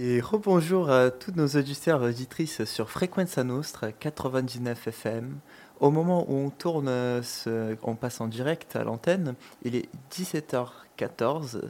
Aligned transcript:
Et 0.00 0.20
rebonjour 0.20 0.90
à 0.90 1.10
tous 1.10 1.32
nos 1.34 1.48
auditeurs 1.48 2.04
et 2.04 2.10
auditrices 2.10 2.64
sur 2.66 2.88
Frequenza 2.88 3.42
Nostra 3.42 3.90
99 3.90 4.86
FM. 4.86 5.40
Au 5.80 5.90
moment 5.90 6.24
où 6.30 6.36
on 6.36 6.50
tourne, 6.50 6.86
ce, 7.24 7.74
on 7.82 7.96
passe 7.96 8.20
en 8.20 8.28
direct 8.28 8.76
à 8.76 8.84
l'antenne, 8.84 9.34
il 9.64 9.74
est 9.74 9.88
17h14 10.12 11.62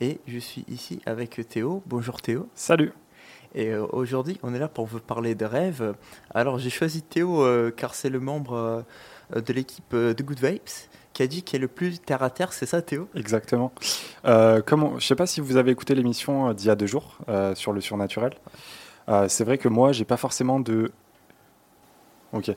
et 0.00 0.18
je 0.26 0.38
suis 0.38 0.64
ici 0.66 1.02
avec 1.04 1.46
Théo. 1.46 1.82
Bonjour 1.84 2.22
Théo. 2.22 2.48
Salut. 2.54 2.94
Et 3.54 3.68
euh, 3.68 3.84
aujourd'hui, 3.92 4.40
on 4.42 4.54
est 4.54 4.58
là 4.58 4.68
pour 4.68 4.86
vous 4.86 4.98
parler 4.98 5.34
de 5.34 5.44
rêves. 5.44 5.94
Alors 6.34 6.58
j'ai 6.58 6.70
choisi 6.70 7.02
Théo 7.02 7.42
euh, 7.42 7.70
car 7.70 7.94
c'est 7.94 8.08
le 8.08 8.18
membre 8.18 8.86
euh, 9.36 9.42
de 9.42 9.52
l'équipe 9.52 9.94
de 9.94 10.22
Good 10.22 10.42
Vibes 10.42 10.88
qui 11.14 11.22
a 11.22 11.26
dit 11.26 11.42
qu'il 11.42 11.56
est 11.56 11.60
le 11.60 11.68
plus 11.68 11.98
terre 12.00 12.22
à 12.22 12.28
terre, 12.30 12.52
c'est 12.52 12.66
ça 12.66 12.82
Théo? 12.82 13.08
Exactement. 13.14 13.72
Euh, 14.26 14.60
comment, 14.64 14.90
je 14.90 14.94
ne 14.96 15.00
sais 15.00 15.14
pas 15.14 15.26
si 15.26 15.40
vous 15.40 15.56
avez 15.56 15.70
écouté 15.70 15.94
l'émission 15.94 16.52
d'il 16.52 16.66
y 16.66 16.70
a 16.70 16.74
deux 16.74 16.86
jours 16.86 17.18
sur 17.54 17.72
le 17.72 17.80
surnaturel. 17.80 18.34
c'est 19.28 19.44
vrai 19.44 19.56
que 19.56 19.68
moi, 19.68 19.92
j'ai 19.92 20.04
pas 20.04 20.16
forcément 20.16 20.60
de 20.60 20.90
Ok. 22.32 22.50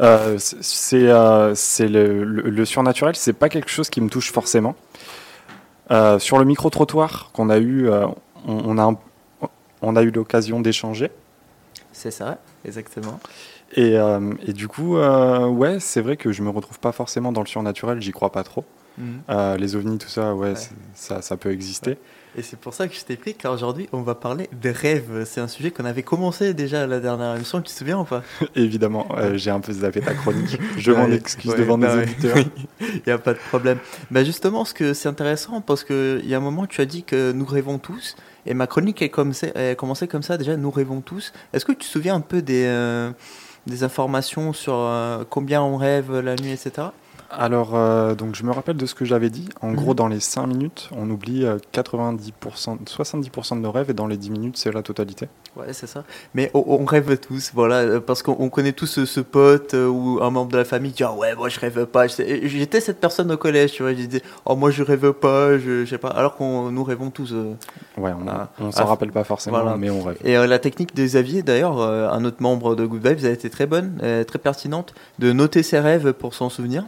Euh, 0.00 0.38
c'est 0.38 1.02
le, 1.02 2.24
le, 2.24 2.42
le, 2.48 2.64
surnaturel, 2.64 3.14
c'est 3.14 3.34
pas 3.34 3.50
quelque 3.50 3.68
chose 3.68 3.90
qui 3.90 4.00
me 4.00 4.08
touche 4.08 4.32
forcément. 4.32 4.74
Euh, 5.90 6.18
sur 6.18 6.38
le 6.38 6.46
micro 6.46 6.70
trottoir 6.70 7.30
qu'on 7.34 7.50
a 7.50 7.58
eu, 7.58 7.90
on, 7.90 8.14
on, 8.46 8.78
a 8.78 8.94
on 9.82 9.96
a 9.96 10.02
eu 10.02 10.10
l'occasion 10.10 10.60
d'échanger. 10.60 11.10
C'est 11.92 12.10
ça, 12.10 12.38
exactement. 12.64 13.20
Et, 13.74 13.98
euh, 13.98 14.32
et 14.46 14.52
du 14.52 14.68
coup, 14.68 14.96
euh, 14.96 15.46
ouais, 15.46 15.78
c'est 15.80 16.00
vrai 16.00 16.16
que 16.16 16.32
je 16.32 16.42
me 16.42 16.50
retrouve 16.50 16.78
pas 16.78 16.92
forcément 16.92 17.32
dans 17.32 17.42
le 17.42 17.46
surnaturel, 17.46 18.00
j'y 18.00 18.12
crois 18.12 18.32
pas 18.32 18.42
trop. 18.42 18.64
Mhm. 18.96 19.20
Euh, 19.28 19.56
les 19.56 19.76
ovnis, 19.76 19.98
tout 19.98 20.08
ça, 20.08 20.34
ouais, 20.34 20.54
ça, 20.94 21.22
ça 21.22 21.36
peut 21.36 21.52
exister. 21.52 21.98
Et 22.36 22.42
c'est 22.42 22.58
pour 22.58 22.74
ça 22.74 22.88
que 22.88 22.94
je 22.94 23.04
t'ai 23.04 23.16
pris, 23.16 23.34
car 23.34 23.52
aujourd'hui, 23.52 23.88
on 23.92 24.02
va 24.02 24.14
parler 24.14 24.48
des 24.52 24.70
rêves. 24.70 25.24
C'est 25.24 25.40
un 25.40 25.48
sujet 25.48 25.70
qu'on 25.70 25.84
avait 25.84 26.02
commencé 26.02 26.54
déjà 26.54 26.82
à 26.82 26.86
la 26.86 27.00
dernière 27.00 27.34
émission, 27.36 27.60
tu 27.60 27.72
te 27.72 27.76
souviens 27.76 28.00
ou 28.00 28.04
pas? 28.04 28.22
Évidemment, 28.54 29.08
j'ai 29.34 29.50
un 29.50 29.60
peu 29.60 29.72
zappé 29.72 30.00
ta 30.00 30.14
chronique. 30.14 30.58
Je 30.78 30.92
m'en 30.92 31.10
excuse 31.10 31.54
devant 31.54 31.78
nos 31.78 31.88
auditeurs. 31.88 32.36
Il 32.80 33.02
n'y 33.06 33.12
a 33.12 33.18
pas 33.18 33.34
de 33.34 33.38
problème. 33.38 33.78
Bah 34.10 34.24
justement, 34.24 34.64
ce 34.64 34.74
que 34.74 34.94
c'est 34.94 35.08
intéressant, 35.08 35.60
parce 35.60 35.84
qu'il 35.84 36.26
y 36.26 36.34
a 36.34 36.36
un 36.36 36.40
moment, 36.40 36.66
tu 36.66 36.80
as 36.80 36.86
dit 36.86 37.02
que 37.02 37.32
nous 37.32 37.46
rêvons 37.46 37.78
tous. 37.78 38.16
Et 38.46 38.54
ma 38.54 38.66
chronique 38.66 39.02
est, 39.02 39.10
comme 39.10 39.32
est 39.54 39.76
commencé 39.76 40.08
comme 40.08 40.22
ça, 40.22 40.38
déjà, 40.38 40.56
nous 40.56 40.70
rêvons 40.70 41.00
tous. 41.00 41.32
Est-ce 41.52 41.64
que 41.64 41.72
tu 41.72 41.78
te 41.78 41.84
souviens 41.84 42.14
un 42.14 42.20
peu 42.20 42.40
des, 42.40 42.66
des 43.66 43.84
informations 43.84 44.52
sur 44.52 44.74
euh, 44.74 45.24
combien 45.28 45.62
on 45.62 45.76
rêve 45.76 46.18
la 46.18 46.36
nuit, 46.36 46.52
etc. 46.52 46.88
Alors, 47.30 47.74
euh, 47.74 48.14
donc 48.14 48.34
je 48.34 48.42
me 48.44 48.52
rappelle 48.52 48.76
de 48.76 48.86
ce 48.86 48.94
que 48.94 49.04
j'avais 49.04 49.28
dit. 49.28 49.48
En 49.60 49.72
gros, 49.72 49.90
mhm. 49.90 49.96
dans 49.96 50.08
les 50.08 50.20
5 50.20 50.46
minutes, 50.46 50.88
on 50.96 51.10
oublie 51.10 51.44
90%, 51.72 52.72
euh, 52.72 52.76
70% 52.86 53.56
de 53.56 53.60
nos 53.60 53.70
rêves 53.70 53.90
et 53.90 53.94
dans 53.94 54.06
les 54.06 54.16
10 54.16 54.30
minutes, 54.30 54.56
c'est 54.56 54.72
la 54.72 54.82
totalité. 54.82 55.28
Ouais, 55.56 55.72
c'est 55.72 55.86
ça. 55.86 56.04
Mais 56.34 56.50
on, 56.54 56.84
rêve 56.84 57.18
tous, 57.18 57.50
voilà, 57.54 57.76
euh, 57.76 58.00
parce 58.00 58.22
qu'on 58.22 58.48
connaît 58.48 58.72
tous 58.72 59.04
ce, 59.04 59.20
pote 59.20 59.74
ou 59.74 60.20
un 60.22 60.30
membre 60.30 60.52
de 60.52 60.56
la 60.56 60.64
famille 60.64 60.92
qui 60.92 60.98
dit 60.98 61.04
ah 61.04 61.12
ouais, 61.12 61.34
moi 61.34 61.48
je 61.48 61.58
rêve 61.58 61.86
pas. 61.86 62.06
J'étais 62.06 62.80
cette 62.80 63.00
personne 63.00 63.32
au 63.32 63.36
collège, 63.36 63.72
tu 63.72 63.82
vois, 63.82 63.92
je 63.92 64.02
disais 64.02 64.22
oh 64.44 64.54
moi 64.54 64.70
je 64.70 64.82
rêve 64.82 65.12
pas, 65.12 65.58
je, 65.58 65.84
sais 65.84 65.98
pas. 65.98 66.08
Alors 66.08 66.36
qu'on 66.36 66.70
nous 66.70 66.84
rêvons 66.84 67.10
tous. 67.10 67.32
ouais, 67.96 68.12
on, 68.60 68.72
s'en 68.72 68.84
rappelle 68.84 69.12
pas 69.12 69.24
forcément, 69.24 69.76
mais 69.76 69.90
on 69.90 70.02
rêve. 70.02 70.18
Et 70.24 70.34
la 70.34 70.58
technique 70.58 70.94
des 70.94 71.06
Xavier, 71.06 71.42
d'ailleurs, 71.42 71.80
un 71.80 72.24
autre 72.24 72.40
membre 72.40 72.76
de 72.76 72.86
Good 72.86 73.06
Vibes, 73.06 73.24
a 73.24 73.30
été 73.30 73.50
très 73.50 73.66
bonne, 73.66 73.98
très 74.26 74.38
pertinente, 74.38 74.94
de 75.18 75.32
noter 75.32 75.62
ses 75.62 75.80
rêves 75.80 76.12
pour 76.12 76.34
s'en 76.34 76.48
souvenir. 76.48 76.84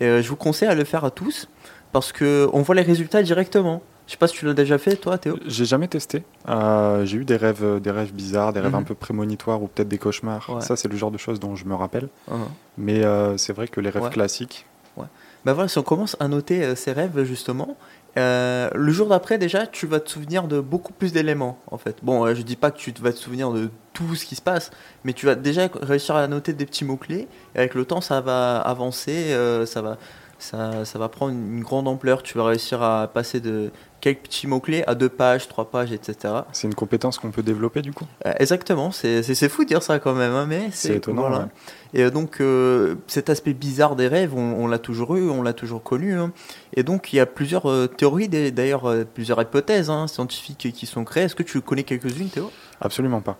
Et 0.00 0.06
euh, 0.06 0.22
je 0.22 0.28
vous 0.28 0.36
conseille 0.36 0.68
à 0.68 0.74
le 0.74 0.84
faire 0.84 1.04
à 1.04 1.10
tous 1.10 1.48
parce 1.92 2.12
qu'on 2.12 2.62
voit 2.62 2.74
les 2.74 2.82
résultats 2.82 3.22
directement. 3.22 3.82
Je 4.06 4.12
sais 4.12 4.18
pas 4.18 4.28
si 4.28 4.36
tu 4.36 4.44
l'as 4.44 4.54
déjà 4.54 4.76
fait, 4.76 4.96
toi, 4.96 5.16
Théo. 5.16 5.38
J'ai 5.46 5.64
jamais 5.64 5.88
testé. 5.88 6.24
Euh, 6.48 7.06
j'ai 7.06 7.18
eu 7.18 7.24
des 7.24 7.36
rêves, 7.36 7.80
des 7.80 7.90
rêves 7.90 8.12
bizarres, 8.12 8.52
des 8.52 8.60
rêves 8.60 8.72
mhm. 8.72 8.80
un 8.80 8.82
peu 8.82 8.94
prémonitoires 8.94 9.62
ou 9.62 9.68
peut-être 9.68 9.88
des 9.88 9.98
cauchemars. 9.98 10.62
Ça, 10.62 10.76
c'est 10.76 10.88
le 10.88 10.96
genre 10.96 11.10
de 11.10 11.18
choses 11.18 11.40
dont 11.40 11.56
je 11.56 11.64
me 11.64 11.74
rappelle. 11.74 12.08
Uh-huh. 12.30 12.36
Mais 12.76 13.04
euh, 13.04 13.38
c'est 13.38 13.54
vrai 13.54 13.66
que 13.66 13.80
les 13.80 13.90
rêves 13.90 14.10
classiques. 14.10 14.66
Ouais. 14.96 15.06
Bah 15.44 15.54
voilà, 15.54 15.68
si 15.68 15.78
on 15.78 15.82
commence 15.82 16.16
à 16.20 16.28
noter 16.28 16.74
ces 16.76 16.92
rêves 16.92 17.24
justement, 17.24 17.76
le 18.16 18.90
jour 18.90 19.08
d'après 19.08 19.38
déjà, 19.38 19.66
tu 19.66 19.86
vas 19.86 20.00
te 20.00 20.10
souvenir 20.10 20.48
de 20.48 20.60
beaucoup 20.60 20.92
plus 20.92 21.12
d'éléments 21.12 21.58
en 21.70 21.78
fait. 21.78 21.96
Bon, 22.02 22.32
je 22.34 22.42
dis 22.42 22.56
pas 22.56 22.70
que 22.70 22.78
tu 22.78 22.92
vas 23.00 23.12
te 23.12 23.18
souvenir 23.18 23.50
de 23.52 23.70
tout 23.92 24.14
ce 24.14 24.24
qui 24.24 24.36
se 24.36 24.42
passe, 24.42 24.70
mais 25.04 25.12
tu 25.12 25.26
vas 25.26 25.34
déjà 25.34 25.68
réussir 25.82 26.14
à 26.16 26.26
noter 26.28 26.52
des 26.52 26.66
petits 26.66 26.84
mots 26.84 26.96
clés. 26.96 27.26
Et 27.54 27.58
avec 27.58 27.74
le 27.74 27.84
temps, 27.84 28.00
ça 28.00 28.20
va 28.20 28.58
avancer, 28.58 29.36
ça 29.66 29.82
va 29.82 29.98
ça, 30.38 30.84
ça, 30.84 30.98
va 30.98 31.08
prendre 31.08 31.32
une 31.32 31.62
grande 31.62 31.88
ampleur. 31.88 32.22
Tu 32.22 32.36
vas 32.38 32.44
réussir 32.44 32.82
à 32.82 33.08
passer 33.08 33.40
de 33.40 33.70
quelques 34.04 34.24
petits 34.24 34.46
mots-clés 34.46 34.84
à 34.86 34.94
deux 34.94 35.08
pages, 35.08 35.48
trois 35.48 35.70
pages, 35.70 35.90
etc. 35.90 36.34
C'est 36.52 36.68
une 36.68 36.74
compétence 36.74 37.18
qu'on 37.18 37.30
peut 37.30 37.42
développer 37.42 37.80
du 37.80 37.94
coup? 37.94 38.04
Euh, 38.26 38.34
Exactement, 38.38 38.90
c'est 38.90 39.48
fou 39.48 39.64
de 39.64 39.68
dire 39.68 39.82
ça 39.82 39.98
quand 39.98 40.12
même, 40.12 40.34
hein, 40.34 40.44
mais 40.46 40.68
c'est 40.72 40.96
étonnant. 40.96 41.48
Et 41.94 42.02
euh, 42.02 42.10
donc 42.10 42.42
euh, 42.42 42.96
cet 43.06 43.30
aspect 43.30 43.54
bizarre 43.54 43.96
des 43.96 44.06
rêves, 44.06 44.34
on, 44.34 44.66
l'a 44.66 44.78
toujours 44.78 45.16
eu, 45.16 45.30
on 45.30 45.40
l'a 45.40 45.54
toujours 45.54 45.82
connu. 45.82 46.12
Hein. 46.18 46.32
Et 46.74 46.82
donc 46.82 47.14
il 47.14 47.16
y 47.16 47.20
a 47.20 47.24
plusieurs 47.24 47.66
théories, 47.96 48.28
d'ailleurs 48.28 48.92
plusieurs 49.14 49.40
hypothèses 49.40 49.88
hein, 49.88 50.06
scientifiques 50.06 50.70
qui 50.74 50.84
sont 50.84 51.04
créées. 51.04 51.24
Est-ce 51.24 51.34
que 51.34 51.42
tu 51.42 51.62
connais 51.62 51.84
quelques-unes, 51.84 52.28
Théo? 52.28 52.50
Absolument 52.82 53.22
pas. 53.22 53.38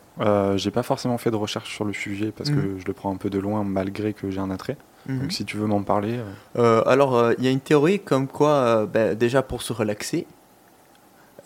j'ai 0.56 0.70
pas 0.70 0.82
forcément 0.82 1.18
fait 1.18 1.30
de 1.30 1.36
recherche 1.36 1.74
sur 1.74 1.84
le 1.84 1.92
sujet 1.92 2.32
parce 2.34 2.48
que 2.48 2.54
mmh. 2.54 2.78
je 2.78 2.86
le 2.86 2.92
prends 2.94 3.12
un 3.12 3.16
peu 3.16 3.28
de 3.28 3.38
loin 3.38 3.64
malgré 3.64 4.14
que 4.14 4.30
j'ai 4.30 4.40
un 4.40 4.50
attrait. 4.50 4.78
Donc 5.08 5.24
mhm. 5.24 5.30
si 5.30 5.44
tu 5.44 5.56
veux 5.56 5.66
m'en 5.66 5.82
parler. 5.82 6.18
Euh. 6.18 6.24
Euh, 6.56 6.82
alors 6.86 7.14
euh, 7.16 7.34
il 7.38 7.44
y 7.44 7.48
a 7.48 7.50
une 7.50 7.60
théorie 7.60 8.00
comme 8.00 8.26
quoi, 8.26 8.86
ben, 8.86 9.14
déjà 9.14 9.42
pour 9.42 9.62
se 9.62 9.72
relaxer, 9.72 10.26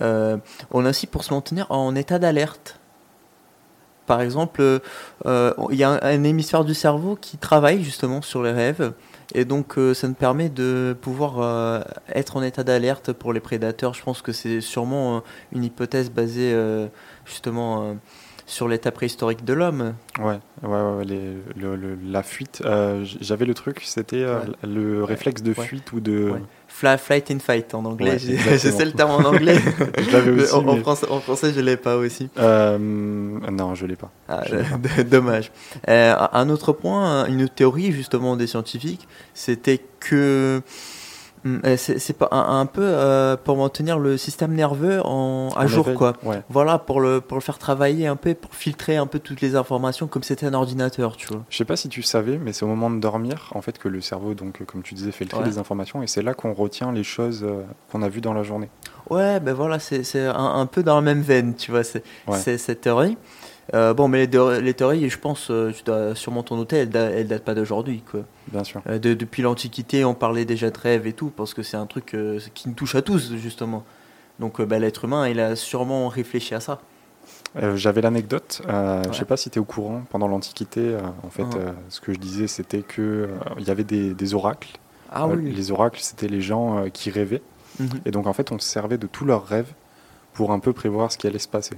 on 0.01 0.85
a 0.85 0.91
aussi 0.91 1.09
pour 1.09 1.25
se 1.25 1.35
maintenir 1.35 1.67
en 1.71 1.95
état 1.97 2.19
d'alerte. 2.19 2.79
Par 4.07 4.23
exemple, 4.23 4.81
il 5.27 5.77
y 5.77 5.83
a 5.83 5.91
un, 6.03 6.25
hémisphère 6.25 6.65
du 6.65 6.73
cerveau 6.73 7.19
qui 7.21 7.37
travaille 7.37 7.83
justement 7.83 8.23
sur 8.23 8.43
les 8.43 8.53
rêves. 8.53 8.93
Et 9.35 9.45
donc 9.45 9.75
ça 9.95 10.09
nous 10.09 10.15
permet 10.15 10.49
de 10.49 10.97
pouvoir 10.99 11.85
être 12.15 12.37
en 12.37 12.43
état 12.43 12.63
d'alerte 12.63 13.13
pour 13.13 13.33
les 13.33 13.41
prédateurs. 13.41 13.93
Je 13.93 14.03
pense 14.05 14.23
que 14.23 14.31
c'est 14.31 14.61
sûrement 14.61 15.23
une 15.51 15.65
hypothèse 15.65 16.11
basée 16.13 16.57
justement 17.27 17.97
sur 18.49 18.67
l'état 18.67 18.91
préhistorique 18.91 19.45
de 19.45 19.53
l'homme. 19.53 19.95
Ouais, 20.19 20.39
ouais, 20.63 20.69
ouais 20.69 21.05
le, 21.05 21.99
la 22.03 22.23
fuite. 22.23 22.63
Euh, 22.65 23.05
j'avais 23.21 23.45
le 23.45 23.53
truc, 23.53 23.83
c'était 23.85 24.23
euh, 24.23 24.41
le 24.65 25.05
réflexe 25.05 25.43
de 25.43 25.53
fuite 25.53 25.93
ou 25.93 26.01
de. 26.01 26.33
flight 26.67 27.31
and 27.31 27.41
fight 27.41 27.75
en 27.75 27.85
anglais. 27.85 28.19
je 28.19 28.57
sais 28.57 28.85
le 28.85 28.93
terme 28.93 29.11
en 29.11 29.29
anglais. 29.29 29.59
je 29.99 30.11
l'avais 30.11 30.31
aussi. 30.31 30.55
En, 30.55 30.77
français, 30.79 31.07
en, 31.11 31.21
français, 31.21 31.53
je 31.53 31.61
l'ai 31.61 31.77
pas 31.77 31.97
aussi. 31.97 32.31
Euh, 32.39 32.79
non, 32.79 33.75
je 33.75 33.85
l'ai 33.85 33.97
pas. 33.97 34.11
Ah, 34.29 34.43
dommage. 35.07 35.53
un 35.87 36.49
autre 36.49 36.73
point, 36.73 37.27
une 37.27 37.51
théorie 37.51 37.93
justement 37.93 38.35
des 38.37 38.47
scientifiques, 38.47 39.07
c'était 39.35 39.81
que 40.01 40.63
c'est 41.77 42.17
pas 42.17 42.29
un, 42.31 42.67
peu 42.67 42.83
euh, 42.83 43.37
pour 43.37 43.57
maintenir 43.57 43.99
le 43.99 44.17
système 44.17 44.55
nerveux 44.55 45.01
en, 45.05 45.51
à 45.57 45.67
jour, 45.67 45.93
quoi. 45.95 46.15
Voilà, 46.49 46.79
pour 46.79 47.01
le, 47.01 47.21
pour 47.21 47.37
le 47.37 47.43
faire 47.43 47.59
travailler 47.59 48.07
un 48.07 48.17
peu, 48.17 48.35
pour 48.35 48.55
filtrer 48.55 48.97
un 48.97 49.07
peu 49.07 49.19
toutes 49.19 49.41
les 49.41 49.57
informations 49.57 50.07
comme 50.07 50.23
c'était 50.23 50.47
un 50.47 50.55
ordinateur, 50.55 51.17
tu 51.17 51.29
vois. 51.29 51.45
Je 51.49 51.57
sais 51.57 51.65
pas 51.65 51.77
si 51.77 51.89
tu 51.89 52.03
savais, 52.03 52.39
mais 52.39 52.53
c'est 52.53 52.65
au 52.65 52.69
moment 52.69 52.91
de 52.91 53.01
dormir, 53.01 53.51
en 53.55 53.63
fait, 53.63 53.79
que 53.79 53.89
le 53.89 54.01
cerveau, 54.01 54.35
donc, 54.35 54.65
comme 54.65 54.83
tu 54.83 54.95
disais, 54.95 55.13
filtre 55.13 55.43
les 55.43 55.59
informations 55.59 56.03
et 56.03 56.07
c'est 56.07 56.23
là 56.23 56.35
qu'on 56.35 56.53
retient 56.53 56.93
les 56.93 57.05
choses 57.05 57.45
euh, 57.45 57.63
qu'on 57.91 58.03
a 58.03 58.09
vues 58.09 58.21
dans 58.21 58.35
la 58.35 58.43
journée. 58.43 58.69
Ouais, 59.11 59.41
ben 59.41 59.55
voilà, 59.55 59.79
c'est 59.79 60.27
un, 60.27 60.35
un, 60.35 60.67
peu 60.67 60.83
dans 60.83 60.97
la 60.97 61.01
même 61.01 61.23
veine, 61.23 61.55
tu 61.55 61.71
vois, 61.71 61.83
c'est 61.85 62.03
cette 62.59 62.83
théorie. 62.83 63.17
Euh, 63.75 63.93
bon, 63.93 64.09
mais 64.09 64.27
les, 64.27 64.61
les, 64.61 64.75
théories, 64.75 65.09
je 65.11 65.19
pense, 65.19 65.51
euh, 65.51 65.73
tu 65.73 65.83
dois 65.85 66.15
sûrement 66.15 66.43
ton 66.43 66.57
noter, 66.57 66.77
elles, 66.79 66.89
ne 66.89 67.23
datent 67.25 67.45
pas 67.45 67.55
d'aujourd'hui. 67.55 68.03
Quoi. 68.11 68.21
Bien 68.51 68.65
sûr. 68.65 68.83
Euh, 68.89 68.99
depuis 68.99 69.43
l'Antiquité, 69.43 70.05
on 70.05 70.15
parlait 70.15 70.45
déjà 70.45 70.71
de 70.71 70.79
rêve 70.79 71.07
et 71.07 71.13
tout, 71.13 71.31
parce 71.35 71.55
que 71.55 71.63
c'est 71.63 71.77
un 71.77 71.87
truc 71.87 72.17
qui 72.55 72.69
nous 72.69 72.75
touche 72.75 72.95
à 72.95 73.03
tous, 73.03 73.35
justement. 73.37 73.85
Donc 74.39 74.63
bah, 74.63 74.79
l'être 74.79 75.05
humain, 75.05 75.29
il 75.29 75.41
a 75.41 75.57
sûrement 75.57 76.09
réfléchi 76.09 76.55
à 76.55 76.61
ça. 76.61 76.81
J'avais 77.75 78.01
l'anecdote, 78.01 78.63
je 78.67 79.09
ne 79.09 79.13
sais 79.13 79.25
pas 79.25 79.37
si 79.37 79.51
tu 79.51 79.59
es 79.59 79.61
au 79.61 79.65
courant, 79.65 80.03
pendant 80.11 80.29
l'Antiquité, 80.29 80.97
en 81.23 81.31
fait, 81.31 81.47
ah. 81.55 81.73
ce 81.89 82.01
que 82.01 82.13
je 82.13 82.19
disais, 82.19 82.47
c'était 82.47 82.83
qu'il 82.83 83.29
il 83.59 83.67
y 83.67 83.71
avait 83.71 83.85
des, 83.85 84.15
des 84.15 84.35
oracles. 84.35 84.79
Ah, 85.11 85.27
oui. 85.27 85.53
Les 85.53 85.71
oracles, 85.73 86.01
c'était 86.01 86.29
les 86.29 86.41
gens 86.41 86.85
qui 86.93 87.11
rêvaient. 87.11 87.43
Mhm. 87.81 87.89
Et 88.07 88.11
donc, 88.11 88.27
en 88.27 88.33
fait, 88.33 88.53
on 88.53 88.59
se 88.59 88.69
servait 88.69 88.99
de 88.99 89.07
tous 89.07 89.25
leurs 89.25 89.47
rêves 89.47 89.73
pour 90.33 90.53
un 90.53 90.59
peu 90.59 90.73
prévoir 90.73 91.11
ce 91.11 91.19
qui 91.19 91.27
allait 91.27 91.39
se 91.39 91.49
passer. 91.49 91.77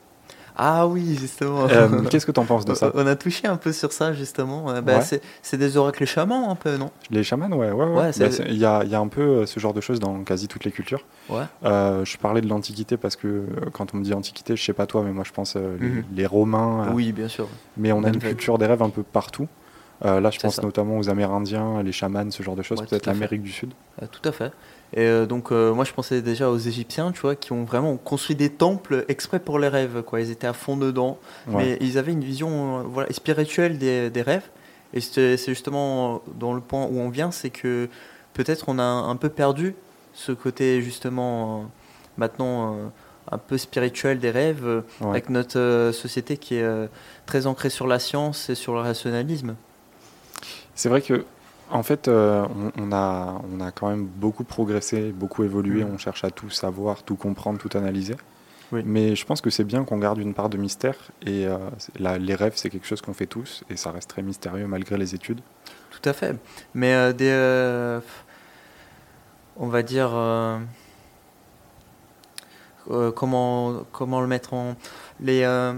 Ah 0.57 0.87
oui, 0.87 1.17
justement. 1.19 1.69
Euh, 1.69 2.03
qu'est-ce 2.11 2.27
que 2.27 2.33
tu 2.33 2.41
en 2.41 2.45
penses 2.45 2.65
de 2.65 2.75
ça 2.75 2.91
On 2.95 3.07
a 3.07 3.17
touché 3.17 3.47
un 3.47 3.57
peu 3.57 3.73
sur 3.73 3.93
ça, 3.93 4.13
justement. 4.13 4.71
Euh, 4.71 4.81
bah, 4.81 5.01
c'est 5.01 5.57
des 5.57 5.77
oracles 5.77 6.05
chamans, 6.05 6.51
un 6.51 6.55
peu, 6.55 6.77
non? 6.77 6.91
Les 7.11 7.23
chamans, 7.23 7.49
ouais. 7.49 7.71
ouais, 7.71 7.85
ouais. 7.85 8.11
Bah, 8.19 8.27
il 8.49 8.57
y, 8.57 8.65
a, 8.65 8.85
y, 8.85 8.95
a, 8.95 9.01
un 9.01 9.09
peu 9.09 9.21
euh, 9.23 9.47
ce 9.47 9.61
genre 9.61 9.75
de 9.75 9.81
choses 9.81 10.01
dans 10.01 10.23
quasi 10.25 10.49
toutes 10.49 10.65
les 10.65 10.73
cultures. 10.73 11.05
Je 11.31 12.17
parlais 12.19 12.41
de 12.41 12.49
l'Antiquité 12.49 12.97
parce 12.97 13.17
que 13.17 13.45
quand 13.73 13.95
on 13.95 13.99
me 13.99 14.05
dit 14.05 14.15
Antiquité, 14.15 14.57
je 14.57 14.63
sais 14.63 14.73
pas 14.73 14.87
toi, 14.87 15.03
mais 15.05 15.13
moi 15.13 15.25
je 15.27 15.33
pense 15.33 15.57
mhm. 15.57 16.05
les, 16.15 16.27
Romains. 16.27 16.93
oui, 16.93 17.13
bien 17.13 17.29
sûr. 17.29 17.49
Mais 17.77 17.93
on 17.93 18.05
a 18.05 18.09
une 18.09 18.19
culture 18.19 18.59
des 18.59 18.67
rêves 18.67 18.83
un 18.83 18.91
peu 18.91 19.03
partout. 19.03 19.49
Euh, 20.05 20.21
là, 20.21 20.31
je 20.31 20.39
pense 20.39 20.57
ça. 20.57 20.63
notamment 20.63 20.99
aux 20.99 21.11
Amérindiens, 21.11 21.83
les 21.83 21.93
chamans, 21.93 22.31
ce 22.31 22.43
genre 22.43 22.57
de 22.57 22.63
choses, 22.63 22.81
peut-être 22.83 23.07
l'Amérique 23.07 23.43
du 23.43 23.53
Sud. 23.53 23.73
Euh, 24.03 24.07
tout 24.11 24.27
à 24.27 24.33
fait. 24.33 24.53
Et 24.93 25.03
euh, 25.07 25.25
donc, 25.27 25.53
euh, 25.53 25.73
moi, 25.73 25.85
je 25.85 25.93
pensais 25.93 26.21
déjà 26.21 26.51
aux 26.51 26.59
Égyptiens, 26.59 27.13
tu 27.13 27.21
vois, 27.21 27.37
qui 27.37 27.53
ont 27.53 27.63
vraiment 27.65 27.97
construit 27.97 28.35
des 28.35 28.51
temples 28.51 29.05
exprès 29.09 29.39
pour 29.39 29.59
les 29.61 29.69
rêves, 29.69 30.03
quoi. 30.03 30.21
Ils 30.21 30.31
étaient 30.33 30.49
à 30.49 30.53
fond 30.53 30.77
dedans, 30.77 31.19
Ouais. 31.47 31.55
mais 31.57 31.79
ils 31.81 31.97
avaient 31.97 32.13
une 32.13 32.25
vision 32.25 32.81
euh, 32.81 32.83
voilà, 32.83 33.13
spirituelle 33.13 33.79
des, 33.79 34.11
des 34.11 34.23
rêves. 34.23 34.49
Et 34.93 35.01
c'est 35.01 35.37
justement 35.47 36.21
dans 36.35 36.53
le 36.53 36.61
point 36.61 36.85
où 36.87 36.99
on 36.99 37.09
vient, 37.11 37.31
c'est 37.31 37.51
que 37.51 37.89
peut-être 38.35 38.65
on 38.69 38.81
a 38.81 38.83
un, 38.83 39.15
peu 39.15 39.29
perdu 39.29 39.77
ce 40.13 40.33
côté, 40.33 40.83
justement, 40.83 41.71
maintenant, 42.17 42.91
un 43.31 43.39
peu 43.39 43.57
spirituel 43.57 44.19
des 44.19 44.33
rêves, 44.33 44.83
Ouais. 45.01 45.11
avec 45.11 45.31
notre 45.31 45.91
société 45.95 46.37
qui 46.39 46.57
est 46.57 46.89
très 47.25 47.47
ancrée 47.47 47.71
sur 47.71 47.87
la 47.87 48.01
science 48.01 48.51
et 48.51 48.57
sur 48.57 48.75
le 48.75 48.81
rationalisme. 48.81 49.55
C'est 50.75 50.89
vrai 50.89 51.03
que, 51.03 51.25
en 51.71 51.83
fait, 51.83 52.09
euh, 52.09 52.47
on, 52.79 52.83
on 52.89 52.93
a, 52.93 53.41
on 53.53 53.61
a 53.61 53.71
quand 53.71 53.89
même 53.89 54.07
beaucoup 54.07 54.45
progressé, 54.45 55.13
beaucoup 55.13 55.45
évolué. 55.45 55.85
Mhm. 55.85 55.93
On 55.95 55.99
cherche 55.99 56.25
à 56.25 56.31
tout 56.31 56.51
savoir, 56.51 57.03
tout 57.03 57.17
comprendre, 57.17 57.59
tout 57.59 57.77
analyser. 57.77 58.17
Oui. 58.73 58.83
Mais 58.85 59.17
je 59.17 59.27
pense 59.27 59.41
que 59.41 59.51
c'est 59.51 59.65
bien 59.65 59.83
qu'on 59.85 59.99
garde 59.99 60.19
une 60.19 60.33
part 60.35 60.49
de 60.49 60.57
mystère. 60.57 60.95
Et 61.27 61.47
euh, 61.47 61.59
la- 61.99 62.19
les 62.19 62.35
rêves, 62.37 62.53
c'est 62.57 62.71
quelque 62.71 62.87
chose 62.87 63.01
qu'on 63.01 63.15
fait 63.15 63.27
tous. 63.27 63.65
Et 63.69 63.77
ça 63.77 63.91
reste 63.91 64.09
très 64.11 64.23
mystérieux 64.23 64.67
malgré 64.67 64.97
les 64.97 65.15
études. 65.15 65.41
Tout 65.91 66.09
à 66.09 66.13
fait. 66.13 66.37
Mais 66.75 66.95
euh, 66.95 67.13
des. 67.13 68.01
on 69.57 69.67
va 69.69 69.83
dire. 69.83 70.11
comment, 73.15 73.83
comment 73.93 74.21
le 74.21 74.27
mettre 74.27 74.55
en. 74.55 74.77
Les. 75.21 75.43
la- 75.43 75.75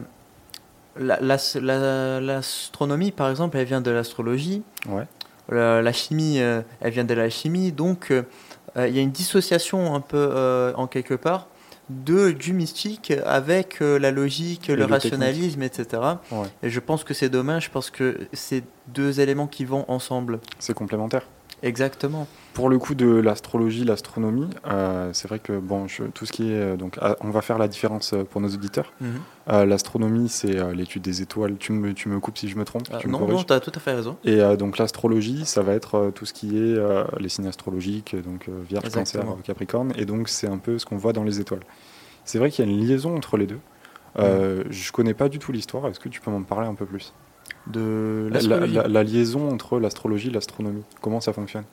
l'as- 1.21 1.57
la- 1.61 2.21
L'astronomie, 2.21 3.11
par 3.11 3.31
exemple, 3.31 3.57
elle 3.57 3.67
vient 3.67 3.81
de 3.81 3.91
l'astrologie. 3.91 4.63
Ouais. 4.89 5.07
La, 5.53 5.83
la 5.83 5.93
chimie, 5.93 6.41
euh, 6.41 6.63
elle 6.81 6.93
vient 6.93 7.05
de 7.05 7.15
la 7.15 7.31
chimie. 7.31 7.73
Donc, 7.73 8.11
euh, 8.11 8.23
euh, 8.77 8.89
il 8.89 8.97
y 8.97 8.99
a 8.99 9.03
une 9.03 9.11
dissociation 9.11 9.95
un 9.95 10.01
peu, 10.01 10.73
en 10.77 10.87
quelque 10.87 11.15
part, 11.15 11.49
de, 11.91 12.31
du 12.31 12.53
mystique 12.53 13.13
avec 13.27 13.81
la 13.81 14.11
logique, 14.11 14.71
Et 14.71 14.77
le 14.77 14.79
le 14.79 14.85
rationalisme, 14.87 15.63
etc. 15.63 16.03
Ouais. 16.31 16.47
Et 16.63 16.71
je 16.71 16.81
pense 16.81 17.05
que 17.05 17.13
c'est 17.13 17.29
dommage 17.29 17.71
parce 17.71 17.91
que 17.91 18.17
c'est 18.33 18.65
deux 18.89 19.21
éléments 19.21 19.47
qui 19.47 19.65
vont 19.65 19.85
ensemble. 19.89 20.41
C'est 20.59 20.75
complémentaire. 20.75 21.27
Exactement. 21.63 22.27
Pour 22.55 22.69
le 22.69 22.79
coup 22.79 22.95
de 22.95 23.07
l'astrologie, 23.09 23.85
l'astronomie, 23.85 24.49
euh, 24.67 25.11
c'est 25.13 25.27
vrai 25.29 25.39
que 25.39 25.59
bon, 25.59 25.87
je- 25.89 26.03
tout 26.05 26.27
ce 26.27 26.33
qui 26.33 26.51
est 26.53 26.57
euh, 26.57 26.77
donc, 26.77 26.99
ah, 27.01 27.17
on 27.21 27.31
va 27.31 27.41
faire 27.41 27.57
la 27.57 27.69
différence 27.69 28.13
euh, 28.13 28.25
pour 28.25 28.41
nos 28.41 28.49
auditeurs. 28.49 28.93
Euh, 29.49 29.65
L'astronomie, 29.65 30.29
c'est 30.29 30.59
euh, 30.59 30.73
l'étude 30.75 31.03
des 31.03 31.23
étoiles. 31.23 31.57
Tu 31.59 31.73
me, 31.73 31.95
tu 31.95 32.09
me 32.09 32.21
coupes 32.21 32.37
si 32.37 32.49
je 32.49 32.57
me 32.59 32.65
trompe. 32.65 32.83
Ah, 32.93 32.99
tu 32.99 33.09
non, 33.09 33.21
non, 33.27 33.43
tu 33.45 33.53
as 33.53 33.61
tout 33.61 33.73
à 33.75 33.81
fait 33.81 33.93
raison. 33.95 34.17
Et 34.25 34.39
donc 34.57 34.77
l'astrologie, 34.79 35.45
ça 35.47 35.63
va 35.63 35.73
être 35.73 36.11
tout 36.15 36.27
ce 36.27 36.33
qui 36.33 36.59
est 36.59 36.77
les 37.19 37.29
signes 37.29 37.47
astrologiques, 37.47 38.15
donc 38.23 38.49
Vierge. 38.69 38.85
Cancer, 38.91 39.25
Capricorne, 39.45 39.93
et 39.97 40.05
donc 40.05 40.29
c'est 40.29 40.49
un 40.49 40.59
peu 40.59 40.79
ce 40.79 40.85
qu'on 40.85 40.97
voit 40.97 41.13
dans 41.13 41.25
les 41.25 41.41
étoiles. 41.41 41.63
C'est 42.25 42.39
vrai 42.39 42.51
qu'il 42.51 42.65
y 42.65 42.69
a 42.69 42.71
une 42.71 42.87
liaison 42.87 43.17
entre 43.17 43.37
les 43.37 43.47
deux. 43.47 43.59
Euh, 44.19 44.63
Je 44.69 44.93
connais 44.93 45.15
pas 45.15 45.29
du 45.29 45.39
tout 45.39 45.53
l'histoire. 45.53 45.87
Est-ce 45.89 45.99
que 46.01 46.09
tu 46.11 46.21
peux 46.21 46.31
m'en 46.31 46.43
parler 46.43 46.67
un 46.69 46.75
peu 46.75 46.85
plus? 46.87 47.13
De 47.67 48.29
la, 48.31 48.35
l'astrologie. 48.41 48.75
la- 48.75 48.89
la 48.89 49.03
liaison 49.05 49.51
entre 49.51 49.79
l'astrologie 49.79 50.29
et 50.29 50.33
l'astronomie. 50.33 50.83
Comment 51.01 51.21
ça 51.21 51.33
fonctionne? 51.33 51.65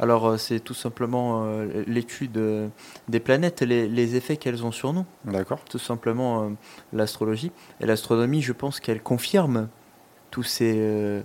Alors, 0.00 0.26
euh, 0.28 0.36
c'est 0.36 0.60
tout 0.60 0.74
simplement 0.74 1.42
euh, 1.44 1.82
l'étude 1.86 2.36
euh, 2.38 2.68
des 3.08 3.18
planètes, 3.20 3.62
les, 3.62 3.88
les 3.88 4.14
effets 4.16 4.36
qu'elles 4.36 4.64
ont 4.64 4.70
sur 4.72 4.92
nous. 4.92 5.04
D'accord. 5.24 5.58
Tout 5.68 5.78
simplement 5.80 6.44
euh, 6.44 6.48
l'astrologie. 6.92 7.50
Et 7.80 7.86
l'astronomie, 7.86 8.40
je 8.40 8.52
pense 8.52 8.78
qu'elle 8.80 9.02
confirme 9.02 9.68
tous 10.30 10.44
ces. 10.44 11.22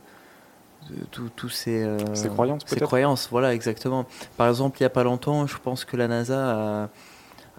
tous- 1.11 1.29
tous 1.35 1.49
ces, 1.49 1.88
Ces 2.13 2.29
croyances 2.29 2.61
ces 2.65 2.79
croyances, 2.79 3.27
voilà, 3.31 3.53
exactement. 3.53 4.06
Par 4.38 4.49
exemple, 4.49 4.77
il 4.79 4.83
n'y 4.83 4.88
a 4.88 4.89
pas 4.89 5.03
longtemps, 5.03 5.45
je 5.47 5.57
pense 5.57 5.85
que 5.85 5.95
la 5.95 6.07
NASA 6.07 6.83
a, 6.83 6.89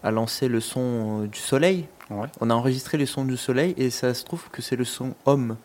a 0.02 0.10
lancé 0.10 0.48
le 0.48 0.60
son 0.60 1.22
du 1.26 1.38
Soleil. 1.38 1.86
Ouais. 2.10 2.26
On 2.40 2.50
a 2.50 2.54
enregistré 2.54 2.98
le 2.98 3.06
son 3.06 3.24
du 3.24 3.36
Soleil 3.38 3.72
et 3.78 3.88
ça 3.90 4.12
se 4.14 4.24
trouve 4.24 4.50
que 4.50 4.60
c'est 4.62 4.76
le 4.76 4.84
son 4.84 5.14
homme. 5.26 5.56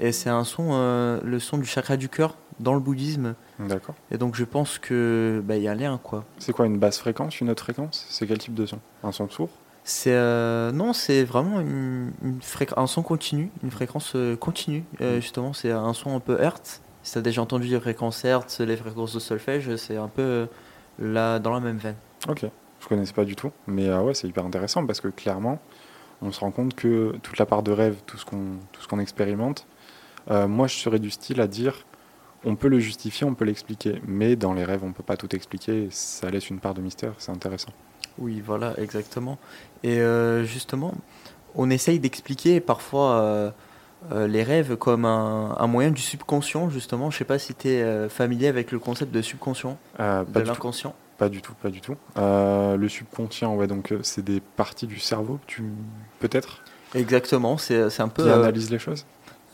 Et 0.00 0.12
c'est 0.12 0.30
un 0.30 0.44
son, 0.44 0.70
euh, 0.72 1.20
le 1.24 1.38
son 1.40 1.58
du 1.58 1.64
chakra 1.66 1.96
du 1.96 2.08
cœur 2.08 2.36
dans 2.60 2.74
le 2.74 2.80
bouddhisme. 2.80 3.34
D'accord. 3.58 3.94
Et 4.10 4.18
donc 4.18 4.34
je 4.36 4.44
pense 4.44 4.78
que 4.78 5.42
bah, 5.44 5.56
y 5.56 5.68
a 5.68 5.72
un 5.72 5.74
lien 5.74 6.00
quoi. 6.02 6.24
C'est 6.38 6.52
quoi 6.52 6.66
une 6.66 6.78
basse 6.78 6.98
fréquence, 6.98 7.40
une 7.40 7.50
haute 7.50 7.60
fréquence? 7.60 8.06
C'est 8.08 8.26
quel 8.26 8.38
type 8.38 8.54
de 8.54 8.66
son? 8.66 8.78
Un 9.02 9.12
son 9.12 9.28
sourd? 9.28 9.50
C'est 9.84 10.12
euh, 10.12 10.70
non, 10.70 10.92
c'est 10.92 11.24
vraiment 11.24 11.60
une, 11.60 12.12
une 12.22 12.38
un 12.76 12.86
son 12.86 13.02
continu, 13.02 13.50
une 13.62 13.70
fréquence 13.70 14.12
euh, 14.14 14.36
continue. 14.36 14.84
Euh, 15.00 15.16
Mm. 15.16 15.20
Justement, 15.20 15.52
c'est 15.52 15.70
un 15.70 15.94
son 15.94 16.14
un 16.14 16.20
peu 16.20 16.40
Hertz. 16.40 16.82
Si 17.02 17.12
tu 17.12 17.18
as 17.18 17.22
déjà 17.22 17.40
entendu 17.42 17.68
les 17.68 17.80
fréquences 17.80 18.24
Hertz, 18.24 18.60
les 18.60 18.76
fréquences 18.76 19.14
de 19.14 19.18
solfège, 19.18 19.74
c'est 19.76 19.96
un 19.96 20.08
peu 20.08 20.46
là 20.98 21.38
dans 21.38 21.52
la 21.52 21.60
même 21.60 21.78
veine. 21.78 21.96
Ok. 22.28 22.44
Je 22.80 22.86
connaissais 22.86 23.12
pas 23.14 23.24
du 23.24 23.34
tout, 23.34 23.50
mais 23.66 23.92
ouais, 23.92 24.14
c'est 24.14 24.28
hyper 24.28 24.44
intéressant 24.44 24.86
parce 24.86 25.00
que 25.00 25.08
clairement, 25.08 25.58
on 26.22 26.30
se 26.32 26.40
rend 26.40 26.50
compte 26.50 26.74
que 26.74 27.16
toute 27.22 27.38
la 27.38 27.46
part 27.46 27.62
de 27.62 27.72
rêve, 27.72 27.96
tout 28.06 28.18
ce 28.18 28.24
qu'on 28.24 28.58
tout 28.72 28.82
ce 28.82 28.88
qu'on 28.88 29.00
expérimente, 29.00 29.66
euh, 30.30 30.48
moi 30.48 30.66
je 30.66 30.74
serais 30.76 30.98
du 30.98 31.10
style 31.10 31.40
à 31.40 31.46
dire, 31.46 31.84
on 32.44 32.56
peut 32.56 32.68
le 32.68 32.78
justifier, 32.78 33.26
on 33.26 33.34
peut 33.34 33.44
l'expliquer, 33.44 34.00
mais 34.06 34.36
dans 34.36 34.52
les 34.52 34.64
rêves, 34.64 34.84
on 34.84 34.92
peut 34.92 35.02
pas 35.02 35.16
tout 35.16 35.34
expliquer. 35.34 35.88
Ça 35.90 36.30
laisse 36.30 36.50
une 36.50 36.60
part 36.60 36.74
de 36.74 36.80
mystère, 36.80 37.12
c'est 37.18 37.32
intéressant. 37.32 37.72
Oui, 38.18 38.42
voilà, 38.44 38.74
exactement. 38.78 39.38
Et 39.82 40.00
euh, 40.00 40.44
justement, 40.44 40.94
on 41.54 41.70
essaye 41.70 41.98
d'expliquer 41.98 42.60
parfois 42.60 43.20
euh, 43.20 43.50
euh, 44.12 44.26
les 44.26 44.42
rêves 44.42 44.76
comme 44.76 45.04
un, 45.04 45.56
un 45.58 45.66
moyen 45.66 45.90
du 45.90 46.02
subconscient, 46.02 46.68
justement. 46.70 47.10
Je 47.10 47.18
sais 47.18 47.24
pas 47.24 47.38
si 47.38 47.54
tu 47.54 47.68
es 47.68 48.08
familier 48.08 48.48
avec 48.48 48.72
le 48.72 48.78
concept 48.78 49.12
de 49.12 49.22
subconscient, 49.22 49.78
de 49.98 50.40
l'inconscient. 50.40 50.94
pas 51.16 51.28
du 51.28 51.42
tout, 51.42 51.54
pas 51.60 51.70
du 51.70 51.80
tout. 51.80 51.96
Le 52.16 52.88
subconscient, 52.88 53.54
ouais, 53.56 53.66
donc 53.66 53.94
c'est 54.02 54.24
des 54.24 54.40
parties 54.40 54.86
du 54.86 54.98
cerveau, 54.98 55.38
tu 55.46 55.64
peut-être, 56.20 56.62
Exactement, 56.94 57.58
c'est 57.58 58.00
un 58.00 58.08
peu. 58.08 58.24
qui 58.24 58.30
analysent 58.30 58.70
les 58.70 58.78
choses? 58.78 59.04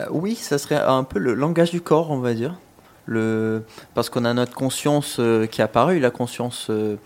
Euh, 0.01 0.07
Oui, 0.11 0.35
ça 0.35 0.59
serait 0.59 0.77
un 0.81 1.05
peu 1.05 1.19
le 1.19 1.35
langage 1.35 1.71
du 1.71 1.81
corps, 1.81 2.11
on 2.11 2.19
va 2.19 2.35
dire. 2.35 2.59
Le... 3.07 3.65
Parce 3.95 4.09
qu'on 4.09 4.25
a 4.25 4.33
notre 4.33 4.55
conscience 4.55 5.17
euh, 5.19 5.47
qui 5.47 5.61
est 5.61 5.65
apparue, 5.65 6.01
la 6.01 6.11
conscience 6.11 6.69
euh, 6.71 6.97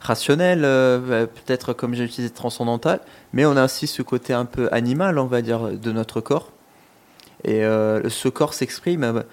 rationnelle, 0.00 0.64
euh, 0.64 1.26
peut-être 1.26 1.72
comme 1.72 1.94
j'ai 1.94 2.04
utilisé 2.04 2.32
transcendantale, 2.32 3.00
mais 3.32 3.46
on 3.46 3.56
a 3.56 3.64
aussi 3.64 3.86
ce 3.86 4.02
côté 4.02 4.32
un 4.34 4.44
peu 4.44 4.68
animal, 4.72 5.18
on 5.18 5.26
va 5.26 5.42
dire, 5.42 5.70
de 5.70 5.92
notre 5.92 6.20
corps. 6.20 6.52
Et 7.44 7.64
euh, 7.64 8.08
ce 8.10 8.28
corps 8.28 8.54
s'exprime 8.54 9.24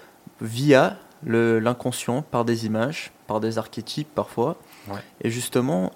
via 0.41 0.97
l'inconscient, 1.25 2.21
par 2.21 2.43
des 2.43 2.65
images, 2.65 3.11
par 3.27 3.39
des 3.39 3.57
archétypes 3.57 4.13
parfois. 4.13 4.57
Ouais. 4.89 4.99
Et 5.21 5.29
justement, 5.29 5.91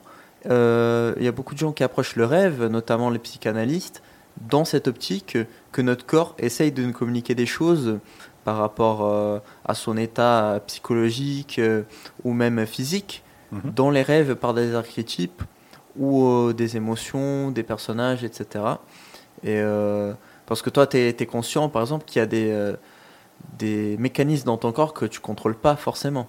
euh, 0.50 1.14
il 1.18 1.24
y 1.24 1.28
a 1.28 1.34
beaucoup 1.34 1.54
de 1.54 1.60
gens 1.60 1.74
qui 1.74 1.84
approchent 1.84 2.16
le 2.16 2.25
rêve, 2.25 2.66
notamment 2.66 3.10
les 3.10 3.19
psychanalystes, 3.19 4.02
dans 4.50 4.66
cette 4.66 4.88
optique 4.88 5.38
que 5.78 5.84
notre 5.84 6.08
corps 6.08 6.34
essaye 6.40 6.72
de 6.72 6.82
nous 6.84 6.92
communiquer 6.92 7.36
des 7.36 7.46
choses 7.46 8.00
par 8.44 8.57
rapport 8.57 9.06
euh, 9.06 9.38
à 9.64 9.76
son 9.76 9.96
état 9.96 10.60
psychologique 10.66 11.60
euh, 11.60 11.84
ou 12.24 12.34
même 12.34 12.66
physique, 12.66 13.24
Mhm. 13.52 13.72
dans 13.76 13.92
les 13.92 14.02
rêves 14.02 14.34
par 14.36 14.56
des 14.56 14.74
archétypes 14.74 15.44
ou 15.96 16.26
euh, 16.28 16.54
des 16.54 16.78
émotions, 16.78 17.52
des 17.52 17.62
personnages, 17.62 18.24
etc. 18.24 18.66
Et 19.44 19.62
parce 20.48 20.64
que 20.64 20.72
toi, 20.72 20.88
tu 20.88 20.98
es, 20.98 21.26
conscient, 21.28 21.69
par 21.69 21.84
exemple, 21.84 22.06
qu'il 22.06 22.19
y 22.22 22.24
a 22.24 22.26
des, 22.26 22.74
des 23.60 23.98
mécanismes 24.00 24.48
dans 24.48 24.57
ton 24.57 24.72
corps 24.72 24.94
que 24.96 25.06
tu 25.06 25.19
contrôles 25.19 25.56
pas 25.56 25.76
forcément. 25.76 26.28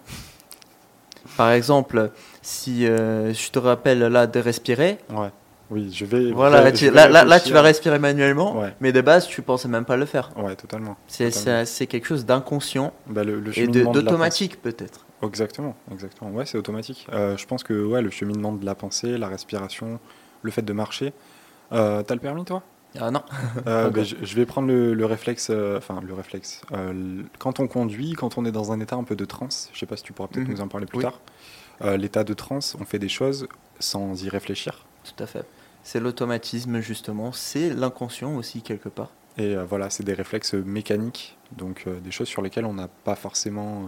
Par 1.39 1.51
exemple, 1.53 2.11
si 2.43 2.85
je 2.85 3.51
te 3.51 3.59
rappelle 3.59 4.01
là 4.01 4.27
de 4.27 4.39
respirer, 4.41 4.99
Ouais. 5.11 5.31
Oui, 5.71 5.91
je 5.93 6.05
vais. 6.07 6.33
voilà, 6.33 6.71
je 6.71 6.75
tu- 6.77 6.85
vais 6.87 6.91
là, 6.93 7.09
là, 7.09 7.25
là, 7.25 7.41
tu 7.41 7.53
vas 7.53 7.61
respirer 7.63 7.99
manuellement, 7.99 8.59
Ouais. 8.59 8.75
mais 8.81 8.91
de 8.93 9.01
base, 9.03 9.27
tu 9.27 9.43
pensais 9.43 9.69
même 9.69 9.85
pas 9.85 9.97
le 9.99 10.07
faire. 10.07 10.31
Ouais, 10.37 10.57
totalement. 10.57 10.97
C'est 11.07 11.87
quelque 11.87 12.07
chose 12.07 12.25
d'inconscient 12.25 12.93
Bah, 13.07 13.23
le, 13.25 13.41
le 13.41 13.59
et 13.59 13.67
d'automatique 13.67 14.63
peut-être. 14.63 15.05
Exactement, 15.23 15.75
exactement. 15.93 16.31
Ouais, 16.31 16.47
c'est 16.47 16.57
automatique. 16.59 17.07
Euh, 17.13 17.37
je 17.37 17.45
pense 17.47 17.65
que 17.65 17.85
ouais, 17.85 18.01
le 18.03 18.11
cheminement 18.11 18.53
de 18.53 18.65
la 18.65 18.75
pensée, 18.75 19.19
la 19.19 19.29
respiration, 19.29 19.99
le 20.43 20.51
fait 20.51 20.63
de 20.63 20.73
marcher. 20.73 21.13
Euh, 21.73 22.03
T'as 22.03 22.15
le 22.15 22.21
permis, 22.21 22.45
toi? 22.45 22.63
Ah 22.99 23.11
non. 23.11 23.23
Euh, 23.67 23.91
bah, 23.91 24.05
je, 24.05 24.15
je 24.23 24.35
vais 24.37 24.47
prendre 24.47 24.69
le, 24.69 24.95
le 24.95 25.05
réflexe. 25.07 25.51
Enfin, 25.77 26.01
le 26.07 26.15
réflexe. 26.15 26.63
Quand 27.39 27.61
on 27.61 27.67
conduit, 27.67 28.13
quand 28.13 28.39
on 28.39 28.45
est 28.47 28.53
dans 28.53 28.73
un 28.73 28.81
état 28.81 28.97
un 28.97 29.05
peu 29.05 29.17
de 29.17 29.25
transe, 29.25 29.69
je 29.75 29.79
sais 29.81 29.87
pas 29.87 29.97
si 29.97 30.03
tu 30.05 30.13
pourras 30.13 30.29
peut-être 30.29 30.47
Mhm. 30.49 30.55
nous 30.55 30.61
en 30.63 30.69
parler 30.69 30.87
plus 30.87 30.99
Oui. 30.99 31.05
tard. 31.05 31.21
L'état 31.99 32.25
de 32.25 32.33
transe, 32.35 32.77
on 32.81 32.85
fait 32.85 32.99
des 32.99 33.09
choses 33.11 33.47
sans 33.81 34.23
y 34.25 34.29
réfléchir. 34.29 34.87
Tout 35.05 35.23
à 35.23 35.27
fait. 35.27 35.45
C'est 35.83 36.01
l'automatisme 36.01 36.81
justement, 36.81 37.33
c'est 37.33 37.71
l'inconscient 37.71 38.35
aussi 38.37 38.63
quelque 38.63 38.89
part. 38.89 39.11
Et 39.39 39.57
euh, 39.57 39.65
voilà, 39.65 39.89
c'est 39.91 40.03
des 40.03 40.15
réflexes 40.15 40.55
mécaniques, 40.55 41.39
donc 41.57 41.85
euh, 41.87 42.01
des 42.01 42.11
choses 42.11 42.29
sur 42.29 42.43
lesquelles 42.43 42.67
on 42.67 42.75
n'a 42.75 42.89
pas 42.89 43.15
forcément. 43.15 43.83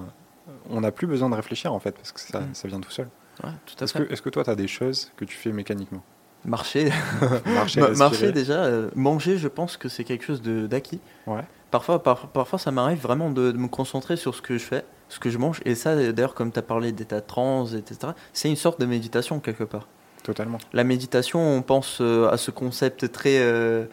euh, 0.48 0.52
on 0.70 0.80
n'a 0.80 0.92
plus 0.92 1.06
besoin 1.06 1.28
de 1.28 1.34
réfléchir 1.34 1.72
en 1.72 1.80
fait, 1.80 1.92
parce 1.92 2.12
que 2.12 2.20
ça, 2.20 2.40
Mhm. 2.40 2.54
ça 2.54 2.68
vient 2.68 2.80
tout 2.80 2.90
seul. 2.90 3.08
Ouais, 3.42 3.50
tout 3.66 3.74
à 3.80 3.84
Est-ce 3.84 3.92
fait. 3.98 4.06
que, 4.06 4.12
est-ce 4.12 4.22
que 4.22 4.30
toi, 4.30 4.44
tu 4.44 4.50
as 4.50 4.54
des 4.54 4.68
choses 4.68 5.10
que 5.16 5.24
tu 5.24 5.36
fais 5.36 5.52
mécaniquement? 5.52 6.02
Marcher. 6.44 6.90
Marcher, 7.46 7.80
marcher 7.96 8.32
déjà. 8.32 8.66
manger, 8.94 9.36
je 9.36 9.48
pense 9.48 9.76
que 9.76 9.88
c'est 9.90 10.04
quelque 10.04 10.24
chose 10.24 10.40
de- 10.40 10.66
d'acquis. 10.66 11.00
Ouais. 11.26 11.42
Parfois, 11.70 12.02
par- 12.02 12.28
parfois, 12.28 12.58
ça 12.58 12.70
m'arrive 12.70 13.00
vraiment 13.00 13.30
de, 13.30 13.52
de 13.52 13.58
me 13.58 13.68
concentrer 13.68 14.16
sur 14.16 14.34
ce 14.34 14.40
que 14.42 14.56
je 14.56 14.64
fais, 14.64 14.84
ce 15.08 15.18
que 15.20 15.28
je 15.30 15.36
mange. 15.38 15.60
Et 15.66 15.74
ça, 15.74 15.94
d'ailleurs, 16.12 16.34
comme 16.34 16.50
tu 16.50 16.58
as 16.58 16.62
parlé 16.62 16.92
d'état 16.92 17.20
de 17.20 17.26
trans, 17.26 17.66
etc., 17.66 18.12
c'est 18.32 18.48
une 18.48 18.56
sorte 18.56 18.80
de 18.80 18.86
méditation 18.86 19.38
quelque 19.40 19.64
part. 19.64 19.86
Totalement. 20.22 20.58
La 20.72 20.84
méditation, 20.84 21.40
on 21.40 21.62
pense 21.62 21.98
euh, 22.00 22.28
à 22.30 22.36
ce 22.36 22.50
concept 22.50 23.10
très, 23.10 23.38
euh, 23.38 23.86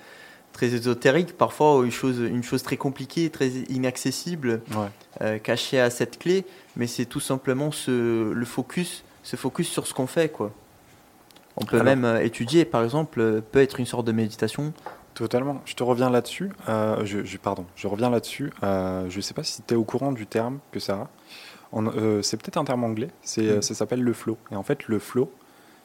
très 0.53 0.67
ésotérique, 0.67 1.37
parfois 1.37 1.83
une 1.85 1.91
chose, 1.91 2.19
une 2.19 2.43
chose 2.43 2.63
très 2.63 2.77
compliquée, 2.77 3.29
très 3.29 3.47
inaccessible, 3.49 4.61
Ouais. 4.75 4.87
euh, 5.21 5.37
cachée 5.37 5.79
à 5.79 5.89
cette 5.89 6.19
clé, 6.19 6.45
mais 6.75 6.87
c'est 6.87 7.05
tout 7.05 7.19
simplement 7.21 7.71
ce, 7.71 8.31
le 8.33 8.45
focus, 8.45 9.03
ce 9.23 9.35
focus 9.35 9.69
sur 9.69 9.87
ce 9.87 9.93
qu'on 9.93 10.07
fait. 10.07 10.29
Quoi. 10.29 10.51
On 11.55 11.65
peut 11.65 11.79
Alors- 11.79 11.95
même 11.95 12.19
étudier, 12.21 12.65
par 12.65 12.83
exemple, 12.83 13.41
peut 13.51 13.59
être 13.61 13.79
une 13.79 13.85
sorte 13.85 14.05
de 14.05 14.11
méditation. 14.11 14.73
Totalement. 15.13 15.61
Je 15.65 15.73
te 15.73 15.81
reviens 15.81 16.11
là-dessus. 16.11 16.51
Euh, 16.69 17.03
je, 17.03 17.23
je- 17.23 17.37
pardon, 17.37 17.65
je 17.75 17.87
reviens 17.87 18.09
là-dessus. 18.11 18.51
Euh, 18.61 19.09
je 19.09 19.19
sais 19.21 19.33
pas 19.33 19.43
si 19.43 19.63
tu 19.65 19.73
es 19.73 19.77
au 19.77 19.83
courant 19.83 20.11
du 20.11 20.27
terme 20.27 20.59
que 20.71 20.79
ça 20.79 20.93
a. 21.73 21.79
Euh, 21.79 22.21
c'est 22.21 22.37
peut-être 22.37 22.57
un 22.57 22.63
terme 22.65 22.83
anglais. 22.83 23.09
C'est, 23.23 23.57
Mm. 23.57 23.61
Ça 23.63 23.73
s'appelle 23.73 24.01
le 24.03 24.13
flow. 24.13 24.37
Et 24.51 24.55
en 24.55 24.61
fait, 24.63 24.87
le 24.87 24.99
flow, 24.99 25.31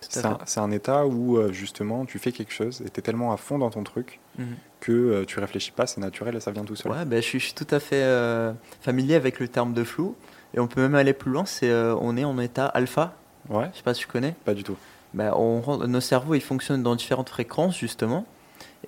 c'est 0.08 0.60
un, 0.60 0.70
état 0.70 1.06
où 1.06 1.36
euh, 1.36 1.52
justement 1.52 2.04
tu 2.04 2.18
fais 2.18 2.32
quelque 2.32 2.52
chose 2.52 2.82
et 2.86 2.90
tu 2.90 3.00
es 3.00 3.02
tellement 3.02 3.32
à 3.32 3.36
fond 3.36 3.58
dans 3.58 3.70
ton 3.70 3.82
truc 3.84 4.18
Mhm. 4.38 4.46
que 4.80 4.92
euh, 4.92 5.24
tu 5.26 5.38
réfléchis 5.40 5.72
pas, 5.72 5.86
c'est 5.86 6.00
naturel 6.00 6.34
et 6.36 6.40
ça 6.40 6.50
vient 6.50 6.64
tout 6.64 6.74
seul. 6.76 6.90
Ouais, 6.90 7.04
ben, 7.04 7.16
je, 7.20 7.26
suis, 7.26 7.38
je 7.38 7.44
suis 7.46 7.54
tout 7.54 7.66
à 7.70 7.78
fait 7.80 8.02
euh, 8.02 8.52
familier 8.80 9.14
avec 9.14 9.40
le 9.40 9.48
terme 9.48 9.74
de 9.74 9.84
flou. 9.84 10.14
Et 10.54 10.60
on 10.60 10.66
peut 10.66 10.80
même 10.82 10.94
aller 10.94 11.12
plus 11.12 11.30
loin, 11.30 11.44
c'est 11.44 11.70
euh, 11.70 11.94
on 12.00 12.16
est 12.16 12.24
en 12.24 12.38
état 12.38 12.66
alpha. 12.66 13.14
Ouais, 13.48 13.68
Je 13.72 13.78
sais 13.78 13.82
pas 13.82 13.94
si 13.94 14.00
tu 14.00 14.06
connais. 14.06 14.34
pas 14.44 14.54
du 14.54 14.64
tout. 14.64 14.76
Ben, 15.14 15.32
on 15.36 15.86
nos 15.86 16.00
cerveaux 16.00 16.34
ils 16.34 16.40
fonctionnent 16.40 16.82
dans 16.82 16.94
différentes 16.96 17.28
fréquences 17.28 17.76
justement. 17.78 18.24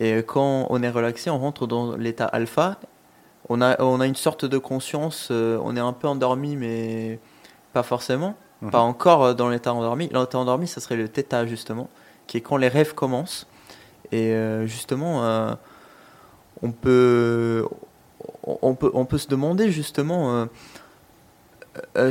Et 0.01 0.17
quand 0.27 0.67
on 0.71 0.83
est 0.83 0.91
relaxé, 0.91 1.29
on 1.31 1.39
rentre 1.39 1.67
dans 1.67 1.97
l'état 1.97 2.27
alpha. 2.27 2.79
On 3.51 3.61
a, 3.61 3.81
on 3.83 4.01
a 4.01 4.07
une 4.07 4.15
sorte 4.15 4.47
de 4.47 4.57
conscience, 4.57 5.29
euh, 5.31 5.59
on 5.63 5.77
est 5.77 5.81
un 5.81 5.93
peu 5.93 6.09
endormi, 6.09 6.57
mais 6.57 7.19
pas 7.75 7.83
forcément. 7.83 8.35
Mhm. 8.65 8.71
Pas 8.71 8.81
encore 8.81 9.25
euh, 9.25 9.35
dans 9.35 9.49
l'état 9.49 9.73
endormi. 9.73 10.09
L'état 10.13 10.39
endormi, 10.39 10.67
ça 10.67 10.81
serait 10.81 10.97
le 10.97 11.09
theta 11.09 11.47
justement, 11.47 11.89
qui 12.27 12.39
est 12.39 12.41
quand 12.41 12.57
les 12.57 12.69
rêves 12.69 12.95
commencent. 12.95 13.47
Et 14.13 14.33
euh, 14.33 14.67
justement, 14.67 15.25
euh, 15.25 15.55
on, 16.63 16.71
peut, 16.73 17.67
on, 18.45 18.75
peut, 18.75 18.91
on 18.95 19.05
peut 19.05 19.19
se 19.19 19.29
demander 19.29 19.71
justement 19.71 20.47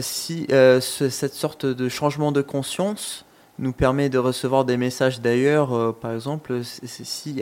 si 0.01 0.45
ce- 0.49 1.09
cette 1.09 1.33
sorte 1.33 1.65
de 1.65 1.89
changement 1.89 2.31
de 2.31 2.41
conscience 2.41 3.25
nous 3.59 3.71
permet 3.71 4.09
de 4.09 4.17
recevoir 4.17 4.65
des 4.65 4.77
messages 4.77 5.21
d'ailleurs, 5.21 5.95
par 5.95 6.11
exemple, 6.13 6.61
si- 6.63 7.41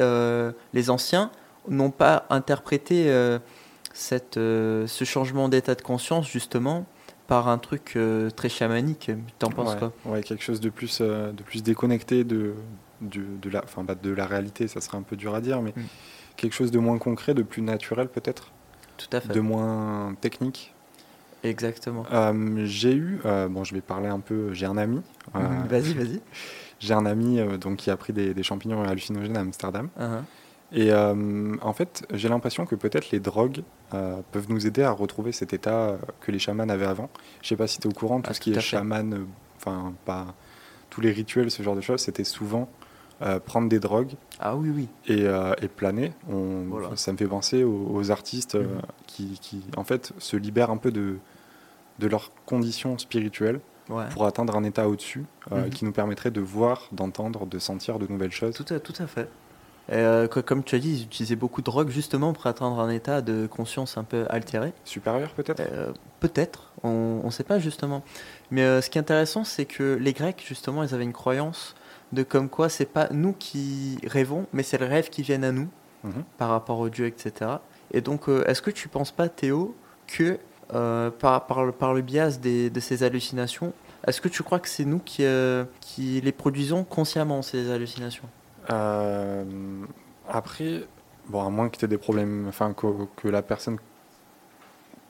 les 0.74 0.90
anciens 0.90 1.32
n'ont 1.68 1.90
pas 1.92 2.26
interprété 2.30 3.12
cette, 3.94 4.36
ce 4.36 5.04
changement 5.06 5.50
d'état 5.50 5.74
de 5.76 5.82
conscience 5.82 6.28
justement 6.28 6.86
par 7.32 7.48
un 7.48 7.58
truc 7.60 7.94
euh, 7.96 8.30
très 8.30 8.50
chamanique. 8.50 9.10
T'en 9.40 9.50
penses 9.52 9.76
ouais, 9.76 9.80
quoi? 9.80 9.94
ouais, 10.04 10.22
quelque 10.22 10.44
chose 10.44 10.60
de 10.60 10.70
plus, 10.70 10.98
euh, 11.00 11.32
de 11.32 11.44
plus 11.44 11.64
déconnecté 11.64 12.26
de, 12.26 12.56
de, 13.00 13.22
de 13.42 13.50
la, 13.50 13.64
enfin, 13.64 13.86
bah, 13.86 13.96
de 13.96 14.12
la 14.12 14.26
réalité, 14.26 14.68
ça 14.68 14.82
serait 14.82 14.98
un 14.98 15.02
peu 15.02 15.16
dur 15.16 15.34
à 15.34 15.40
dire, 15.40 15.62
mais 15.62 15.72
Mm. 15.74 15.82
quelque 16.36 16.52
chose 16.52 16.72
de 16.72 16.80
moins 16.80 16.98
concret, 16.98 17.34
de 17.34 17.42
plus 17.42 17.62
naturel 17.62 18.10
peut-être, 18.10 18.52
Tout 18.98 19.08
à 19.14 19.22
fait. 19.22 19.32
de 19.34 19.40
moins 19.40 20.14
technique? 20.20 20.74
Exactement. 21.46 22.04
Euh, 22.12 22.66
j'ai 22.66 22.94
eu, 22.94 23.22
bon, 23.50 23.64
je 23.64 23.74
vais 23.76 23.82
parler 23.82 24.10
un 24.10 24.20
peu. 24.20 24.54
J'ai 24.54 24.66
un 24.66 24.76
ami. 24.78 25.02
Mhm, 25.34 25.68
Vas-y, 25.70 25.94
vas-y. 25.94 26.20
J'ai 26.82 26.96
un 26.96 27.06
ami 27.06 27.40
donc 27.60 27.78
qui 27.78 27.92
a 27.92 27.96
pris 27.96 28.12
des, 28.12 28.34
des 28.34 28.44
champignons 28.44 28.84
hallucinogènes 28.84 29.38
à 29.38 29.42
Amsterdam. 29.42 29.88
Uh-huh. 30.00 30.24
Et 30.74 30.92
euh, 30.92 31.56
en 31.62 31.74
fait, 31.74 32.06
j'ai 32.14 32.30
l'impression 32.30 32.66
que 32.66 32.76
peut-être 32.76 33.12
les 33.12 33.20
drogues 33.20 33.64
euh, 33.94 34.22
peuvent 34.32 34.50
nous 34.50 34.66
aider 34.68 34.84
à 34.84 34.92
retrouver 34.92 35.32
cet 35.34 35.54
état 35.54 35.98
que 36.22 36.32
les 36.32 36.40
chamans 36.40 36.70
avaient 36.70 36.86
avant. 36.86 37.10
Je 37.42 37.50
sais 37.50 37.56
pas 37.58 37.68
si 37.68 37.80
tu 37.80 37.88
es 37.88 37.92
au 37.92 37.94
courant, 37.94 38.22
tout 38.22 38.30
Ah, 38.32 38.34
ce 38.34 38.40
qui 38.40 38.52
tout 38.54 38.60
est 38.60 38.62
chaman, 38.62 39.14
euh, 39.14 39.26
enfin 39.58 39.94
pas 40.06 40.34
tous 40.90 41.02
les 41.02 41.12
rituels, 41.12 41.52
ce 41.52 41.62
genre 41.64 41.76
de 41.76 41.82
choses, 41.82 42.02
c'était 42.02 42.24
souvent 42.24 42.70
euh, 43.22 43.40
prendre 43.40 43.68
des 43.70 43.80
drogues 43.80 44.14
Ah 44.40 44.56
oui, 44.56 44.70
oui. 44.74 44.88
et, 45.08 45.26
et 45.62 45.68
planer. 45.68 46.14
On, 46.30 46.64
Voilà. 46.70 46.90
Ça 46.96 47.12
me 47.12 47.18
fait 47.18 47.28
penser 47.28 47.64
aux, 47.64 47.88
aux 47.94 48.10
artistes 48.12 48.56
Mhm. 48.56 48.82
qui, 49.08 49.40
qui, 49.42 49.62
en 49.78 49.84
fait, 49.84 50.14
se 50.20 50.38
libèrent 50.38 50.72
un 50.72 50.78
peu 50.78 50.92
de, 50.92 51.18
de 52.00 52.08
leurs 52.08 52.32
conditions 52.46 52.98
spirituelles 52.98 53.60
Ouais. 53.90 54.06
pour 54.14 54.26
atteindre 54.26 54.56
un 54.56 54.64
état 54.64 54.88
au-dessus 54.88 55.26
euh, 55.52 55.64
Mhm. 55.66 55.70
qui 55.70 55.84
nous 55.86 55.92
permettrait 55.92 56.32
de 56.32 56.40
voir, 56.42 56.88
d'entendre, 56.94 57.46
de 57.46 57.60
sentir 57.60 58.00
de 58.00 58.08
nouvelles 58.08 58.32
choses. 58.32 58.56
Tout 58.56 58.74
à, 58.74 58.80
tout 58.80 58.94
à 59.00 59.06
fait. 59.08 59.28
Euh, 59.92 60.28
co- 60.28 60.42
comme 60.42 60.64
tu 60.64 60.76
as 60.76 60.80
dit, 60.80 60.92
ils 61.00 61.04
utilisaient 61.04 61.36
beaucoup 61.36 61.62
de 61.62 61.66
drogue 61.66 61.90
justement 61.90 62.32
pour 62.34 62.48
atteindre 62.48 62.80
un 62.80 62.90
état 62.90 63.22
de 63.22 63.46
conscience 63.48 63.98
un 63.98 64.04
peu 64.04 64.26
altéré. 64.30 64.72
Supérieur 64.86 65.32
peut-être? 65.32 65.62
Euh, 65.72 65.92
Peut-être, 66.22 66.72
on 66.84 67.22
ne 67.26 67.32
sait 67.32 67.44
pas 67.44 67.58
justement. 67.60 68.04
Mais 68.52 68.62
euh, 68.64 68.80
ce 68.82 68.90
qui 68.90 68.98
est 69.00 69.02
intéressant, 69.02 69.44
c'est 69.44 69.66
que 69.66 69.96
les 70.00 70.14
Grecs, 70.14 70.44
justement, 70.48 70.84
ils 70.84 70.94
avaient 70.94 71.04
une 71.04 71.14
croyance 71.14 71.76
de 72.14 72.24
comme 72.24 72.48
quoi 72.48 72.70
c'est 72.70 72.86
pas 72.86 73.08
nous 73.12 73.34
qui 73.34 73.98
rêvons, 74.06 74.46
mais 74.54 74.64
c'est 74.64 74.78
les 74.78 74.86
rêves 74.88 75.10
qui 75.10 75.24
viennent 75.24 75.44
à 75.44 75.52
nous 75.52 75.68
Mhm. 76.04 76.24
par 76.40 76.50
rapport 76.50 76.80
au 76.80 76.90
Dieu, 76.90 77.06
etc. 77.06 77.52
Et 77.94 78.02
donc, 78.02 78.24
est-ce 78.48 78.62
que 78.64 78.72
tu 78.72 78.88
penses 78.88 79.12
pas, 79.12 79.30
Théo, 79.30 79.76
que 80.08 80.40
par, 80.70 81.46
par, 81.46 81.64
le, 81.66 81.72
par 81.72 81.94
le 81.94 82.02
biais 82.02 82.30
des, 82.42 82.70
de 82.72 82.80
ces 82.80 83.04
hallucinations, 83.04 83.72
est-ce 84.08 84.20
que 84.22 84.28
tu 84.30 84.42
crois 84.42 84.60
que 84.60 84.68
c'est 84.70 84.86
nous 84.86 84.98
qui, 85.00 85.24
qui 85.80 86.22
les 86.22 86.32
produisons 86.32 86.84
consciemment, 86.84 87.42
ces 87.44 87.70
hallucinations? 87.72 88.28
Euh, 88.72 89.44
après, 90.30 90.84
bon, 91.30 91.46
à 91.46 91.50
moins 91.50 91.70
que 91.70 91.78
tu 91.78 91.86
aies 91.86 91.88
des 91.88 91.98
problèmes, 91.98 92.46
enfin 92.48 92.74
que, 92.74 92.88
que 93.18 93.28
la 93.28 93.42
personne 93.42 93.78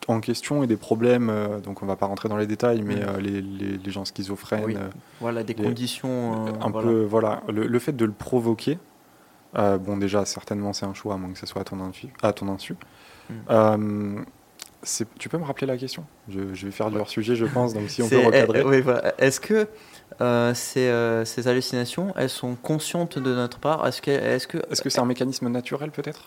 en 0.07 0.19
question 0.19 0.63
ait 0.63 0.67
des 0.67 0.77
problèmes, 0.77 1.29
euh, 1.29 1.59
donc 1.59 1.83
on 1.83 1.85
va 1.85 1.95
pas 1.95 2.07
rentrer 2.07 2.27
dans 2.27 2.37
les 2.37 2.47
détails, 2.47 2.81
mais 2.81 2.95
Mhm. 2.95 3.01
euh, 3.07 3.17
les, 3.19 3.41
les- 3.41 3.77
les 3.77 3.91
gens 3.91 4.03
schizophrènes, 4.03 4.65
Oui. 4.65 4.75
Voilà, 5.19 5.43
des 5.43 5.53
Les- 5.53 5.63
conditions. 5.63 6.45
un 6.61 6.69
voilà. 6.69 6.87
peu, 6.87 7.03
voilà, 7.03 7.43
le, 7.47 7.67
le 7.67 7.79
fait 7.79 7.93
de 7.95 8.05
le 8.05 8.11
provoquer, 8.11 8.79
bon 9.53 9.97
déjà 9.97 10.25
certainement 10.25 10.73
c'est 10.73 10.85
un 10.85 10.93
choix, 10.95 11.13
à 11.13 11.17
moins 11.17 11.31
que 11.31 11.37
ce 11.37 11.45
soit 11.45 11.61
à 11.61 11.65
ton 11.65 11.79
insu. 11.81 12.07
À 12.23 12.33
ton 12.33 12.47
insu. 12.49 12.75
Mhm. 13.29 14.25
Euh, 14.83 15.05
tu 15.19 15.29
peux 15.29 15.37
me 15.37 15.43
rappeler 15.43 15.67
la 15.67 15.77
question? 15.77 16.05
Je, 16.29 16.53
je 16.53 16.65
vais 16.65 16.71
faire 16.71 16.89
du 16.89 16.97
hors 16.97 17.09
sujet, 17.09 17.35
je 17.35 17.45
pense, 17.45 17.73
donc 17.73 17.89
si 17.89 18.01
on 18.01 18.09
peut 18.09 18.17
C'est- 18.17 18.25
recadrer. 18.25 18.59
eh, 18.61 18.63
oui, 18.63 18.81
voilà. 18.81 19.13
Est-ce 19.19 19.39
que 19.39 19.67
euh, 20.21 20.53
ces, 20.53 20.87
euh, 20.87 21.23
ces 21.25 21.47
hallucinations, 21.47 22.13
elles 22.17 22.29
sont 22.29 22.55
conscientes 22.55 23.19
de 23.19 23.33
notre 23.35 23.59
part? 23.59 23.85
Est-ce 23.87 24.01
que, 24.01 24.11
est-ce 24.11 24.47
que, 24.47 24.57
Est-ce 24.71 24.81
que 24.81 24.89
c'est 24.89 24.99
un 24.99 25.05
mécanisme 25.05 25.47
naturel 25.49 25.91
peut-être? 25.91 26.25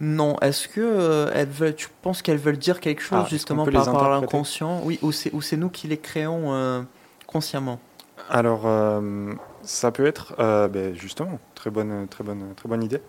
Non. 0.00 0.36
Est-ce 0.40 0.68
que 0.68 0.80
euh, 0.80 1.30
elles 1.34 1.48
veulent, 1.48 1.74
tu 1.74 1.88
penses 2.02 2.20
qu'elles 2.20 2.38
veulent 2.38 2.58
dire 2.58 2.80
quelque 2.80 3.00
chose 3.00 3.18
Ah, 3.20 3.22
qu'on 3.22 3.28
justement 3.28 3.64
par 3.66 3.86
rapport 3.86 4.04
à 4.04 4.20
l'inconscient? 4.20 4.80
Oui, 4.84 4.98
ou 5.02 5.12
c'est, 5.12 5.32
ou 5.32 5.40
c'est 5.40 5.56
nous 5.56 5.70
qui 5.70 5.86
les 5.88 5.98
créons 5.98 6.52
euh, 6.52 6.82
consciemment? 7.26 7.78
Alors, 8.28 8.62
euh, 8.66 9.32
ça 9.64 9.90
peut 9.92 10.06
être, 10.06 10.34
euh, 10.38 10.68
ben, 10.68 10.94
justement, 10.94 11.38
très 11.54 11.70
bonne, 11.70 12.06
très 12.08 12.24
bonne, 12.24 12.54
très 12.54 12.68
bonne 12.68 12.82
idée. 12.82 13.00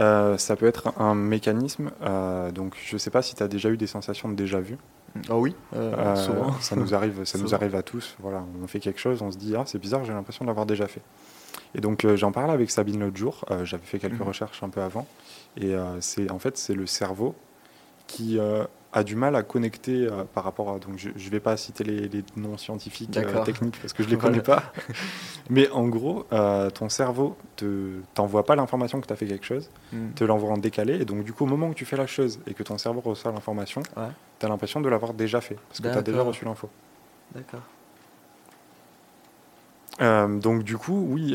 Euh, 0.00 0.38
ça 0.38 0.54
peut 0.56 0.66
être 0.66 0.92
un 1.00 1.14
mécanisme. 1.14 1.90
euh, 2.02 2.50
donc, 2.52 2.76
je 2.84 2.94
ne 2.94 2.98
sais 2.98 3.10
pas 3.10 3.22
si 3.22 3.34
tu 3.34 3.42
as 3.42 3.48
déjà 3.48 3.68
eu 3.68 3.76
des 3.76 3.86
sensations 3.88 4.28
de 4.28 4.34
déjà 4.34 4.60
vu. 4.60 4.76
Ah 5.28 5.36
oui, 5.36 5.54
souvent. 6.16 6.52
ça 6.60 6.76
nous 6.76 6.94
arrive, 6.94 7.24
ça 7.24 7.38
nous 7.38 7.54
arrive 7.54 7.74
à 7.74 7.82
tous. 7.82 8.16
Voilà, 8.20 8.44
on 8.62 8.66
fait 8.68 8.78
quelque 8.78 9.00
chose, 9.00 9.22
on 9.22 9.32
se 9.32 9.38
dit 9.38 9.56
ah 9.56 9.64
c'est 9.66 9.78
bizarre, 9.78 10.04
j'ai 10.04 10.12
l'impression 10.12 10.44
de 10.44 10.48
l'avoir 10.50 10.66
déjà 10.66 10.86
fait. 10.86 11.00
Et 11.74 11.80
donc 11.80 12.06
j'en 12.14 12.30
parlais 12.30 12.52
avec 12.52 12.70
Sabine 12.70 13.00
l'autre 13.00 13.16
jour. 13.16 13.44
J'avais 13.64 13.84
fait 13.84 13.98
quelques 13.98 14.20
Mhm. 14.20 14.28
recherches 14.28 14.62
un 14.62 14.68
peu 14.68 14.80
avant, 14.82 15.06
et 15.60 15.74
c'est 16.00 16.30
en 16.30 16.38
fait 16.38 16.56
c'est 16.58 16.74
le 16.74 16.86
cerveau 16.86 17.34
qui 18.06 18.38
a 18.92 19.04
du 19.04 19.16
mal 19.16 19.36
à 19.36 19.42
connecter 19.42 20.06
euh, 20.06 20.24
par 20.24 20.44
rapport 20.44 20.70
à. 20.70 20.78
Donc 20.78 20.96
je 20.96 21.08
ne 21.10 21.30
vais 21.30 21.40
pas 21.40 21.56
citer 21.58 21.84
les, 21.84 22.08
les 22.08 22.24
noms 22.36 22.56
scientifiques 22.56 23.14
euh, 23.18 23.44
techniques 23.44 23.78
parce 23.80 23.92
que 23.92 24.02
je 24.02 24.08
les 24.08 24.16
Voilà. 24.20 24.30
connais 24.40 24.42
pas. 24.42 24.62
Mais 25.50 25.68
en 25.70 25.86
gros, 25.88 26.24
euh, 26.32 26.70
ton 26.70 26.88
cerveau 26.88 27.36
te 27.56 28.00
t'envoie 28.14 28.44
pas 28.46 28.56
l'information 28.56 28.98
que 29.00 29.06
tu 29.06 29.12
as 29.12 29.16
fait 29.16 29.26
quelque 29.26 29.44
chose, 29.44 29.68
Hmm. 29.92 30.10
te 30.14 30.24
l'envoie 30.24 30.50
en 30.50 30.58
décalé, 30.58 30.94
et 31.00 31.04
donc 31.04 31.22
du 31.24 31.32
coup 31.32 31.44
au 31.44 31.46
moment 31.46 31.68
où 31.68 31.74
tu 31.74 31.84
fais 31.84 31.96
la 31.96 32.06
chose 32.06 32.40
et 32.46 32.54
que 32.54 32.62
ton 32.62 32.78
cerveau 32.78 33.00
reçoit 33.00 33.30
l'information, 33.32 33.82
Ouais. 33.96 34.08
tu 34.38 34.46
as 34.46 34.48
l'impression 34.48 34.80
de 34.80 34.88
l'avoir 34.88 35.12
déjà 35.14 35.40
fait 35.42 35.56
parce 35.68 35.80
que 35.80 35.88
tu 35.92 35.98
as 35.98 36.02
déjà 36.02 36.22
reçu 36.22 36.44
l'info. 36.46 36.68
D'accord. 37.34 37.60
Euh, 40.00 40.28
donc 40.38 40.62
du 40.62 40.76
coup, 40.76 41.06
oui, 41.10 41.34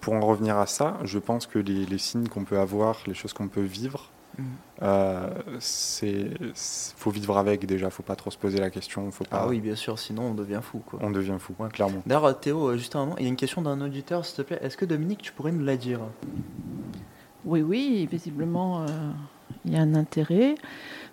pour 0.00 0.14
en 0.14 0.20
revenir 0.20 0.58
à 0.58 0.66
ça, 0.66 0.98
je 1.04 1.18
pense 1.18 1.46
que 1.46 1.58
les, 1.58 1.86
les 1.86 1.98
signes 1.98 2.28
qu'on 2.28 2.44
peut 2.44 2.58
avoir, 2.58 2.98
les 3.06 3.14
choses 3.14 3.32
qu'on 3.32 3.48
peut 3.48 3.60
vivre, 3.62 4.10
Hmm. 4.36 4.42
euh, 4.82 5.28
faut 6.96 7.10
vivre 7.10 7.38
avec 7.38 7.66
déjà, 7.66 7.90
faut 7.90 8.02
pas 8.02 8.16
trop 8.16 8.30
se 8.30 8.38
poser 8.38 8.58
la 8.58 8.70
question, 8.70 9.10
faut 9.10 9.24
pas, 9.24 9.42
Ah 9.42 9.48
oui, 9.48 9.60
bien 9.60 9.76
sûr, 9.76 9.98
sinon 9.98 10.24
on 10.24 10.34
devient 10.34 10.60
fou. 10.62 10.80
Quoi. 10.84 10.98
on 11.02 11.10
devient 11.10 11.36
fou, 11.38 11.54
Ouais. 11.58 11.68
clairement. 11.68 12.02
D'ailleurs, 12.06 12.24
euh, 12.24 12.32
Théo, 12.32 12.68
euh, 12.70 12.76
juste 12.76 12.96
un 12.96 13.00
moment, 13.04 13.16
il 13.18 13.22
y 13.22 13.26
a 13.26 13.28
une 13.28 13.36
question 13.36 13.62
d'un 13.62 13.80
auditeur, 13.80 14.24
s'il 14.24 14.36
te 14.36 14.42
plaît. 14.42 14.58
Est-ce 14.62 14.76
que 14.76 14.84
Dominique, 14.84 15.22
tu 15.22 15.32
pourrais 15.32 15.52
nous 15.52 15.64
la 15.64 15.76
dire? 15.76 16.00
Oui, 17.44 17.62
oui, 17.62 18.08
visiblement, 18.10 18.82
euh, 18.82 18.86
il 19.64 19.72
y 19.74 19.76
a 19.76 19.80
un 19.80 19.94
intérêt. 19.94 20.54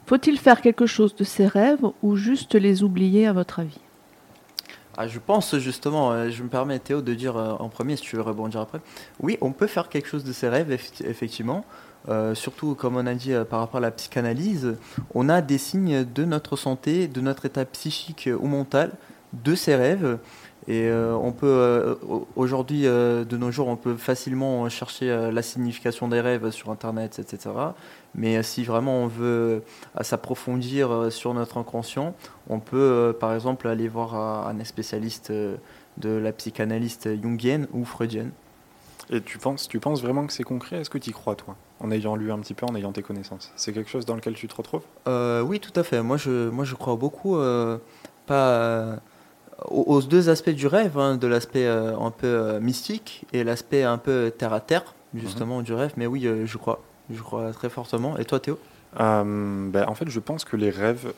Faut-il 0.07 0.39
faire 0.39 0.61
quelque 0.61 0.85
chose 0.87 1.15
de 1.15 1.23
ces 1.23 1.45
rêves 1.45 1.85
ou 2.01 2.15
juste 2.15 2.55
les 2.55 2.83
oublier, 2.83 3.27
à 3.27 3.33
votre 3.33 3.59
avis? 3.59 3.79
Ah, 4.97 5.07
je 5.07 5.19
pense 5.19 5.57
justement, 5.57 6.29
je 6.29 6.43
me 6.43 6.49
permets 6.49 6.77
Théo 6.79 7.01
de 7.01 7.13
dire 7.13 7.35
en 7.37 7.69
premier 7.69 7.95
si 7.95 8.03
tu 8.03 8.17
veux 8.17 8.21
rebondir 8.21 8.59
après. 8.59 8.81
Oui, 9.21 9.37
on 9.41 9.51
peut 9.53 9.67
faire 9.67 9.87
quelque 9.89 10.07
chose 10.07 10.23
de 10.25 10.33
ses 10.33 10.49
rêves, 10.49 10.69
eff- 10.71 11.05
effectivement. 11.05 11.63
Euh, 12.09 12.33
surtout, 12.35 12.75
comme 12.75 12.95
on 12.95 13.05
a 13.05 13.13
dit 13.13 13.33
euh, 13.33 13.43
par 13.45 13.59
rapport 13.59 13.77
à 13.77 13.81
la 13.81 13.91
psychanalyse, 13.91 14.75
on 15.13 15.29
a 15.29 15.41
des 15.41 15.57
signes 15.57 16.03
de 16.03 16.25
notre 16.25 16.55
santé, 16.55 17.07
de 17.07 17.21
notre 17.21 17.45
état 17.45 17.65
psychique 17.65 18.29
ou 18.39 18.47
mental, 18.47 18.91
de 19.33 19.55
ces 19.55 19.75
rêves. 19.75 20.17
Et 20.67 20.89
euh, 20.89 21.13
on 21.15 21.31
peut, 21.31 21.97
au- 22.07 22.27
aujourd'hui, 22.35 22.83
de 22.83 23.37
nos 23.37 23.51
jours, 23.51 23.67
on 23.67 23.75
peut 23.75 23.95
facilement 23.95 24.67
chercher 24.69 25.29
la 25.31 25.41
signification 25.41 26.07
des 26.07 26.21
rêves 26.21 26.51
sur 26.51 26.69
Internet, 26.69 27.19
etc. 27.19 27.49
Mais 28.13 28.43
si 28.43 28.63
vraiment 28.63 28.97
on 29.03 29.07
veut 29.07 29.63
s'approfondir 30.01 31.11
sur 31.11 31.33
notre 31.33 31.57
inconscient, 31.57 32.13
on 32.49 32.59
peut, 32.59 33.15
par 33.19 33.33
exemple, 33.33 33.67
aller 33.67 33.87
voir 33.87 34.15
un, 34.47 34.63
spécialiste 34.63 35.31
de 35.31 36.09
la 36.09 36.31
psychanalyste 36.31 37.09
jungienne 37.21 37.67
ou 37.73 37.83
freudienne. 37.83 38.31
Et 39.09 39.21
tu 39.21 39.39
penses, 39.39 39.67
tu 39.67 39.79
penses 39.79 40.01
vraiment 40.01 40.27
que 40.27 40.33
c'est 40.33 40.43
concret? 40.43 40.77
Est-ce 40.77 40.89
que 40.89 40.99
tu 40.99 41.09
y 41.09 41.13
crois, 41.13 41.35
toi? 41.35 41.55
En 41.83 41.89
ayant 41.91 42.15
lu 42.15 42.31
un 42.31 42.37
petit 42.39 42.53
peu, 42.53 42.65
en 42.67 42.75
ayant 42.75 42.91
tes 42.91 43.01
connaissances 43.01 43.51
C'est 43.55 43.73
quelque 43.73 43.89
chose 43.89 44.05
dans 44.05 44.13
lequel 44.15 44.35
tu 44.35 44.47
te 44.47 44.55
retrouves? 44.55 44.83
Euh, 45.07 45.41
oui, 45.41 45.59
tout 45.59 45.77
à 45.79 45.83
fait. 45.83 46.03
Moi, 46.03 46.15
je, 46.17 46.49
moi, 46.49 46.63
je 46.63 46.75
crois 46.75 46.95
beaucoup, 46.95 47.37
euh, 47.37 47.77
pas 48.27 48.49
euh, 48.49 48.95
aux, 49.69 49.81
aux 49.95 50.01
deux 50.03 50.29
aspects 50.29 50.51
du 50.51 50.67
rêve, 50.67 50.97
hein, 50.99 51.17
de 51.17 51.25
l'aspect 51.25 51.65
euh, 51.65 51.97
un 51.97 52.11
peu 52.11 52.59
mystique 52.59 53.25
et 53.33 53.43
l'aspect 53.43 53.83
un 53.83 53.97
peu 53.97 54.31
terre 54.37 54.53
à 54.53 54.59
terre, 54.59 54.93
justement, 55.15 55.61
du 55.63 55.73
rêve. 55.73 55.93
Mais 55.97 56.05
oui, 56.05 56.27
je 56.45 56.57
crois. 56.57 56.81
Je 57.13 57.21
crois 57.21 57.51
très 57.51 57.69
fortement. 57.69 58.17
Et 58.19 58.25
toi, 58.25 58.39
Théo? 58.39 58.59
Ben, 58.97 59.85
En 59.87 59.95
fait, 59.95 60.07
je 60.09 60.19
pense 60.19 60.45
que 60.45 60.55
les 60.55 60.69
rêves, 60.69 61.11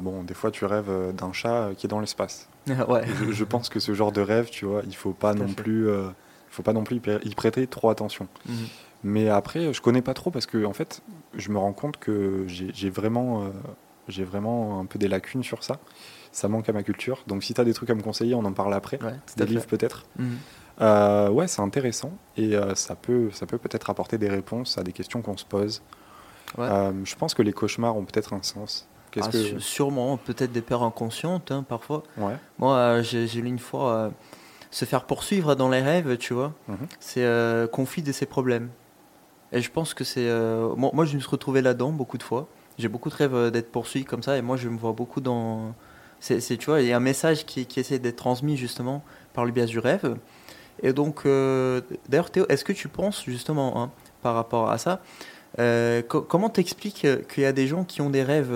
bon, 0.00 0.22
des 0.22 0.34
fois, 0.34 0.50
tu 0.50 0.64
rêves 0.64 0.90
d'un 1.14 1.32
chat 1.32 1.68
qui 1.76 1.86
est 1.86 1.90
dans 1.90 2.00
l'espace. 2.00 2.48
Ouais. 2.88 3.04
je, 3.24 3.30
je 3.32 3.44
pense 3.44 3.68
que 3.68 3.78
ce 3.80 3.94
genre 3.94 4.10
de 4.12 4.20
rêve, 4.22 4.48
tu 4.50 4.64
vois, 4.64 4.82
il 4.86 4.96
faut 4.96 5.12
pas 5.12 5.34
Tout 5.34 5.42
à 5.42 5.42
non 5.42 5.48
fait. 5.48 5.62
plus, 5.62 5.88
il 5.88 6.10
faut 6.50 6.62
pas 6.62 6.72
non 6.72 6.82
plus 6.84 6.96
y 7.24 7.34
prêter 7.34 7.66
trop 7.66 7.90
attention. 7.90 8.26
Mhm. 8.48 8.54
Mais 9.04 9.28
après, 9.28 9.72
je 9.72 9.80
connais 9.80 10.02
pas 10.02 10.14
trop 10.14 10.30
parce 10.30 10.46
que 10.46 10.64
en 10.64 10.72
fait, 10.72 11.02
je 11.34 11.50
me 11.50 11.58
rends 11.58 11.72
compte 11.72 11.96
que 11.98 12.44
j'ai 12.46 12.90
vraiment, 12.90 13.44
euh, 13.44 13.50
j'ai 14.08 14.24
vraiment 14.24 14.80
un 14.80 14.86
peu 14.86 14.98
des 14.98 15.08
lacunes 15.08 15.42
sur 15.42 15.62
ça. 15.62 15.78
Ça 16.32 16.48
manque 16.48 16.68
à 16.68 16.72
ma 16.72 16.82
culture. 16.82 17.22
Donc, 17.26 17.44
si 17.44 17.54
tu 17.54 17.60
as 17.60 17.64
des 17.64 17.72
trucs 17.72 17.88
à 17.90 17.94
me 17.94 18.02
conseiller, 18.02 18.34
on 18.34 18.44
en 18.44 18.52
parle 18.52 18.74
après. 18.74 19.02
Ouais, 19.02 19.14
Des 19.36 19.46
livres 19.46 19.66
peut-être. 19.66 20.06
Mhm. 20.18 20.38
Euh, 20.82 21.30
ouais, 21.30 21.46
c'est 21.48 21.62
intéressant 21.62 22.12
et 22.36 22.54
euh, 22.54 22.74
ça 22.74 22.96
peut, 22.96 23.30
ça 23.32 23.46
peut 23.46 23.56
peut-être 23.56 23.88
apporter 23.88 24.18
des 24.18 24.28
réponses 24.28 24.76
à 24.76 24.82
des 24.82 24.92
questions 24.92 25.22
qu'on 25.22 25.36
se 25.38 25.44
pose. 25.46 25.82
Ouais. 26.58 26.68
Je 27.04 27.16
pense 27.16 27.32
que 27.32 27.42
les 27.42 27.52
cauchemars 27.52 27.96
ont 27.96 28.04
peut-être 28.04 28.32
un 28.34 28.42
sens. 28.42 28.88
Ah, 29.18 29.28
que, 29.28 29.58
Sûrement, 29.58 30.18
peut-être 30.18 30.52
des 30.52 30.60
peurs 30.60 30.82
inconscientes, 30.82 31.50
hein, 31.50 31.64
parfois. 31.66 32.02
ouais, 32.18 32.34
Moi, 32.58 33.00
j'ai 33.00 33.26
lu 33.40 33.48
une 33.48 33.58
fois 33.58 34.10
se 34.70 34.84
faire 34.84 35.04
poursuivre 35.04 35.54
dans 35.54 35.70
les 35.70 35.80
rêves, 35.80 36.18
tu 36.18 36.34
vois. 36.34 36.52
Mhm. 36.68 36.86
C'est 37.00 37.70
conflit 37.72 38.02
de 38.02 38.12
ses 38.12 38.26
problèmes. 38.26 38.68
Et 39.52 39.60
je 39.62 39.70
pense 39.70 39.94
que 39.94 40.04
c'est. 40.04 40.28
euh, 40.28 40.74
moi, 40.76 40.90
moi, 40.92 41.04
je 41.04 41.14
me 41.14 41.20
suis 41.20 41.30
retrouvé 41.30 41.62
là-dedans 41.62 41.90
beaucoup 41.92 42.18
de 42.18 42.22
fois. 42.22 42.48
J'ai 42.78 42.88
beaucoup 42.88 43.08
de 43.10 43.14
rêves 43.14 43.34
euh, 43.34 43.50
d'être 43.50 43.70
poursuivi 43.72 44.04
comme 44.04 44.22
ça, 44.22 44.36
et 44.36 44.42
moi, 44.42 44.56
je 44.56 44.68
me 44.68 44.76
vois 44.78 44.92
beaucoup 44.92 45.20
dans. 45.20 45.74
C'est, 46.20 46.40
tu 46.56 46.66
vois, 46.66 46.80
il 46.80 46.88
y 46.88 46.92
a 46.92 46.96
un 46.96 47.00
message 47.00 47.44
qui, 47.46 47.66
qui 47.66 47.78
essaie 47.78 47.98
d'être 47.98 48.16
transmis 48.16 48.56
justement 48.56 49.02
par 49.34 49.44
le 49.44 49.52
biais 49.52 49.66
du 49.66 49.78
rêve. 49.78 50.16
Et 50.82 50.92
donc, 50.92 51.20
euh, 51.26 51.80
d'ailleurs, 52.08 52.30
Théo, 52.30 52.46
est-ce 52.48 52.64
que 52.64 52.72
tu 52.72 52.88
penses 52.88 53.22
justement, 53.24 53.80
hein, 53.82 53.90
par 54.22 54.34
rapport 54.34 54.70
à 54.70 54.78
ça, 54.78 55.00
euh, 55.58 56.02
co- 56.02 56.22
comment 56.22 56.48
t'expliques 56.50 57.06
qu'il 57.28 57.42
y 57.42 57.46
a 57.46 57.52
des 57.52 57.66
gens 57.66 57.84
qui 57.84 58.00
ont 58.02 58.10
des 58.10 58.22
rêves 58.22 58.52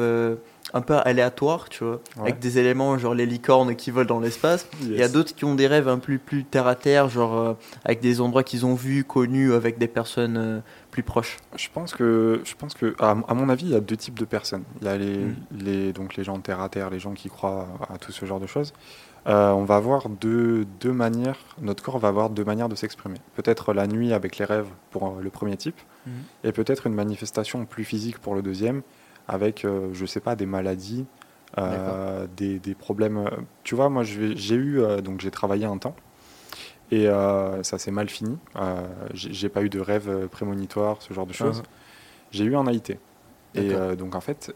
un 0.73 0.81
peu 0.83 0.95
aléatoires, 0.97 1.69
tu 1.69 1.83
vois, 1.85 2.01
Ouais. 2.17 2.23
avec 2.31 2.39
des 2.39 2.59
éléments 2.59 2.97
genre 2.99 3.15
les 3.15 3.27
licornes 3.27 3.75
qui 3.75 3.91
volent 3.91 4.07
dans 4.09 4.21
l'espace, 4.21 4.69
il 4.83 4.97
y 4.97 5.03
a 5.03 5.09
d'autres 5.09 5.35
qui 5.35 5.45
ont 5.45 5.55
des 5.55 5.67
rêves 5.67 5.89
un 5.89 5.99
peu 5.99 6.17
plus 6.19 6.45
terre 6.45 6.67
à 6.67 6.75
terre, 6.77 7.09
genre 7.09 7.37
euh, 7.39 7.53
avec 7.85 8.01
des 8.01 8.21
endroits 8.21 8.43
qu'ils 8.45 8.65
ont 8.67 8.75
vus, 8.75 9.05
connus, 9.05 9.53
avec 9.53 9.79
des 9.79 9.89
personnes 9.89 10.63
plus 10.91 11.03
proches. 11.03 11.37
Je 11.57 11.69
pense 11.73 11.95
que, 11.95 12.41
je 12.45 12.55
pense 12.55 12.75
que, 12.75 12.95
à, 12.99 13.11
à 13.29 13.35
mon 13.35 13.49
avis, 13.49 13.67
il 13.67 13.73
y 13.73 13.77
a 13.77 13.81
deux 13.81 13.97
types 13.97 14.19
de 14.19 14.25
personnes. 14.25 14.65
Il 14.81 14.87
y 14.87 14.91
a 14.91 14.97
les, 14.99 15.19
Mm. 15.19 15.37
les, 15.53 15.93
donc 15.93 16.17
les 16.17 16.25
gens 16.25 16.37
de 16.37 16.43
terre 16.43 16.61
à 16.61 16.69
terre, 16.69 16.91
les 16.91 16.99
gens 16.99 17.13
qui 17.15 17.29
croient 17.29 17.69
à 17.93 17.99
tout 17.99 18.13
ce 18.13 18.25
genre 18.27 18.41
de 18.41 18.47
choses. 18.47 18.73
Euh, 19.27 19.51
on 19.51 19.65
va 19.65 19.77
avoir 19.77 20.09
deux, 20.09 20.65
deux 20.81 20.93
manières, 20.93 21.37
notre 21.61 21.83
corps 21.83 21.99
va 21.99 22.09
avoir 22.09 22.31
deux 22.31 22.45
manières 22.45 22.71
de 22.71 22.75
s'exprimer. 22.75 23.19
Peut-être 23.35 23.75
la 23.75 23.87
nuit 23.87 24.13
avec 24.15 24.39
les 24.39 24.47
rêves 24.47 24.69
pour 24.91 25.07
euh, 25.09 25.21
le 25.21 25.29
premier 25.31 25.57
type, 25.57 25.77
Mhm. 26.07 26.13
et 26.45 26.53
peut-être 26.53 26.87
une 26.87 26.95
manifestation 26.95 27.67
plus 27.67 27.85
physique 27.85 28.19
pour 28.19 28.35
le 28.35 28.41
deuxième, 28.43 28.81
avec, 29.29 29.65
euh, 29.67 29.91
je 29.93 30.07
sais 30.07 30.21
pas, 30.21 30.35
des 30.37 30.47
maladies, 30.47 31.05
euh, 31.59 32.27
des, 32.37 32.59
des 32.59 32.75
problèmes. 32.75 33.29
Tu 33.65 33.75
vois, 33.75 33.89
moi, 33.91 34.05
j'ai 34.05 34.55
eu, 34.55 34.81
donc 35.05 35.21
j'ai 35.21 35.31
travaillé 35.31 35.67
un 35.67 35.77
temps, 35.79 35.95
et 36.91 37.09
euh, 37.09 37.63
ça 37.63 37.79
s'est 37.79 37.91
mal 37.91 38.09
fini. 38.09 38.37
Euh, 38.57 38.87
j'ai 39.15 39.49
pas 39.49 39.63
eu 39.63 39.69
de 39.69 39.81
rêve 39.81 40.09
euh, 40.09 40.27
prémonitoire, 40.27 41.01
ce 41.01 41.13
genre 41.15 41.27
de 41.27 41.33
choses. 41.33 41.59
Mhm. 41.59 41.65
J'ai 42.33 42.45
eu 42.45 42.57
un 42.57 42.67
AIT. 42.67 42.99
Et 43.55 43.73
euh, 43.73 43.97
donc, 43.97 44.15
en 44.15 44.21
fait, 44.21 44.55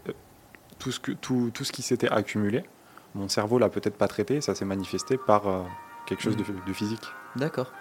tout 0.79 0.93
ce, 0.93 1.01
que, 1.01 1.13
tout, 1.13 1.51
tout 1.53 1.65
ce 1.65 1.73
qui 1.73 1.83
s'était 1.83 2.09
accumulé, 2.09 2.65
mon 3.15 3.29
cerveau 3.29 3.59
l'a 3.59 3.69
peut-être 3.69 3.97
pas 3.97 4.09
traité, 4.09 4.41
ça 4.41 4.55
s'est 4.55 4.65
manifesté 4.65 5.17
par 5.17 5.43
quelque 6.07 6.23
chose 6.23 6.37
de, 6.37 6.45
de 6.45 6.73
physique. 6.73 7.05
D'accord. 7.37 7.73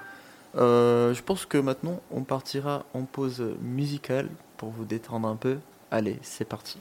Je 0.55 1.21
pense 1.21 1.45
que 1.45 1.57
maintenant 1.57 1.99
on 2.11 2.23
partira 2.23 2.85
en 2.93 3.03
pause 3.03 3.43
musicale 3.61 4.29
pour 4.57 4.69
vous 4.69 4.85
détendre 4.85 5.27
un 5.27 5.35
peu. 5.35 5.57
Allez, 5.91 6.19
c'est 6.21 6.45
parti. 6.45 6.77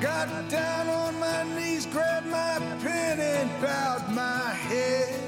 Got 0.00 0.48
down 0.48 0.88
on 0.88 1.18
my 1.18 1.42
knees, 1.56 1.84
grabbed 1.86 2.28
my 2.28 2.60
pen, 2.80 3.18
and 3.18 3.50
bowed 3.60 4.08
my 4.10 4.50
head. 4.50 5.20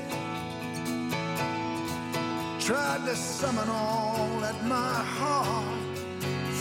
Tried 2.61 3.05
to 3.05 3.17
summon 3.17 3.69
all 3.69 4.29
that 4.41 4.65
my 4.65 5.03
heart 5.19 5.99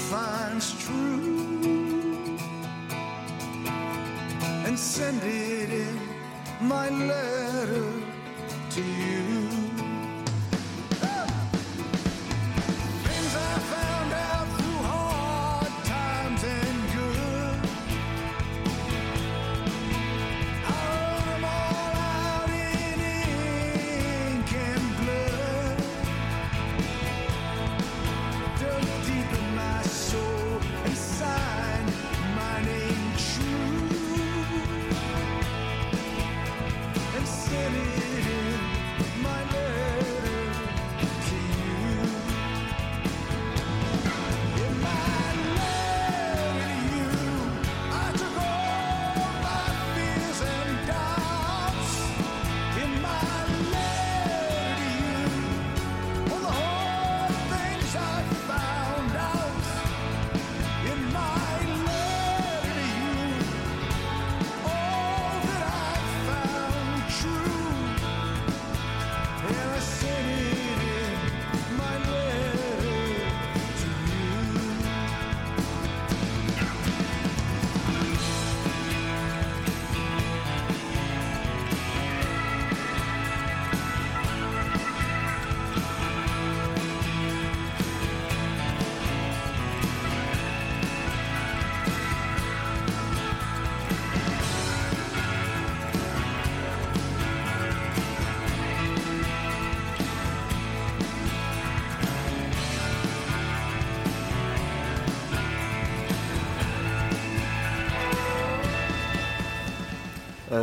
finds 0.09 0.83
true 0.83 2.37
and 4.65 4.79
send 4.79 5.21
it 5.23 5.69
in 5.69 5.99
my 6.61 6.89
letter 6.89 7.93
to 8.71 8.81
you. 8.81 9.48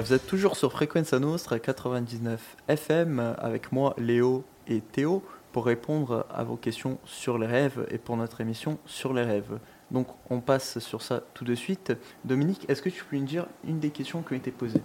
Vous 0.00 0.12
êtes 0.12 0.26
toujours 0.26 0.56
sur 0.56 0.72
Frequenza 0.72 1.18
Nostra 1.18 1.58
99 1.58 2.56
FM 2.68 3.20
euh, 3.20 3.34
avec 3.38 3.72
moi, 3.72 3.94
Léo 3.98 4.44
et 4.68 4.80
Théo, 4.80 5.22
pour 5.52 5.66
répondre 5.66 6.26
à 6.32 6.44
vos 6.44 6.56
questions 6.56 6.98
sur 7.04 7.38
les 7.38 7.46
rêves 7.46 7.86
et 7.90 7.98
pour 7.98 8.16
notre 8.16 8.40
émission 8.40 8.78
sur 8.86 9.12
les 9.12 9.22
rêves. 9.22 9.58
Donc 9.90 10.08
on 10.30 10.40
passe 10.40 10.78
sur 10.80 11.02
ça 11.02 11.22
tout 11.34 11.44
de 11.44 11.54
suite. 11.54 11.92
Dominique, 12.24 12.64
est-ce 12.68 12.82
que 12.82 12.88
tu 12.88 13.04
peux 13.04 13.16
nous 13.16 13.24
dire 13.24 13.46
une 13.66 13.78
des 13.78 13.90
questions 13.90 14.22
qui 14.22 14.34
ont 14.34 14.36
été 14.36 14.50
posées? 14.50 14.82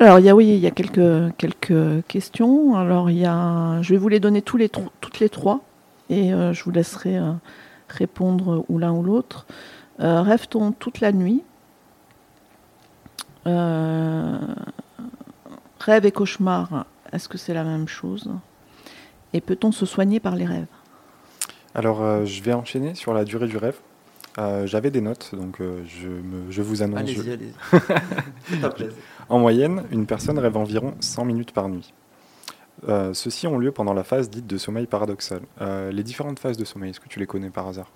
Alors, 0.00 0.20
il 0.20 0.26
y 0.26 0.28
a, 0.28 0.36
oui, 0.36 0.48
il 0.48 0.58
y 0.58 0.66
a 0.66 0.70
quelques, 0.70 1.36
quelques 1.36 2.06
questions. 2.06 2.76
Alors, 2.76 3.10
il 3.10 3.18
y 3.18 3.26
a, 3.26 3.82
je 3.82 3.90
vais 3.90 3.98
vous 3.98 4.08
les 4.08 4.20
donner 4.20 4.42
tous 4.42 4.56
les, 4.56 4.68
toutes 4.68 5.18
les 5.20 5.28
trois 5.28 5.60
et 6.08 6.32
euh, 6.32 6.52
je 6.52 6.64
vous 6.64 6.70
laisserai 6.70 7.18
euh, 7.18 7.32
répondre 7.88 8.64
ou 8.68 8.78
l'un 8.78 8.92
ou 8.92 9.02
l'autre. 9.02 9.46
Euh, 10.00 10.22
Rêve-t-on 10.22 10.72
toute 10.72 11.00
la 11.00 11.12
nuit? 11.12 11.42
Euh, 13.46 14.38
Rêve 15.80 16.04
et 16.06 16.12
cauchemar, 16.12 16.86
est-ce 17.12 17.28
que 17.28 17.38
c'est 17.38 17.54
la 17.54 17.64
même 17.64 17.88
chose? 17.88 18.30
Et 19.32 19.40
peut-on 19.40 19.72
se 19.72 19.86
soigner 19.86 20.20
par 20.20 20.34
les 20.36 20.44
rêves? 20.44 20.66
Alors, 21.74 22.02
euh, 22.02 22.24
je 22.24 22.42
vais 22.42 22.52
enchaîner 22.52 22.94
sur 22.94 23.14
la 23.14 23.24
durée 23.24 23.46
du 23.46 23.56
rêve. 23.56 23.76
Euh, 24.38 24.66
J'avais 24.66 24.90
des 24.90 25.00
notes, 25.00 25.34
donc 25.34 25.60
euh, 25.60 25.82
je, 25.86 26.08
me- 26.08 26.50
je 26.50 26.62
vous 26.62 26.82
annonce. 26.82 26.98
Allez-y, 27.00 27.30
allez-y. 27.32 27.52
En 29.28 29.38
moyenne, 29.38 29.84
une 29.90 30.06
personne 30.06 30.38
rêve 30.38 30.56
environ 30.56 30.94
100 31.00 31.24
minutes 31.26 31.52
par 31.52 31.68
nuit. 31.68 31.92
Euh, 32.88 33.12
Ceux-ci 33.14 33.46
ont 33.46 33.58
lieu 33.58 33.72
pendant 33.72 33.92
la 33.94 34.04
phase 34.04 34.30
dite 34.30 34.46
de 34.46 34.56
sommeil 34.58 34.86
paradoxal. 34.86 35.40
Euh, 35.60 35.90
les 35.92 36.02
différentes 36.02 36.38
phases 36.38 36.56
de 36.56 36.64
sommeil, 36.64 36.90
est-ce 36.90 37.00
que 37.00 37.08
tu 37.08 37.18
les 37.18 37.26
connais 37.26 37.50
par 37.50 37.66
hasard? 37.68 37.90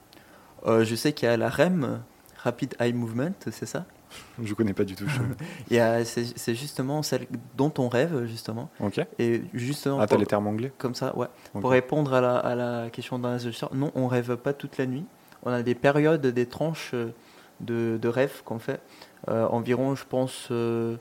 Euh, 0.66 0.84
je 0.84 0.94
sais 0.94 1.12
qu'il 1.12 1.26
y 1.28 1.32
a 1.32 1.36
la 1.36 1.48
REM, 1.48 2.00
Rapid 2.38 2.74
Eye 2.80 2.92
Movement, 2.92 3.32
c'est 3.50 3.66
ça? 3.66 3.86
Je 4.42 4.54
connais 4.54 4.72
pas 4.72 4.84
du 4.84 4.94
tout. 4.94 5.06
C'est 5.70 6.54
justement 6.54 7.02
celle 7.02 7.26
dont 7.56 7.72
on 7.78 7.88
rêve, 7.88 8.24
justement. 8.26 8.68
ok. 8.80 9.00
Et 9.18 9.42
justement, 9.54 10.00
Ah, 10.00 10.06
t'as 10.06 10.16
les 10.16 10.26
termes 10.26 10.46
anglais? 10.46 10.72
Comme 10.78 10.94
ça, 10.94 11.16
ouais. 11.16 11.26
Pour 11.52 11.70
répondre 11.70 12.12
à 12.14 12.20
la, 12.20 12.36
à 12.38 12.54
la 12.54 12.90
question 12.90 13.18
d'un 13.18 13.36
auditeur, 13.36 13.74
non, 13.74 13.90
on 13.94 14.06
rêve 14.08 14.36
pas 14.36 14.52
toute 14.52 14.78
la 14.78 14.86
nuit. 14.86 15.04
On 15.44 15.50
a 15.52 15.62
des 15.62 15.74
périodes, 15.74 16.24
des 16.26 16.46
tranches 16.46 16.90
euh, 16.94 17.12
de, 17.60 17.98
de 18.00 18.08
rêve 18.08 18.42
qu'on 18.44 18.58
fait. 18.58 18.80
Euh, 19.28 19.46
environ, 19.48 19.94
je 19.94 20.04
pense, 20.08 20.48
euh, 20.50 20.96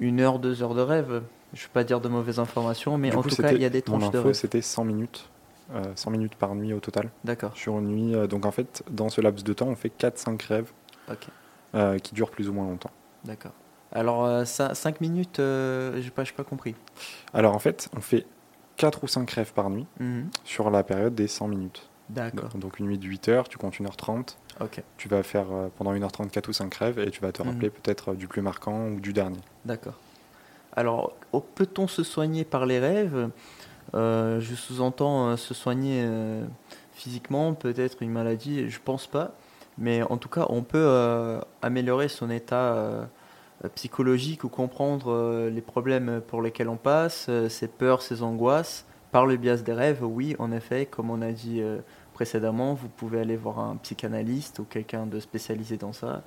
une 0.00 0.20
heure, 0.20 0.38
deux 0.38 0.62
heures 0.62 0.74
de 0.74 0.82
rêve. 0.82 1.22
Je 1.54 1.62
ne 1.62 1.66
vais 1.66 1.72
pas 1.72 1.84
dire 1.84 2.00
de 2.00 2.08
mauvaises 2.08 2.38
informations, 2.38 2.98
mais 2.98 3.10
Du 3.10 3.16
en 3.16 3.22
coup, 3.22 3.30
tout 3.30 3.40
cas, 3.40 3.52
il 3.52 3.62
y 3.62 3.64
a 3.64 3.70
des 3.70 3.82
Mon 3.88 3.98
tranches 3.98 4.10
de 4.12 4.18
info, 4.18 4.28
rêve. 4.28 4.34
c'était 4.36 4.60
100 4.60 4.84
minutes. 4.84 5.28
euh, 5.74 5.82
100 5.94 6.10
minutes 6.10 6.34
par 6.34 6.54
nuit 6.54 6.74
au 6.74 6.80
total 6.80 7.08
D'accord, 7.24 7.56
sur 7.56 7.78
une 7.78 7.88
nuit. 7.88 8.28
donc 8.28 8.44
en 8.44 8.50
fait, 8.50 8.82
dans 8.90 9.08
ce 9.08 9.20
laps 9.22 9.44
de 9.44 9.52
temps, 9.54 9.68
on 9.68 9.74
fait 9.76 9.90
4-5 9.98 10.46
rêves 10.46 10.70
ok, 11.10 11.26
euh, 11.74 11.98
qui 11.98 12.14
durent 12.14 12.30
plus 12.30 12.48
ou 12.48 12.52
moins 12.52 12.66
longtemps. 12.66 12.90
d'accord. 13.24 13.52
Alors, 13.90 14.46
5 14.46 15.00
minutes, 15.00 15.40
euh, 15.40 15.98
j'ai 16.02 16.10
pas, 16.10 16.22
pas 16.24 16.44
compris. 16.44 16.74
Alors 17.32 17.54
en 17.54 17.58
fait, 17.58 17.88
on 17.96 18.00
fait 18.02 18.26
4 18.76 19.02
ou 19.04 19.08
5 19.08 19.30
rêves 19.30 19.52
par 19.54 19.70
nuit 19.70 19.86
Mhm. 19.98 20.28
sur 20.44 20.70
la 20.70 20.82
période 20.82 21.14
des 21.14 21.26
100 21.26 21.48
minutes. 21.48 21.88
D'accord, 22.10 22.50
Donc 22.54 22.78
une 22.78 22.86
nuit 22.86 22.98
de 22.98 23.06
8 23.06 23.28
heures, 23.28 23.48
tu 23.48 23.56
comptes 23.58 23.78
1h30, 23.80 24.36
ok, 24.60 24.82
tu 24.96 25.08
vas 25.08 25.22
faire 25.22 25.46
euh, 25.52 25.68
pendant 25.76 25.92
1h30 25.94 26.30
4 26.30 26.48
ou 26.48 26.52
5 26.54 26.74
rêves 26.74 26.98
et 26.98 27.10
tu 27.10 27.20
vas 27.20 27.32
te 27.32 27.42
Mhm. 27.42 27.48
rappeler 27.48 27.70
peut-être 27.70 28.12
euh, 28.12 28.14
du 28.14 28.28
plus 28.28 28.40
marquant 28.42 28.88
ou 28.88 29.00
du 29.00 29.12
dernier. 29.12 29.40
d'accord. 29.64 29.98
Alors, 30.76 31.14
oh, 31.32 31.40
peut-on 31.40 31.88
se 31.88 32.02
soigner 32.02 32.44
par 32.44 32.64
les 32.66 32.78
rêves? 32.78 33.30
Euh, 33.94 34.38
Je 34.40 34.54
sous-entends 34.54 35.28
euh, 35.30 35.36
se 35.36 35.54
soigner 35.54 36.02
euh, 36.04 36.44
physiquement, 36.92 37.54
peut-être 37.54 38.02
une 38.02 38.10
maladie, 38.12 38.68
je 38.70 38.78
pense 38.84 39.06
pas. 39.06 39.32
Mais 39.78 40.02
en 40.02 40.16
tout 40.16 40.28
cas, 40.28 40.46
on 40.48 40.62
peut 40.62 40.78
euh, 40.78 41.40
améliorer 41.62 42.08
son 42.08 42.30
état 42.30 42.74
euh, 42.74 43.04
psychologique 43.74 44.44
ou 44.44 44.48
comprendre 44.48 45.12
euh, 45.12 45.50
les 45.50 45.60
problèmes 45.60 46.20
pour 46.26 46.42
lesquels 46.42 46.68
on 46.68 46.76
passe, 46.76 47.30
ses 47.48 47.68
peurs, 47.68 48.02
ses 48.02 48.22
angoisses, 48.22 48.84
par 49.12 49.24
le 49.24 49.36
biais 49.36 49.58
des 49.58 49.72
rêves. 49.72 50.02
Oui, 50.02 50.34
en 50.38 50.50
effet, 50.52 50.86
comme 50.86 51.10
on 51.10 51.22
a 51.22 51.30
dit 51.30 51.62
précédemment, 52.12 52.74
vous 52.74 52.88
pouvez 52.88 53.20
aller 53.20 53.36
voir 53.36 53.60
un 53.60 53.76
psychanalyste 53.76 54.58
ou 54.58 54.64
quelqu'un 54.64 55.06
de 55.06 55.20
spécialisé 55.20 55.76
dans 55.76 55.92
ça. 55.92 56.22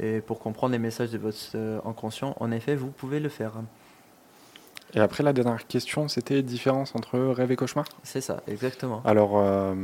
Et 0.00 0.20
pour 0.20 0.40
comprendre 0.40 0.72
les 0.72 0.80
messages 0.80 1.10
de 1.10 1.18
votre 1.18 1.38
inconscient, 1.86 2.34
en 2.40 2.50
effet, 2.50 2.74
vous 2.74 2.88
pouvez 2.90 3.20
le 3.20 3.28
faire. 3.28 3.52
Et 4.94 5.00
après 5.00 5.22
la 5.22 5.32
dernière 5.32 5.66
question, 5.66 6.08
c'était 6.08 6.42
différence 6.42 6.94
entre 6.94 7.18
rêve 7.18 7.50
et 7.50 7.56
cauchemar? 7.56 7.86
C'est 8.02 8.20
ça, 8.20 8.42
exactement. 8.46 9.02
Alors 9.04 9.32
euh, 9.36 9.74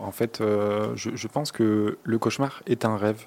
en 0.00 0.12
fait, 0.12 0.40
euh, 0.40 0.94
je, 0.96 1.10
je 1.14 1.28
pense 1.28 1.52
que 1.52 1.98
le 2.02 2.18
cauchemar 2.18 2.62
est 2.66 2.84
un 2.84 2.96
rêve. 2.96 3.26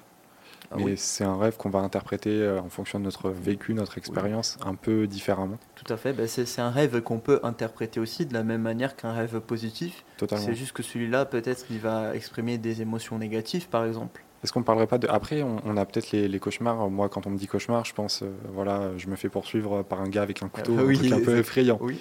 Ah 0.70 0.76
mais 0.78 0.84
oui, 0.84 0.94
c'est 0.96 1.24
un 1.24 1.36
rêve 1.36 1.56
qu'on 1.56 1.70
va 1.70 1.80
interpréter 1.80 2.30
euh, 2.30 2.60
en 2.60 2.68
fonction 2.68 2.98
de 2.98 3.04
notre 3.04 3.30
vécu, 3.30 3.74
notre 3.74 3.98
expérience, 3.98 4.56
un 4.64 4.74
peu 4.74 5.06
différemment, 5.06 5.58
tout 5.74 5.92
à 5.92 5.96
fait. 5.96 6.12
Ben, 6.12 6.26
c'est 6.26 6.46
c'est 6.46 6.62
un 6.62 6.70
rêve 6.70 7.00
qu'on 7.02 7.18
peut 7.18 7.38
interpréter 7.42 8.00
aussi 8.00 8.26
de 8.26 8.32
la 8.34 8.42
même 8.42 8.62
manière 8.62 8.96
qu'un 8.96 9.12
rêve 9.12 9.40
positif. 9.40 10.04
totalement. 10.16 10.44
C'est 10.44 10.54
juste 10.54 10.72
que 10.72 10.82
celui-là, 10.82 11.26
peut-être, 11.26 11.66
il 11.70 11.78
va 11.78 12.14
exprimer 12.16 12.58
des 12.58 12.80
émotions 12.80 13.18
négatives, 13.18 13.68
par 13.68 13.84
exemple. 13.84 14.22
Est-ce 14.44 14.52
qu'on 14.52 14.62
parlerait 14.62 14.86
pas 14.86 14.98
de... 14.98 15.08
Après, 15.08 15.42
on, 15.42 15.56
on 15.64 15.76
a 15.76 15.84
peut-être 15.86 16.12
les, 16.12 16.28
les 16.28 16.38
cauchemars. 16.38 16.88
Moi, 16.90 17.08
quand 17.08 17.26
on 17.26 17.30
me 17.30 17.38
dit 17.38 17.46
cauchemar, 17.46 17.84
je 17.86 17.94
pense, 17.94 18.22
euh, 18.22 18.26
voilà, 18.52 18.90
je 18.98 19.08
me 19.08 19.16
fais 19.16 19.30
poursuivre 19.30 19.82
par 19.82 20.00
un 20.02 20.08
gars 20.08 20.20
avec 20.22 20.42
un 20.42 20.48
couteau, 20.48 20.74
Ah, 20.78 20.82
un 20.82 20.84
oui, 20.84 20.98
truc 20.98 21.12
un 21.12 21.20
peu 21.20 21.38
effrayant. 21.38 21.78
Oui. 21.80 21.98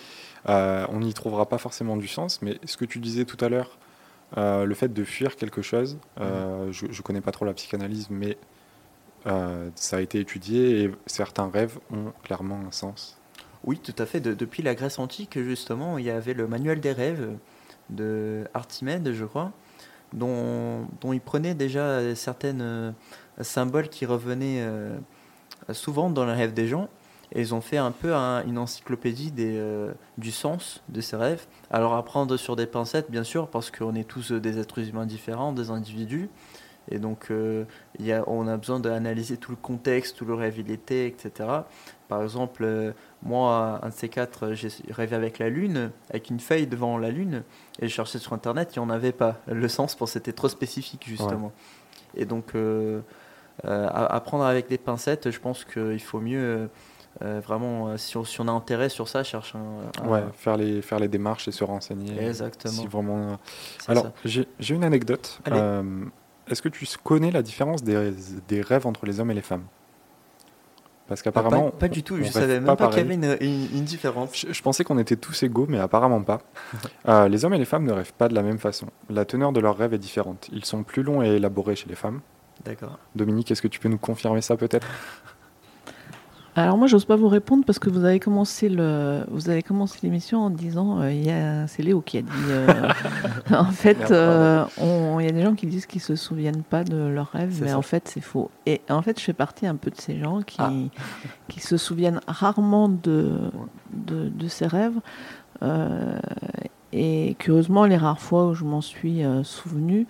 Euh, 0.49 0.85
on 0.89 0.99
n'y 0.99 1.13
trouvera 1.13 1.47
pas 1.47 1.57
forcément 1.57 1.95
du 1.95 2.07
sens, 2.09 2.41
mais 2.41 2.59
ce 2.65 2.75
que 2.75 2.83
tu 2.85 2.99
disais 2.99 3.23
tout 3.23 3.37
à 3.43 3.47
l'heure, 3.47 3.77
euh, 4.37 4.65
le 4.65 4.75
fait 4.75 4.91
de 4.93 5.03
fuir 5.05 5.37
quelque 5.37 5.61
chose, 5.61 5.97
euh, 6.19 6.69
je 6.71 6.85
ne 6.87 7.01
connais 7.01 7.21
pas 7.21 7.31
trop 7.31 7.45
la 7.45 7.53
psychanalyse, 7.53 8.07
mais 8.09 8.37
ça 9.75 9.97
a 9.97 10.01
été 10.01 10.19
étudié 10.19 10.83
et 10.83 10.91
certains 11.05 11.49
rêves 11.49 11.79
ont 11.93 12.11
clairement 12.23 12.59
un 12.67 12.71
sens. 12.71 13.17
Oui, 13.63 13.79
tout 13.81 13.95
à 13.97 14.05
fait. 14.05 14.19
De- 14.19 14.33
depuis 14.33 14.61
la 14.63 14.75
Grèce 14.75 14.99
antique, 14.99 15.41
justement, 15.41 15.97
il 15.97 16.03
y 16.03 16.09
avait 16.09 16.33
le 16.33 16.45
manuel 16.45 16.81
des 16.81 16.91
rêves 16.91 17.29
de 17.89 18.43
Archimède, 18.53 19.13
je 19.13 19.23
crois, 19.23 19.53
dont, 20.13 20.87
dont 21.01 21.11
il 21.13 21.21
prenait 21.21 21.53
déjà 21.55 22.15
certains 22.15 22.93
symboles 23.41 23.89
qui 23.89 24.05
revenaient 24.05 24.61
euh, 24.61 24.95
souvent 25.71 26.09
dans 26.09 26.25
les 26.25 26.33
rêves 26.33 26.53
des 26.53 26.67
gens. 26.67 26.87
Et 27.35 27.41
ils 27.41 27.55
ont 27.55 27.61
fait 27.61 27.77
un 27.77 27.89
peu 27.91 28.13
un- 28.13 28.45
une 28.45 28.59
encyclopédie 28.59 29.33
euh, 29.39 29.91
du 30.19 30.31
sens 30.31 30.83
de 30.89 31.01
ces 31.01 31.15
rêves. 31.15 31.47
Alors 31.71 31.95
à 31.95 32.03
prendre 32.05 32.37
sur 32.37 32.55
des 32.55 32.67
pincettes, 32.67 33.09
bien 33.09 33.23
sûr, 33.23 33.47
parce 33.47 33.71
qu'on 33.71 33.95
est 33.95 34.03
tous 34.07 34.31
euh, 34.33 34.39
des 34.39 34.59
êtres 34.59 34.87
humains 34.87 35.07
différents, 35.07 35.51
des 35.51 35.71
individus. 35.71 36.29
Et 36.91 36.99
donc, 36.99 37.31
euh, 37.31 37.63
on 38.27 38.45
a 38.47 38.57
besoin 38.57 38.79
d'analyser 38.79 39.37
tout 39.37 39.51
le 39.51 39.57
contexte, 39.57 40.19
où 40.21 40.25
le 40.25 40.33
rêve 40.35 40.59
il 40.59 40.69
était, 40.69 41.07
etc. 41.07 41.49
Par 42.09 42.21
exemple, 42.21 42.65
euh, 42.65 42.91
moi, 43.23 43.79
un 43.83 43.89
de 43.89 43.93
ces 43.93 44.09
quatre, 44.09 44.53
j'ai 44.53 44.67
rêvé 44.89 45.15
avec 45.15 45.39
la 45.39 45.49
lune, 45.49 45.91
avec 46.09 46.29
une 46.29 46.39
feuille 46.39 46.67
devant 46.67 46.97
la 46.97 47.09
lune, 47.09 47.43
et 47.79 47.87
je 47.87 47.93
cherchais 47.93 48.19
sur 48.19 48.33
internet, 48.33 48.75
il 48.75 48.79
n'y 48.79 48.85
en 48.85 48.89
avait 48.89 49.11
pas. 49.13 49.37
Le 49.47 49.67
sens, 49.67 49.95
pour 49.95 50.09
c'était 50.09 50.33
trop 50.33 50.49
spécifique, 50.49 51.05
justement. 51.07 51.51
Et 52.15 52.25
donc, 52.25 52.53
euh, 52.55 53.01
euh, 53.65 53.87
à- 53.87 54.13
apprendre 54.15 54.43
avec 54.45 54.67
des 54.67 54.77
pincettes, 54.77 55.31
je 55.31 55.39
pense 55.39 55.63
qu'il 55.63 55.99
faut 56.01 56.19
mieux, 56.19 56.37
euh, 56.39 56.67
euh, 57.23 57.39
vraiment, 57.39 57.89
euh, 57.89 57.97
si 57.97 58.17
on, 58.17 58.23
si 58.23 58.41
on 58.41 58.47
a 58.47 58.51
intérêt 58.51 58.89
sur 58.89 59.07
ça, 59.07 59.23
chercher 59.23 59.57
un. 59.57 60.03
un- 60.03 60.09
Ouais, 60.09 60.23
faire 60.33 60.57
les, 60.57 60.81
faire 60.81 60.99
les 60.99 61.07
démarches 61.07 61.47
et 61.47 61.51
se 61.51 61.63
renseigner. 61.63 62.27
Exactement. 62.27 62.73
Si 62.73 62.87
vraiment... 62.87 63.37
Alors, 63.87 64.07
j'ai 64.25 64.45
une 64.75 64.83
anecdote. 64.83 65.39
Est-ce 66.49 66.61
que 66.61 66.69
tu 66.69 66.85
connais 67.01 67.31
la 67.31 67.41
différence 67.41 67.83
des, 67.83 68.11
des 68.49 68.61
rêves 68.61 68.85
entre 68.85 69.05
les 69.05 69.19
hommes 69.21 69.31
et 69.31 69.33
les 69.33 69.41
femmes? 69.41 69.63
Parce 71.07 71.21
qu'apparemment... 71.21 71.69
pas, 71.71 71.77
pas 71.79 71.87
du 71.89 72.01
tout, 72.01 72.15
je 72.17 72.23
rêve 72.23 72.31
savais 72.31 72.53
même 72.55 72.65
pas 72.65 72.75
pas, 72.75 72.87
qu'il 72.87 72.97
y 72.99 73.01
avait 73.01 73.13
une, 73.15 73.37
une- 73.41 73.77
une 73.77 73.83
différence. 73.83 74.29
Je, 74.35 74.53
je 74.53 74.61
pensais 74.61 74.83
qu'on 74.83 74.97
était 74.97 75.17
tous 75.17 75.43
égaux, 75.43 75.65
mais 75.69 75.79
apparemment 75.79 76.21
pas. 76.21 76.41
Euh, 77.09 77.27
les 77.27 77.43
hommes 77.43 77.53
et 77.53 77.57
les 77.57 77.65
femmes 77.65 77.83
ne 77.85 77.91
rêvent 77.91 78.13
pas 78.13 78.29
de 78.29 78.33
la 78.35 78.41
même 78.43 78.57
façon. 78.59 78.87
La 79.09 79.25
teneur 79.25 79.51
de 79.51 79.59
leurs 79.59 79.77
rêves 79.77 79.93
est 79.93 79.97
différente. 79.97 80.47
Ils 80.53 80.63
sont 80.63 80.83
plus 80.83 81.03
longs 81.03 81.21
et 81.21 81.27
élaborés 81.35 81.75
chez 81.75 81.89
les 81.89 81.95
femmes. 81.95 82.21
D'accord. 82.63 82.97
Dominique, 83.15 83.51
est-ce 83.51 83.61
que 83.61 83.67
tu 83.67 83.79
peux 83.81 83.89
nous 83.89 83.97
confirmer 83.97 84.41
ça 84.41 84.55
peut-être? 84.55 84.87
Alors 86.55 86.77
moi, 86.77 86.85
j'ose 86.85 87.05
pas 87.05 87.15
vous 87.15 87.29
répondre 87.29 87.63
parce 87.65 87.79
que 87.79 87.89
vous 87.89 88.05
avez 88.05 88.19
commencé 88.19 88.69
le, 88.69 89.23
vous 89.31 89.49
avez 89.49 89.63
commencé 89.63 89.97
l'émission 90.03 90.39
en 90.41 90.49
disant, 90.51 90.99
euh, 91.01 91.11
il 91.11 91.25
y 91.25 91.31
a, 91.31 91.65
c'est 91.65 91.81
Léo 91.81 92.01
qui 92.01 92.19
a 92.19 92.21
dit. 92.21 92.29
euh, 92.49 92.89
en 93.51 93.65
fait, 93.71 94.11
euh, 94.11 94.63
on- 94.79 95.19
il 95.19 95.25
y 95.25 95.29
a 95.29 95.31
des 95.31 95.41
gens 95.41 95.55
qui 95.55 95.65
disent 95.65 95.87
qu'ils 95.87 96.01
se 96.01 96.15
souviennent 96.15 96.61
pas 96.61 96.83
de 96.83 96.95
leurs 96.95 97.31
rêves, 97.31 97.57
mais 97.61 97.69
ça. 97.69 97.77
en 97.77 97.81
fait, 97.81 98.07
c'est 98.07 98.21
faux. 98.21 98.51
Et 98.67 98.81
en 98.89 99.01
fait, 99.01 99.19
je 99.19 99.23
fais 99.25 99.33
partie 99.33 99.65
un 99.65 99.75
peu 99.75 99.89
de 99.89 99.99
ces 99.99 100.19
gens 100.19 100.41
qui, 100.43 100.57
Ah. 100.59 100.71
qui 101.47 101.59
se 101.59 101.75
souviennent 101.77 102.19
rarement 102.27 102.87
de, 102.87 103.31
de, 103.91 104.29
de 104.29 104.47
ces 104.47 104.67
rêves. 104.67 104.99
Euh, 105.63 106.19
et 106.91 107.35
curieusement, 107.39 107.85
les 107.85 107.97
rares 107.97 108.19
fois 108.19 108.47
où 108.49 108.53
je 108.53 108.63
m'en 108.63 108.81
suis 108.81 109.23
souvenu, 109.43 110.05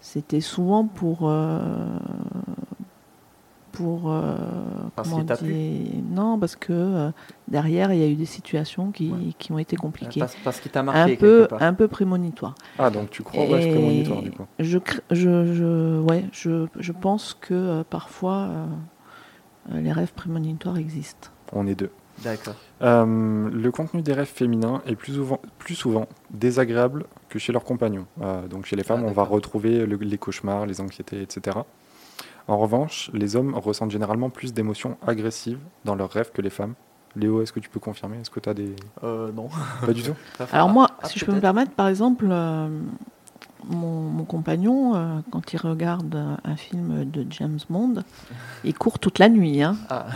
c'était 0.00 0.42
souvent 0.42 0.84
pour 0.84 1.32
pour 3.76 4.10
euh, 4.10 4.36
Parce 4.94 5.10
comment 5.10 5.24
plu 5.24 5.48
dire- 5.48 6.02
non 6.10 6.38
parce 6.38 6.56
que 6.56 6.72
euh, 6.72 7.10
derrière 7.48 7.92
il 7.92 8.00
y 8.00 8.02
a 8.02 8.08
eu 8.08 8.14
des 8.14 8.24
situations 8.24 8.90
qui, 8.90 9.10
Ouais. 9.10 9.32
qui 9.38 9.52
ont 9.52 9.58
été 9.58 9.76
compliquées 9.76 10.20
Parce, 10.20 10.36
parce 10.42 10.60
qu'il 10.60 10.70
t'a 10.72 10.80
un 10.80 10.84
marqué 10.84 11.16
peu 11.16 11.40
quelque 11.40 11.50
part. 11.50 11.62
un 11.62 11.74
peu 11.74 11.86
prémonitoire 11.88 12.54
Ah, 12.78 12.88
donc 12.90 13.10
tu 13.10 13.22
crois 13.22 13.44
au 13.44 13.48
rêve 13.48 13.66
Et 13.66 13.70
prémonitoire 13.72 14.22
du 14.22 14.30
coup. 14.30 14.46
je, 14.58 14.78
je, 15.10 15.54
je, 15.54 16.00
ouais, 16.00 16.24
je, 16.32 16.66
je 16.78 16.92
pense 16.92 17.36
que 17.38 17.52
euh, 17.54 17.84
parfois, 17.88 18.48
euh, 18.48 19.80
les 19.80 19.92
rêves 19.92 20.12
prémonitoires 20.14 20.78
existent. 20.78 21.28
On 21.52 21.66
est 21.66 21.74
deux. 21.74 21.90
D'accord. 22.24 22.54
Euh, 22.80 23.50
le 23.50 23.70
contenu 23.70 24.00
des 24.00 24.14
rêves 24.14 24.26
féminins 24.32 24.80
est 24.86 24.96
plus 24.96 25.12
souvent, 25.12 25.38
plus 25.58 25.74
souvent 25.74 26.06
désagréable 26.30 27.04
que 27.28 27.38
chez 27.38 27.52
leurs 27.52 27.64
compagnons. 27.64 28.06
Euh, 28.22 28.46
donc 28.48 28.64
chez 28.64 28.74
les 28.76 28.84
femmes, 28.84 29.02
Ah, 29.04 29.08
on 29.10 29.12
va 29.12 29.22
retrouver 29.24 29.84
le- 29.84 29.96
les 29.96 30.16
cauchemars, 30.16 30.64
les 30.64 30.80
anxiétés, 30.80 31.20
etc. 31.20 31.58
En 32.48 32.58
revanche, 32.58 33.10
les 33.12 33.34
hommes 33.36 33.54
ressentent 33.54 33.90
généralement 33.90 34.30
plus 34.30 34.52
d'émotions 34.54 34.96
agressives 35.06 35.58
dans 35.84 35.94
leurs 35.96 36.10
rêves 36.10 36.30
que 36.32 36.42
les 36.42 36.50
femmes. 36.50 36.74
Léo, 37.16 37.42
est-ce 37.42 37.52
que 37.52 37.60
tu 37.60 37.68
peux 37.68 37.80
confirmer? 37.80 38.18
Est-ce 38.20 38.30
que 38.30 38.40
tu 38.40 38.48
as 38.48 38.54
des... 38.54 38.76
Euh, 39.02 39.32
non. 39.32 39.48
Pas 39.84 39.92
du 39.92 40.02
tout? 40.02 40.14
Alors 40.52 40.68
moi, 40.68 40.88
Ah, 41.02 41.08
si 41.08 41.18
je 41.18 41.24
peux 41.24 41.32
me 41.32 41.40
permettre, 41.40 41.72
par 41.72 41.88
exemple, 41.88 42.26
euh, 42.30 42.68
mon, 43.64 44.02
mon 44.02 44.24
compagnon, 44.24 44.94
euh, 44.94 45.18
quand 45.32 45.52
il 45.52 45.56
regarde 45.58 46.14
un 46.44 46.56
film 46.56 47.04
de 47.10 47.26
James 47.30 47.58
Bond, 47.70 48.02
il 48.64 48.74
court 48.74 48.98
toute 48.98 49.18
la 49.18 49.28
nuit. 49.30 49.62
Hein. 49.62 49.76
Ah. 49.88 50.06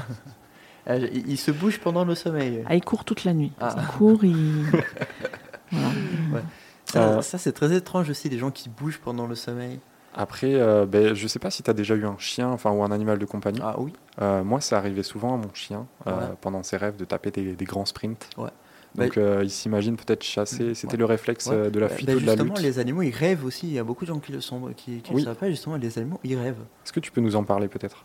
Euh, 0.89 1.09
il 1.13 1.37
se 1.39 1.51
bouge 1.51 1.81
pendant 1.81 2.05
le 2.05 2.15
sommeil. 2.15 2.65
Ah, 2.69 2.75
il 2.75 2.85
court 2.85 3.05
toute 3.05 3.25
la 3.25 3.33
nuit. 3.33 3.53
Ah. 3.61 3.75
Il 3.79 3.87
court, 3.87 4.25
il... 4.25 4.67
Voilà. 5.73 6.45
Ça, 6.85 6.99
Euh. 7.19 7.23
ça, 7.23 7.39
c'est 7.39 7.53
très 7.53 7.73
étrange 7.75 8.11
aussi, 8.11 8.29
les 8.29 8.39
gens 8.39 8.51
qui 8.51 8.69
bougent 8.69 8.99
pendant 8.99 9.27
le 9.27 9.35
sommeil. 9.37 9.79
Après, 10.15 10.55
euh, 10.55 10.87
ben, 10.87 11.15
je 11.15 11.27
sais 11.29 11.39
pas 11.39 11.51
si 11.51 11.63
tu 11.63 11.71
as 11.71 11.75
déjà 11.75 11.95
eu 11.95 12.05
un 12.05 12.17
chien 12.19 12.49
enfin, 12.49 12.71
ou 12.73 12.83
un 12.83 12.91
animal 12.91 13.19
de 13.19 13.25
compagnie. 13.27 13.61
Ah 13.63 13.77
oui 13.79 13.93
Euh, 14.21 14.43
moi, 14.43 14.61
ça 14.61 14.77
arrivait 14.79 15.03
souvent 15.05 15.35
à 15.35 15.37
mon 15.37 15.55
chien, 15.55 15.87
euh, 16.07 16.19
Ouais. 16.19 16.35
pendant 16.41 16.63
ses 16.63 16.77
rêves, 16.77 16.97
de 16.97 17.05
taper 17.05 17.31
des, 17.31 17.55
des 17.55 17.65
grands 17.65 17.85
sprints. 17.87 18.29
Ouais. 18.37 18.51
Donc, 18.97 19.17
euh, 19.17 19.41
il 19.45 19.51
s'imagine 19.51 19.97
peut-être 19.97 20.25
chasser. 20.25 20.75
C'était 20.75 20.95
Ouais. 20.95 20.99
le 20.99 21.05
réflexe 21.05 21.47
Ouais. 21.47 21.55
euh, 21.55 21.71
de 21.71 21.79
la 21.79 21.87
Bah, 21.87 21.95
fuite 21.95 22.07
bah, 22.09 22.15
ou 22.17 22.21
de 22.21 22.27
la 22.27 22.33
justement, 22.33 22.55
les 22.61 22.79
animaux, 22.81 23.03
ils 23.03 23.15
rêvent 23.15 23.45
aussi. 23.45 23.69
Il 23.69 23.73
y 23.75 23.79
a 23.79 23.85
beaucoup 23.85 24.05
de 24.05 24.09
gens 24.13 24.19
qui 24.19 24.33
le 24.33 24.41
sont, 24.41 24.73
qui, 24.77 25.01
qui 25.01 25.13
Oui. 25.15 25.21
le 25.21 25.27
savent 25.27 25.37
pas. 25.37 25.49
Justement, 25.49 25.77
les 25.77 25.97
animaux, 25.99 26.19
ils 26.25 26.37
rêvent. 26.37 26.65
Est-ce 26.85 26.93
que 26.93 26.99
tu 27.01 27.13
peux 27.13 27.21
nous 27.21 27.37
en 27.37 27.45
parler 27.45 27.69
peut-être? 27.69 28.05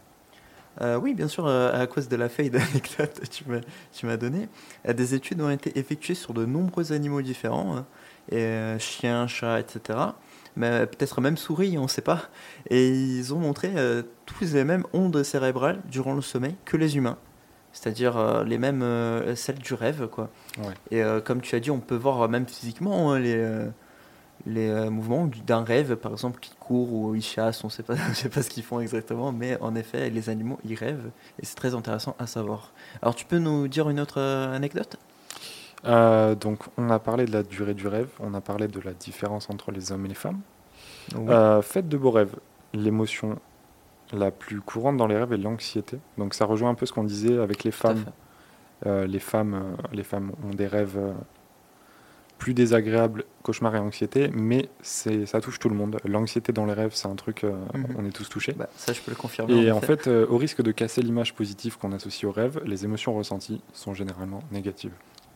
Euh, 0.81 0.97
oui, 0.97 1.13
bien 1.15 1.27
sûr, 1.29 1.47
euh, 1.47 1.71
à 1.73 1.87
cause 1.87 2.07
de 2.07 2.15
la 2.17 2.29
feuille 2.29 2.49
d'anecdote 2.51 3.19
que 3.21 3.25
tu 3.27 3.45
m'as- 3.49 3.61
tu 3.93 4.05
m'as 4.05 4.17
donnée, 4.17 4.47
euh, 4.87 4.93
des 4.93 5.15
études 5.15 5.41
ont 5.41 5.49
été 5.49 5.77
effectuées 5.79 6.15
sur 6.15 6.33
de 6.33 6.45
nombreux 6.45 6.91
animaux 6.91 7.21
différents, 7.21 7.77
hein, 7.77 7.85
et, 8.29 8.35
euh, 8.37 8.77
chiens, 8.77 9.25
chats, 9.25 9.59
etc. 9.61 9.97
Mais 10.57 10.67
euh, 10.67 10.85
peut-être 10.85 11.21
même 11.21 11.37
souris, 11.37 11.77
on 11.77 11.83
ne 11.83 11.87
sait 11.87 12.01
pas. 12.01 12.23
Et 12.69 12.89
ils 12.89 13.33
ont 13.33 13.39
montré 13.39 13.71
euh, 13.75 14.03
tous 14.25 14.53
les 14.53 14.63
mêmes 14.63 14.85
ondes 14.93 15.21
cérébrales 15.23 15.79
durant 15.89 16.13
le 16.13 16.21
sommeil 16.21 16.55
que 16.65 16.77
les 16.77 16.97
humains. 16.97 17.17
C'est-à-dire 17.73 18.15
euh, 18.17 18.43
les 18.45 18.57
mêmes, 18.57 18.81
euh, 18.83 19.35
celles 19.35 19.59
du 19.59 19.73
rêve, 19.73 20.07
quoi. 20.07 20.29
Ouais. 20.59 20.73
Et 20.97 21.03
comme 21.25 21.41
tu 21.41 21.55
as 21.55 21.59
dit, 21.59 21.71
on 21.71 21.79
peut 21.79 21.95
voir 21.95 22.29
même 22.29 22.47
physiquement 22.47 23.11
hein, 23.11 23.19
les, 23.19 23.45
les 24.45 24.89
mouvements 24.89 25.25
du- 25.25 25.41
d'un 25.41 25.63
rêve, 25.63 25.95
par 25.95 26.13
exemple, 26.13 26.39
qui 26.39 26.53
court 26.59 26.93
ou 26.93 27.15
ils 27.15 27.21
chassent, 27.21 27.63
on 27.63 27.69
sait 27.69 27.83
pas, 27.83 27.95
je 28.09 28.13
sais 28.13 28.29
pas 28.29 28.41
ce 28.41 28.49
qu'ils 28.49 28.63
font 28.63 28.79
exactement, 28.79 29.31
mais 29.33 29.57
en 29.59 29.75
effet, 29.75 30.09
les 30.09 30.29
animaux, 30.29 30.59
ils 30.63 30.75
rêvent, 30.75 31.09
et 31.41 31.45
c'est 31.45 31.55
très 31.55 31.73
intéressant 31.75 32.15
à 32.19 32.27
savoir. 32.27 32.71
Alors, 33.01 33.15
tu 33.15 33.25
peux 33.25 33.39
nous 33.39 33.67
dire 33.67 33.89
une 33.89 33.99
autre 33.99 34.21
anecdote? 34.21 34.97
Euh, 35.85 36.35
Donc, 36.35 36.59
on 36.77 36.89
a 36.89 36.99
parlé 36.99 37.25
de 37.25 37.31
la 37.31 37.43
durée 37.43 37.73
du 37.73 37.87
rêve, 37.87 38.09
on 38.19 38.33
a 38.33 38.41
parlé 38.41 38.67
de 38.67 38.79
la 38.81 38.93
différence 38.93 39.49
entre 39.49 39.71
les 39.71 39.91
hommes 39.91 40.05
et 40.05 40.09
les 40.09 40.15
femmes. 40.15 40.41
Oui. 41.15 41.25
Euh, 41.29 41.61
faites 41.61 41.87
de 41.87 41.97
beaux 41.97 42.11
rêves. 42.11 42.35
L'émotion 42.73 43.37
la 44.13 44.31
plus 44.31 44.61
courante 44.61 44.97
dans 44.97 45.07
les 45.07 45.17
rêves 45.17 45.33
est 45.33 45.37
l'anxiété. 45.37 45.97
Donc, 46.17 46.33
ça 46.33 46.45
rejoint 46.45 46.69
un 46.69 46.75
peu 46.75 46.85
ce 46.85 46.93
qu'on 46.93 47.03
disait 47.03 47.37
avec 47.39 47.63
les 47.63 47.71
femmes. 47.71 47.97
fait. 48.05 48.87
Euh, 48.89 49.07
les 49.07 49.19
femmes, 49.19 49.77
les 49.93 50.03
femmes 50.03 50.31
ont 50.45 50.53
des 50.53 50.67
rêves 50.67 50.99
plus 52.37 52.53
désagréables, 52.53 53.23
cauchemars 53.43 53.75
et 53.77 53.79
anxiété, 53.79 54.29
mais 54.33 54.67
ça 54.81 55.39
touche 55.39 55.57
tout 55.57 55.69
le 55.69 55.75
monde. 55.75 55.97
L'anxiété 56.03 56.51
dans 56.51 56.65
les 56.65 56.73
rêves, 56.73 56.91
c'est 56.93 57.07
un 57.07 57.15
truc, 57.15 57.43
Mhm. 57.43 57.95
on 57.97 58.05
est 58.05 58.11
tous 58.11 58.27
touchés. 58.27 58.51
Bah, 58.53 58.67
ça, 58.75 58.91
je 58.91 58.99
peux 59.01 59.11
le 59.11 59.15
confirmer. 59.15 59.53
Et 59.55 59.71
en 59.71 59.79
fait, 59.79 60.07
euh, 60.07 60.27
au 60.29 60.37
risque 60.37 60.61
de 60.61 60.71
casser 60.73 61.01
l'image 61.01 61.33
positive 61.33 61.77
qu'on 61.77 61.93
associe 61.93 62.25
au 62.29 62.33
rêve, 62.33 62.59
les 62.65 62.83
émotions 62.83 63.13
ressenties 63.15 63.61
sont 63.71 63.93
généralement 63.93 64.41
négatives. 64.51 64.91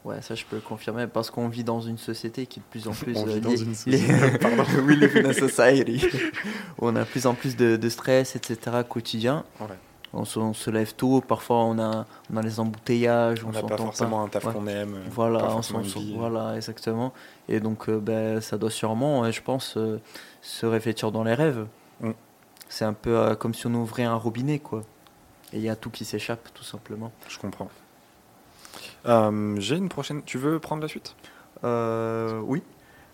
Ouais, 0.05 0.21
ça, 0.21 0.33
je 0.33 0.45
peux 0.45 0.55
le 0.55 0.61
confirmer, 0.61 1.07
parce 1.07 1.29
qu'on 1.29 1.49
vit 1.49 1.63
dans 1.63 1.81
une 1.81 1.97
société 1.97 2.45
qui 2.45 2.59
est 2.59 2.63
de 2.63 2.67
plus 2.69 2.87
en 2.87 2.91
plus. 3.03 3.17
On 3.17 3.25
vit 3.25 3.33
euh, 3.37 3.39
dans 3.41 3.55
une 3.55 3.75
société, 3.75 4.37
pardon. 4.39 4.63
We 4.85 4.97
live 4.97 5.17
in 5.17 5.29
a 5.29 5.33
society. 5.33 6.05
on 6.79 6.95
a 6.95 7.01
de 7.01 7.05
plus 7.05 7.25
en 7.27 7.33
plus 7.33 7.55
de, 7.57 7.75
de 7.75 7.89
stress, 7.89 8.35
etc., 8.35 8.57
quotidien. 8.87 9.43
Ouais. 9.59 9.67
On 10.11 10.25
se, 10.25 10.39
on 10.39 10.53
se 10.55 10.71
lève 10.71 10.95
tôt, 10.95 11.21
parfois 11.21 11.57
on 11.57 11.77
a, 11.77 12.07
on 12.33 12.37
a 12.37 12.41
les 12.41 12.59
embouteillages, 12.59 13.43
on 13.43 13.51
n'a 13.51 13.61
pas 13.61 13.77
forcément 13.77 14.23
un 14.23 14.27
taf 14.27 14.43
Ouais. 14.45 14.53
qu'on 14.53 14.65
aime. 14.65 14.95
euh, 14.95 15.03
Voilà, 15.11 15.37
pas 15.39 15.53
on 15.75 15.79
vie. 15.81 16.15
voilà, 16.17 16.55
exactement. 16.55 17.13
Et 17.47 17.59
donc, 17.59 17.89
euh, 17.89 17.99
ben, 17.99 18.41
ça 18.41 18.57
doit 18.57 18.71
sûrement, 18.71 19.29
je 19.31 19.39
pense, 19.41 19.75
euh, 19.77 19.99
se 20.41 20.65
réfléchir 20.65 21.11
dans 21.11 21.23
les 21.23 21.35
rêves. 21.35 21.67
Mm. 22.01 22.11
C'est 22.69 22.85
un 22.85 22.93
peu 22.93 23.15
euh, 23.17 23.35
comme 23.35 23.53
si 23.53 23.67
on 23.67 23.73
ouvrait 23.75 24.03
un 24.03 24.15
robinet, 24.15 24.57
quoi. 24.57 24.81
Et 25.53 25.57
il 25.57 25.63
y 25.63 25.69
a 25.69 25.75
tout 25.75 25.91
qui 25.91 26.05
s'échappe, 26.05 26.49
tout 26.55 26.63
simplement. 26.63 27.11
Je 27.27 27.37
comprends. 27.37 27.69
Euh, 29.05 29.55
J'ai 29.59 29.77
une 29.77 29.89
prochaine. 29.89 30.23
Tu 30.23 30.37
veux 30.37 30.59
prendre 30.59 30.81
la 30.81 30.87
suite? 30.87 31.15
Euh, 31.63 32.39
oui. 32.41 32.63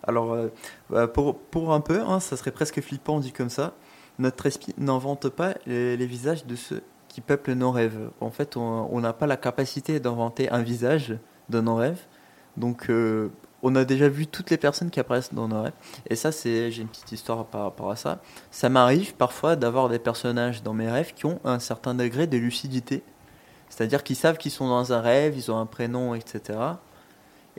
Alors, 0.03 0.33
euh, 0.33 0.49
bah, 0.89 1.07
pour, 1.07 1.37
pour 1.37 1.73
un 1.73 1.81
peu, 1.81 2.01
hein, 2.01 2.19
ça 2.19 2.37
serait 2.37 2.51
presque 2.51 2.81
flippant 2.81 3.19
dit 3.19 3.31
comme 3.31 3.49
ça. 3.49 3.73
Notre 4.19 4.45
esprit 4.45 4.73
n'invente 4.77 5.29
pas 5.29 5.55
les, 5.65 6.05
visages 6.05 6.45
de 6.45 6.55
ceux 6.55 6.83
qui 7.09 7.21
peuplent 7.21 7.53
nos 7.53 7.71
rêves. 7.71 8.09
En 8.21 8.31
fait, 8.31 8.55
on 8.55 8.99
n'a 9.01 9.13
pas 9.13 9.27
la 9.27 9.37
capacité 9.37 9.99
d'inventer 9.99 10.49
un 10.49 10.61
visage 10.61 11.17
de 11.49 11.59
nos 11.59 11.75
rêves. 11.75 11.99
Donc, 12.55 12.89
on 13.67 13.75
a 13.75 13.83
déjà 13.83 14.07
vu 14.07 14.27
toutes 14.27 14.51
les 14.51 14.57
personnes 14.57 14.91
qui 14.91 14.99
apparaissent 14.99 15.33
dans 15.33 15.47
nos 15.47 15.63
rêves. 15.63 15.73
Et 16.07 16.15
ça, 16.15 16.31
c'est, 16.31 16.71
j'ai 16.71 16.83
une 16.83 16.87
petite 16.87 17.11
histoire 17.11 17.45
par 17.45 17.63
rapport 17.63 17.89
à 17.89 17.95
ça. 17.95 18.21
Ça 18.51 18.69
m'arrive 18.69 19.15
parfois 19.15 19.55
d'avoir 19.55 19.89
des 19.89 19.97
personnages 19.97 20.61
dans 20.61 20.73
mes 20.73 20.89
rêves 20.89 21.13
qui 21.15 21.25
ont 21.25 21.39
un 21.43 21.57
certain 21.57 21.95
degré 21.95 22.27
de 22.27 22.37
lucidité. 22.37 23.03
C'est-à-dire 23.69 24.03
qu'ils 24.03 24.15
savent 24.15 24.37
qu'ils 24.37 24.51
sont 24.51 24.67
dans 24.67 24.93
un 24.93 25.01
rêve, 25.01 25.35
ils 25.37 25.51
ont 25.51 25.57
un 25.57 25.65
prénom, 25.65 26.15
etc. 26.15 26.59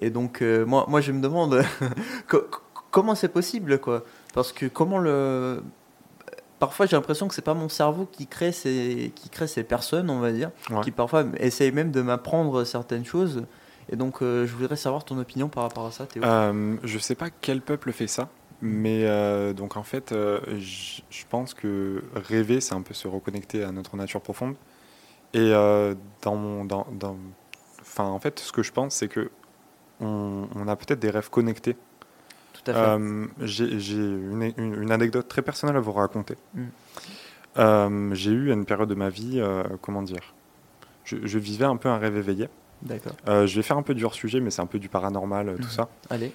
Et 0.00 0.10
donc, 0.10 0.42
euh, 0.42 0.64
moi, 0.66 0.84
moi, 0.88 1.00
je 1.00 1.12
me 1.12 1.20
demande 1.20 1.62
co- 2.28 2.42
co- 2.50 2.60
comment 2.90 3.14
c'est 3.14 3.28
possible, 3.28 3.78
quoi? 3.78 4.04
Parce 4.34 4.52
que 4.52 4.66
comment 4.66 4.98
le. 4.98 5.62
Parfois, 6.58 6.86
j'ai 6.86 6.96
l'impression 6.96 7.28
que 7.28 7.34
c'est 7.34 7.42
pas 7.42 7.52
mon 7.54 7.68
cerveau 7.68 8.06
qui 8.10 8.26
crée 8.26 8.50
ces, 8.52 9.12
qui 9.14 9.28
crée 9.28 9.46
ces 9.46 9.62
personnes, 9.62 10.08
on 10.08 10.20
va 10.20 10.32
dire, 10.32 10.50
Ouais. 10.70 10.80
qui 10.80 10.90
parfois 10.90 11.24
essaye 11.38 11.70
même 11.70 11.90
de 11.90 12.00
m'apprendre 12.00 12.64
certaines 12.64 13.04
choses. 13.04 13.44
Et 13.90 13.96
donc, 13.96 14.22
euh, 14.22 14.46
je 14.46 14.54
voudrais 14.54 14.76
savoir 14.76 15.04
ton 15.04 15.18
opinion 15.18 15.48
par 15.48 15.64
rapport 15.64 15.84
à 15.86 15.90
ça, 15.90 16.06
Théo. 16.06 16.24
Euh, 16.24 16.76
Je 16.82 16.98
sais 16.98 17.14
pas 17.14 17.28
quel 17.42 17.60
peuple 17.60 17.92
fait 17.92 18.06
ça, 18.06 18.30
mais 18.62 19.02
euh, 19.04 19.52
donc 19.52 19.76
en 19.76 19.82
fait, 19.82 20.12
je 20.12 21.24
pense 21.28 21.52
que 21.52 22.02
rêver, 22.14 22.60
c'est 22.62 22.74
un 22.74 22.82
peu 22.82 22.94
se 22.94 23.06
reconnecter 23.06 23.62
à 23.62 23.70
notre 23.70 23.96
nature 23.96 24.22
profonde. 24.22 24.56
Et 25.34 25.38
euh, 25.52 25.94
dans 26.22 26.36
mon, 26.36 26.64
dans, 26.64 26.86
dans- 26.92 27.16
enfin, 27.80 28.04
en 28.04 28.18
fait, 28.18 28.38
ce 28.38 28.52
que 28.52 28.62
je 28.62 28.72
pense, 28.72 28.94
c'est 28.94 29.08
que 29.08 29.30
on, 30.00 30.46
on 30.54 30.68
a 30.68 30.76
peut-être 30.76 30.98
des 31.00 31.10
rêves 31.10 31.30
connectés. 31.30 31.76
Tout 32.52 32.70
à 32.70 32.74
fait. 32.74 32.80
Euh, 32.80 33.26
J'ai 33.40 33.78
j'ai 33.80 33.96
une, 33.96 34.52
une- 34.56 34.82
une 34.82 34.92
anecdote 34.92 35.28
très 35.28 35.42
personnelle 35.42 35.76
à 35.76 35.80
vous 35.80 35.92
raconter. 35.92 36.36
Mm. 36.54 36.64
Euh, 37.58 38.14
J'ai 38.14 38.30
eu 38.32 38.50
à 38.50 38.54
une 38.54 38.64
période 38.66 38.88
de 38.88 38.94
ma 38.94 39.08
vie, 39.08 39.42
comment 39.80 40.02
dire, 40.02 40.34
je, 41.04 41.16
je 41.24 41.38
vivais 41.38 41.64
un 41.64 41.76
peu 41.76 41.88
un 41.88 41.98
rêve 41.98 42.16
éveillé. 42.16 42.48
D'accord. 42.82 43.14
Je 43.26 43.56
vais 43.56 43.62
faire 43.62 43.78
un 43.78 43.82
peu 43.82 43.94
du 43.94 44.04
hors-sujet, 44.04 44.40
mais 44.40 44.50
c'est 44.50 44.60
un 44.62 44.66
peu 44.66 44.78
du 44.78 44.88
paranormal, 44.90 45.54
tout 45.56 45.62
Mhm. 45.62 45.68
ça. 45.70 45.88
Allez. 46.10 46.32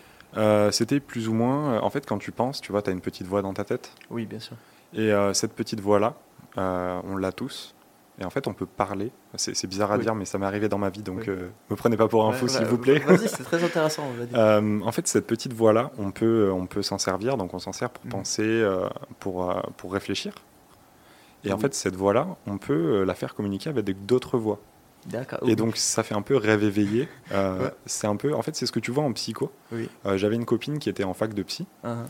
C'était 0.72 1.00
plus 1.00 1.28
ou 1.28 1.34
moins, 1.34 1.80
en 1.82 1.90
fait, 1.92 2.06
quand 2.08 2.18
tu 2.18 2.32
penses, 2.32 2.62
tu 2.62 2.72
vois, 2.72 2.82
tu 2.82 2.90
as 2.90 2.94
une 2.94 3.02
petite 3.02 3.28
voix 3.28 3.42
dans 3.44 3.54
ta 3.54 3.64
tête. 3.64 3.92
Oui, 4.10 4.26
bien 4.26 4.40
sûr. 4.40 4.56
Et 4.94 5.12
cette 5.34 5.54
petite 5.54 5.80
voix-là, 5.82 6.16
on 6.58 7.16
l'a 7.18 7.32
tous. 7.32 7.76
Et 8.22 8.24
en 8.24 8.30
fait, 8.30 8.48
on 8.48 8.54
peut 8.54 8.68
parler. 8.68 9.12
C'est 9.36 9.66
bizarre 9.66 9.92
à 9.92 9.96
Oui. 9.98 10.04
dire, 10.04 10.14
mais 10.14 10.26
ça 10.26 10.38
m'est 10.38 10.46
arrivé 10.46 10.70
dans 10.70 10.78
ma 10.78 10.90
vie, 10.92 11.02
donc 11.02 11.22
Oui. 11.22 11.26
euh, 11.30 11.50
me 11.72 11.76
prenez 11.76 11.98
pas 11.98 12.08
pour 12.08 12.28
un 12.28 12.32
fou, 12.34 12.48
s'il 12.48 12.66
vous 12.66 12.78
plaît. 12.78 13.00
Vas-y, 13.00 13.28
c'est 13.28 13.44
très 13.44 13.64
intéressant, 13.64 14.04
on 14.08 14.14
va 14.20 14.26
dire. 14.26 14.38
Euh, 14.40 14.80
en 14.82 14.92
fait, 14.92 15.08
cette 15.08 15.26
petite 15.26 15.54
voix-là, 15.54 15.90
on 15.98 16.12
peut, 16.12 16.52
on 16.54 16.68
peut 16.68 16.84
s'en 16.84 17.00
servir. 17.00 17.36
Donc, 17.36 17.56
on 17.56 17.60
s'en 17.60 17.74
sert 17.74 17.90
pour 17.90 18.06
Mhm. 18.06 18.12
penser, 18.12 18.44
euh, 18.46 18.88
pour, 19.20 19.50
euh, 19.50 19.60
pour 19.78 19.92
réfléchir. 19.92 20.34
Et 21.44 21.52
en 21.52 21.56
Oui. 21.56 21.62
fait, 21.62 21.74
cette 21.74 21.96
voix-là, 21.96 22.28
on 22.46 22.60
peut 22.60 22.74
euh, 23.02 23.06
la 23.06 23.16
faire 23.16 23.34
communiquer 23.34 23.70
avec 23.72 24.06
d'autres 24.06 24.38
voix. 24.38 24.60
D'accord. 25.08 25.40
Et 25.50 25.56
donc, 25.56 25.78
ça 25.78 26.04
fait 26.04 26.14
un 26.14 26.22
peu 26.22 26.38
rêve 26.38 26.64
éveillé. 26.64 27.10
Euh, 27.32 27.58
Ouais. 27.64 27.72
C'est 27.88 28.06
un 28.06 28.16
peu, 28.18 28.36
en 28.36 28.44
fait, 28.44 28.56
c'est 28.56 28.68
ce 28.68 28.72
que 28.72 28.80
tu 28.80 28.92
vois 28.92 29.04
en 29.04 29.12
psycho. 29.14 29.52
Oui. 29.72 29.90
Euh, 30.06 30.16
J'avais 30.18 30.36
une 30.36 30.46
copine 30.46 30.78
qui 30.78 30.90
était 30.90 31.04
en 31.04 31.16
fac 31.16 31.34
de 31.34 31.42
psy. 31.42 31.66
Uhum. 31.84 32.06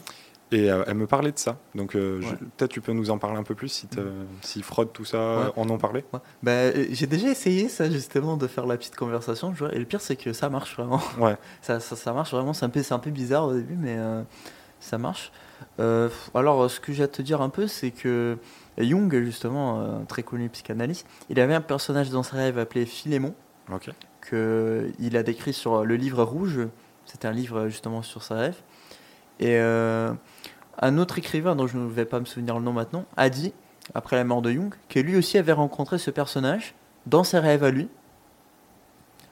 Et 0.53 0.69
euh, 0.69 0.83
elle 0.85 0.95
me 0.95 1.07
parlait 1.07 1.31
de 1.31 1.39
ça. 1.39 1.57
Donc, 1.75 1.95
euh, 1.95 2.19
Ouais. 2.21 2.27
peut-être 2.57 2.71
tu 2.71 2.81
peux 2.81 2.91
nous 2.91 3.09
en 3.09 3.17
parler 3.17 3.37
un 3.37 3.43
peu 3.43 3.55
plus 3.55 3.69
si, 3.69 3.87
te- 3.87 3.99
si 4.41 4.61
Freud, 4.61 4.89
tout 4.91 5.05
ça, 5.05 5.17
Ouais. 5.39 5.51
en 5.55 5.69
ont 5.69 5.77
parlé. 5.77 6.03
Ouais. 6.11 6.19
Bah, 6.43 6.51
euh, 6.51 6.87
j'ai 6.91 7.07
déjà 7.07 7.29
essayé 7.29 7.69
ça 7.69 7.89
justement 7.89 8.35
de 8.35 8.47
faire 8.47 8.65
la 8.65 8.75
petite 8.77 8.95
conversation, 8.97 9.53
vois, 9.63 9.73
et 9.73 9.79
le 9.79 9.85
pire 9.85 10.01
c'est 10.01 10.17
que 10.17 10.33
ça 10.33 10.49
marche 10.49 10.75
vraiment. 10.75 10.99
Ouais. 11.19 11.37
Ça, 11.61 11.79
ça, 11.79 11.95
ça 11.95 12.11
marche 12.11 12.31
vraiment, 12.31 12.51
c'est 12.53 12.65
un, 12.65 12.69
peu- 12.69 12.83
c'est 12.83 12.93
un 12.93 12.99
peu 12.99 13.11
bizarre 13.11 13.45
au 13.45 13.53
début, 13.53 13.75
mais 13.77 13.95
euh, 13.97 14.23
ça 14.81 14.97
marche. 14.97 15.31
Euh, 15.79 16.09
alors, 16.35 16.69
ce 16.69 16.79
que 16.81 16.91
j'ai 16.91 17.03
à 17.03 17.07
te 17.07 17.21
dire 17.21 17.41
un 17.41 17.49
peu, 17.49 17.67
c'est 17.67 17.91
que 17.91 18.37
Jung, 18.77 19.13
justement, 19.23 19.79
un 19.79 20.03
très 20.05 20.23
connu 20.23 20.49
psychanalyste, 20.49 21.05
il 21.29 21.39
avait 21.39 21.53
un 21.53 21.61
personnage 21.61 22.09
dans 22.09 22.23
ses 22.23 22.35
rêves 22.35 22.57
appelé 22.59 22.85
Philémon, 22.85 23.33
Ok. 23.71 23.89
qu'il 24.27 25.15
a 25.17 25.23
décrit 25.23 25.53
sur 25.53 25.85
le 25.85 25.95
livre 25.95 26.23
rouge. 26.23 26.59
C'était 27.05 27.27
un 27.27 27.31
livre 27.31 27.67
justement 27.67 28.01
sur 28.01 28.23
sa 28.23 28.35
rêve. 28.35 28.55
Et 29.41 29.57
euh, 29.57 30.13
un 30.79 30.97
autre 30.97 31.17
écrivain, 31.17 31.55
dont 31.55 31.67
je 31.67 31.77
ne 31.77 31.89
vais 31.89 32.05
pas 32.05 32.19
me 32.19 32.25
souvenir 32.25 32.57
le 32.57 32.63
nom 32.63 32.73
maintenant, 32.73 33.05
a 33.17 33.29
dit, 33.29 33.53
après 33.93 34.15
la 34.15 34.23
mort 34.23 34.41
de 34.41 34.51
Jung, 34.51 34.73
que 34.87 34.99
lui 34.99 35.17
aussi 35.17 35.37
avait 35.37 35.51
rencontré 35.51 35.97
ce 35.97 36.11
personnage 36.11 36.75
dans 37.07 37.23
ses 37.23 37.39
rêves 37.39 37.63
à 37.63 37.71
lui, 37.71 37.89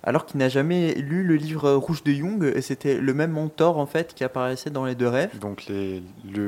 alors 0.03 0.25
qu'il 0.25 0.39
n'a 0.39 0.49
jamais 0.49 0.95
lu 0.95 1.23
le 1.23 1.35
livre 1.35 1.71
rouge 1.73 2.03
de 2.03 2.11
Jung, 2.11 2.43
et 2.55 2.61
c'était 2.61 2.99
le 2.99 3.13
même 3.13 3.31
mentor 3.31 3.77
en 3.77 3.85
fait 3.85 4.13
qui 4.15 4.23
apparaissait 4.23 4.71
dans 4.71 4.85
les 4.85 4.95
deux 4.95 5.07
rêves. 5.07 5.37
Donc 5.39 5.67
le, 5.69 6.01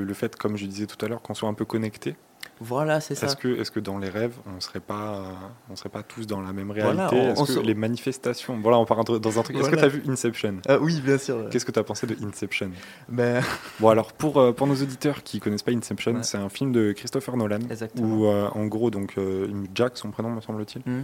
le 0.04 0.14
fait, 0.14 0.36
comme 0.36 0.58
je 0.58 0.66
disais 0.66 0.88
tout 0.88 1.04
à 1.06 1.08
l'heure, 1.08 1.22
qu'on 1.22 1.34
soit 1.34 1.50
un 1.50 1.54
peu 1.54 1.66
connecté, 1.66 2.16
Voilà, 2.64 3.02
c'est 3.02 3.16
ça. 3.16 3.26
est-ce 3.26 3.36
que, 3.36 3.60
est 3.60 3.70
que 3.72 3.80
dans 3.80 3.98
les 3.98 4.08
rêves, 4.10 4.36
on 4.56 4.60
serait 4.62 4.80
pas, 4.80 5.16
euh, 5.16 5.24
on 5.72 5.76
serait 5.76 5.90
pas 5.90 6.04
tous 6.04 6.28
dans 6.28 6.42
la 6.42 6.54
même 6.54 6.70
réalité 6.70 7.16
Est-ce 7.18 7.42
que 7.44 7.52
se- 7.54 7.60
les 7.60 7.74
manifestations, 7.74 8.58
voilà, 8.62 8.78
on 8.78 8.86
part 8.86 9.04
dans 9.04 9.40
un 9.40 9.42
truc. 9.44 9.58
Est-ce 9.58 9.70
que 9.70 9.76
tu 9.76 9.84
as 9.84 9.88
vu 9.88 10.04
Inception? 10.08 10.58
Ah 10.68 10.78
oui, 10.80 11.02
bien 11.02 11.18
sûr. 11.18 11.50
Qu'est-ce 11.50 11.66
que 11.66 11.72
tu 11.72 11.80
as 11.80 11.84
pensé 11.84 12.06
de 12.06 12.16
Inception? 12.26 12.70
Ben, 13.10 13.44
Bon 13.80 13.90
alors 13.90 14.14
pour, 14.14 14.38
euh, 14.38 14.52
pour 14.52 14.68
nos 14.68 14.76
auditeurs 14.76 15.24
qui 15.24 15.40
connaissent 15.40 15.64
pas 15.64 15.72
Inception, 15.72 16.14
Ouais. 16.16 16.24
c'est 16.24 16.38
un 16.38 16.50
film 16.50 16.72
de 16.72 16.92
Christopher 16.92 17.36
Nolan 17.36 17.60
Exactement. 17.70 18.08
où 18.08 18.26
euh, 18.28 18.48
en 18.54 18.66
gros 18.68 18.92
donc 18.92 19.16
euh, 19.18 19.48
Jack 19.74 19.98
son 19.98 20.12
prénom 20.12 20.30
me 20.30 20.42
semble-t-il 20.42 20.84
euh, 20.88 21.02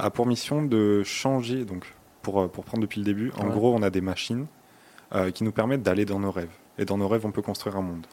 a 0.00 0.10
pour 0.10 0.26
mission 0.26 0.62
de 0.62 1.02
changer 1.02 1.64
donc 1.64 1.84
pour 2.22 2.40
euh, 2.42 2.46
pour 2.48 2.64
prendre 2.64 2.82
depuis 2.82 3.00
le 3.00 3.04
début. 3.04 3.32
En 3.38 3.46
Ouais. 3.46 3.50
gros 3.52 3.74
on 3.74 3.82
a 3.82 3.90
des 3.90 4.00
machines 4.00 4.46
euh, 5.14 5.30
qui 5.30 5.42
nous 5.44 5.52
permettent 5.52 5.82
d'aller 5.82 6.04
dans 6.04 6.20
nos 6.20 6.30
rêves 6.30 6.50
et 6.78 6.84
dans 6.84 6.96
nos 6.98 7.08
rêves 7.08 7.26
on 7.26 7.32
peut 7.32 7.42
construire 7.42 7.76
un 7.76 7.82
monde. 7.82 8.06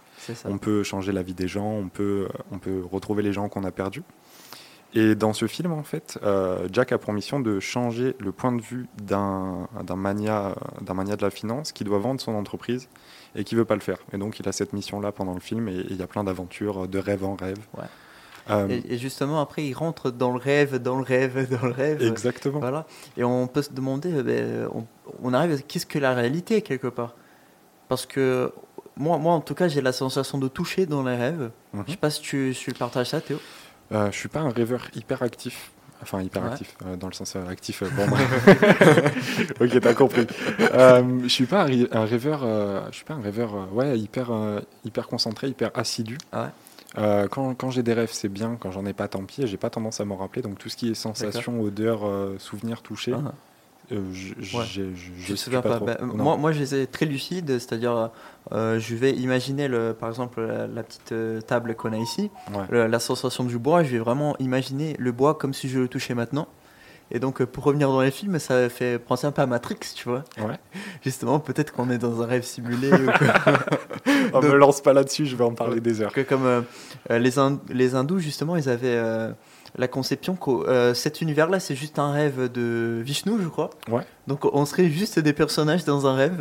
On 0.46 0.58
peut 0.58 0.84
changer 0.84 1.12
la 1.12 1.22
vie 1.24 1.34
des 1.34 1.48
gens, 1.48 1.66
on 1.70 1.90
peut 1.90 2.28
euh, 2.30 2.38
on 2.52 2.60
peut 2.60 2.84
retrouver 2.92 3.24
les 3.24 3.34
gens 3.34 3.50
qu'on 3.50 3.64
a 3.64 3.72
perdus. 3.72 4.04
Et 4.96 5.16
dans 5.16 5.34
ce 5.34 5.48
film, 5.48 5.72
en 5.72 5.82
fait, 5.82 6.20
euh, 6.22 6.68
Jack 6.72 6.92
a 6.92 7.00
pour 7.00 7.14
mission 7.14 7.40
de 7.40 7.60
changer 7.60 8.16
le 8.20 8.32
point 8.32 8.52
de 8.52 8.62
vue 8.62 8.86
d'un 9.02 9.68
mania, 9.96 10.54
d'un 10.82 10.94
mania 10.94 11.16
de 11.16 11.24
la 11.24 11.32
finance 11.32 11.72
qui 11.72 11.84
doit 11.84 11.98
vendre 11.98 12.22
son 12.22 12.36
entreprise 12.36 12.90
et 13.36 13.44
qui 13.44 13.56
veut 13.56 13.66
pas 13.66 13.74
le 13.74 13.82
faire. 13.82 13.98
Et 14.14 14.20
donc, 14.20 14.40
il 14.40 14.48
a 14.48 14.52
cette 14.52 14.72
mission-là 14.72 15.12
pendant 15.12 15.34
le 15.34 15.40
film 15.40 15.68
et 15.68 15.84
il 15.90 15.96
y 15.96 16.04
a 16.04 16.08
plein 16.08 16.24
d'aventures, 16.24 16.88
de 16.88 17.00
rêve 17.00 17.26
en 17.26 17.34
rêve. 17.36 17.58
Ouais. 17.76 17.86
Euh, 18.52 18.68
Et, 18.70 18.94
et 18.94 18.98
justement, 19.00 19.42
après, 19.42 19.66
il 19.66 19.74
rentre 19.74 20.12
dans 20.12 20.30
le 20.32 20.38
rêve, 20.38 20.78
dans 20.78 20.98
le 20.98 21.04
rêve, 21.04 21.50
dans 21.60 21.66
le 21.66 21.74
rêve. 21.74 22.04
exactement. 22.04 22.60
Voilà. 22.60 22.86
Et 23.18 23.24
on 23.24 23.48
peut 23.48 23.64
se 23.64 23.74
demander, 23.74 24.14
euh, 24.14 24.22
ben, 24.22 24.70
on, 24.76 24.86
on 25.24 25.34
arrive 25.34 25.54
à 25.54 25.58
qu'est-ce 25.58 25.88
que 25.88 25.98
la 25.98 26.14
réalité 26.14 26.62
quelque 26.62 26.88
part? 26.88 27.16
Parce 27.88 28.06
que 28.06 28.52
moi, 28.98 29.18
moi, 29.18 29.34
en 29.34 29.42
tout 29.42 29.56
cas, 29.56 29.68
j'ai 29.68 29.82
la 29.82 29.92
sensation 29.94 30.38
de 30.38 30.48
toucher 30.48 30.86
dans 30.86 31.04
les 31.04 31.16
rêves. 31.16 31.52
Mhm. 31.74 31.84
Je 31.88 31.92
sais 31.92 31.98
pas 31.98 32.10
si 32.10 32.22
tu, 32.22 32.54
si 32.54 32.66
tu 32.66 32.74
partages 32.74 33.10
ça, 33.10 33.22
Théo. 33.22 33.40
Euh, 33.92 34.12
je 34.12 34.18
suis 34.18 34.30
pas 34.30 34.40
un 34.40 34.50
rêveur 34.50 34.88
hyper 34.96 35.22
actif. 35.24 35.72
Enfin, 36.02 36.22
hyper 36.22 36.44
Ouais. 36.44 36.50
actif, 36.50 36.76
euh, 36.86 36.98
dans 36.98 37.08
le 37.08 37.14
sens 37.14 37.34
euh, 37.38 37.48
actif 37.48 37.82
euh, 37.82 37.88
pour 37.96 38.08
moi. 38.08 38.18
ok, 39.62 39.80
t'as 39.80 39.94
compris. 39.94 40.28
Je 40.60 41.28
suis 41.28 41.46
pas 41.46 41.62
un, 41.62 41.66
rê- 41.66 41.88
un 41.92 42.06
rêveur, 42.06 42.42
je 42.92 42.96
suis 42.96 43.06
pas 43.06 43.14
un 43.14 43.22
rêveur, 43.22 43.74
ouais, 43.74 43.98
hyper, 43.98 44.30
hyper 44.84 45.08
concentré, 45.08 45.48
hyper 45.48 45.72
assidu. 45.76 46.18
Ah 46.32 46.44
ouais 46.44 46.50
quand 47.32 47.56
quand 47.56 47.72
j'ai 47.72 47.82
des 47.84 47.94
rêves, 47.94 48.12
c'est 48.12 48.30
bien. 48.30 48.56
Quand 48.60 48.70
j'en 48.72 48.86
ai 48.86 48.94
pas, 48.94 49.08
tant 49.08 49.24
pis. 49.24 49.48
J'ai 49.48 49.58
pas 49.58 49.70
tendance 49.72 50.00
à 50.00 50.06
m'en 50.06 50.16
rappeler. 50.18 50.42
Donc 50.44 50.60
tout 50.60 50.70
ce 50.70 50.76
qui 50.78 50.92
est 50.92 50.94
sensation, 50.94 51.60
odeur, 51.62 52.02
souvenir, 52.38 52.82
toucher, 52.82 53.14
Ah. 53.16 53.32
Euh, 53.92 54.02
je, 54.14 54.58
Ouais. 54.58 54.64
je, 54.66 54.82
Je 54.96 55.60
pas. 55.60 55.76
trop. 55.76 55.86
Bah, 55.86 55.98
moi, 56.02 56.38
moi, 56.38 56.52
je 56.52 56.60
les 56.60 56.76
ai 56.76 56.88
très 56.88 57.06
lucides, 57.06 57.48
c'est-à-dire, 57.60 58.10
euh, 58.52 58.80
je 58.80 58.96
vais 58.96 59.12
imaginer, 59.12 59.68
le, 59.68 59.94
par 59.94 60.10
exemple, 60.10 60.42
la, 60.42 60.68
la 60.68 60.84
petite 60.84 61.12
euh, 61.12 61.42
table 61.42 61.76
qu'on 61.76 61.94
a 61.94 61.98
ici, 61.98 62.32
Ouais. 62.72 62.88
la 62.88 63.00
sensation 63.00 63.44
du 63.44 63.58
bois, 63.60 63.84
je 63.84 63.90
vais 63.92 64.00
vraiment 64.00 64.36
imaginer 64.40 64.96
le 65.00 65.12
bois 65.12 65.36
comme 65.36 65.54
si 65.54 65.68
je 65.70 65.80
le 65.80 65.88
touchais 65.88 66.14
maintenant. 66.16 66.48
Et 67.12 67.20
donc, 67.20 67.44
pour 67.44 67.66
revenir 67.66 67.90
dans 67.90 68.02
les 68.02 68.10
films, 68.10 68.40
ça 68.40 68.70
fait 68.70 68.98
penser 68.98 69.28
un 69.28 69.32
peu 69.32 69.42
à 69.42 69.46
Matrix, 69.46 69.78
tu 69.94 70.08
vois. 70.10 70.24
Ouais. 70.40 70.58
Justement, 71.04 71.40
peut-être 71.40 71.72
qu'on 71.74 71.90
est 71.92 71.98
dans 72.00 72.22
un 72.22 72.26
rêve 72.26 72.44
simulé. 72.44 72.92
ou 72.92 73.10
Oh, 74.34 74.40
de- 74.42 74.48
me 74.48 74.56
lance 74.56 74.82
pas 74.82 74.94
là-dessus. 74.94 75.26
Je 75.26 75.36
vais 75.36 75.44
en 75.44 75.54
parler 75.54 75.80
des 75.82 76.02
heures. 76.02 76.12
que 76.14 76.22
comme 76.22 76.46
euh, 76.46 76.62
les, 77.12 77.38
Ind- 77.38 77.60
les 77.70 77.94
hindous, 77.94 78.20
justement, 78.20 78.56
ils 78.56 78.68
avaient 78.70 78.96
la 79.78 79.88
conception 79.88 80.36
que 80.36 80.50
euh, 80.52 80.94
cet 80.94 81.22
univers-là, 81.22 81.60
c'est 81.60 81.76
juste 81.76 82.00
un 82.00 82.12
rêve 82.12 82.52
de 82.52 83.02
Vishnu, 83.04 83.34
je 83.42 83.48
crois. 83.48 83.70
Ouais. 83.90 84.04
Donc, 84.28 84.46
on 84.46 84.66
serait 84.66 84.90
juste 84.90 85.20
des 85.20 85.34
personnages 85.34 85.84
dans 85.86 86.06
un 86.08 86.14
rêve 86.16 86.38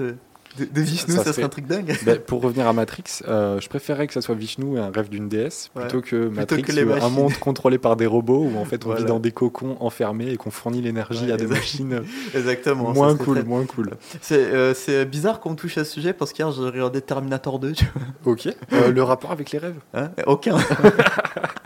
de, 0.59 0.64
de 0.66 0.81
Vishnu, 0.83 1.12
Ça 1.14 1.18
ça, 1.21 1.23
serait 1.25 1.33
serait- 1.33 1.42
un 1.45 1.49
truc 1.49 1.66
dingue. 1.66 1.97
Ben, 2.05 2.18
pour 2.18 2.42
revenir 2.42 2.68
à 2.68 2.75
Matrix, 2.75 3.05
euh, 3.27 3.59
je 3.59 3.71
préférais 3.71 4.07
que 4.07 4.12
ça 4.12 4.21
soit 4.21 4.35
Vishnu 4.35 4.77
et 4.77 4.81
un 4.81 4.90
rêve 4.90 5.09
d'une 5.09 5.27
déesse 5.31 5.71
Ouais. 5.75 5.81
plutôt 5.85 6.03
que 6.03 6.29
Matrix, 6.29 6.61
que 6.61 6.73
les 6.73 6.85
euh, 6.85 7.01
un 7.01 7.09
monde 7.09 7.33
contrôlé 7.38 7.79
par 7.79 7.97
des 7.97 8.05
robots 8.05 8.45
où 8.53 8.59
en 8.59 8.66
fait 8.66 8.85
on 8.85 8.92
vit 8.92 9.05
dans 9.05 9.18
des 9.18 9.33
cocons 9.33 9.79
enfermés 9.81 10.29
et 10.31 10.37
qu'on 10.37 10.51
fournit 10.51 10.83
l'énergie 10.83 11.25
Ouais, 11.25 11.33
à 11.33 11.37
des 11.38 11.45
exact- 11.45 11.57
machines 11.59 12.03
Exactement. 12.35 12.92
moins 12.92 13.16
cool, 13.16 13.38
très- 13.38 13.49
moins 13.49 13.64
cool. 13.64 13.92
C'est 14.21 14.45
euh, 14.53 15.05
bizarre 15.07 15.40
qu'on 15.40 15.55
touche 15.55 15.79
à 15.79 15.87
ce 15.87 15.92
sujet 15.92 16.12
parce 16.12 16.35
qu'hier, 16.35 16.53
j'ai 16.53 16.61
regardé 16.64 17.01
Terminator 17.01 17.59
2, 17.59 17.73
tu 17.73 17.87
vois. 17.95 18.33
Ok. 18.35 18.49
Euh, 18.75 18.92
le 18.92 19.03
rapport 19.03 19.33
avec 19.33 19.53
les 19.53 19.59
rêves. 19.59 19.81
Hein? 19.95 20.11
Aucun. 20.27 20.59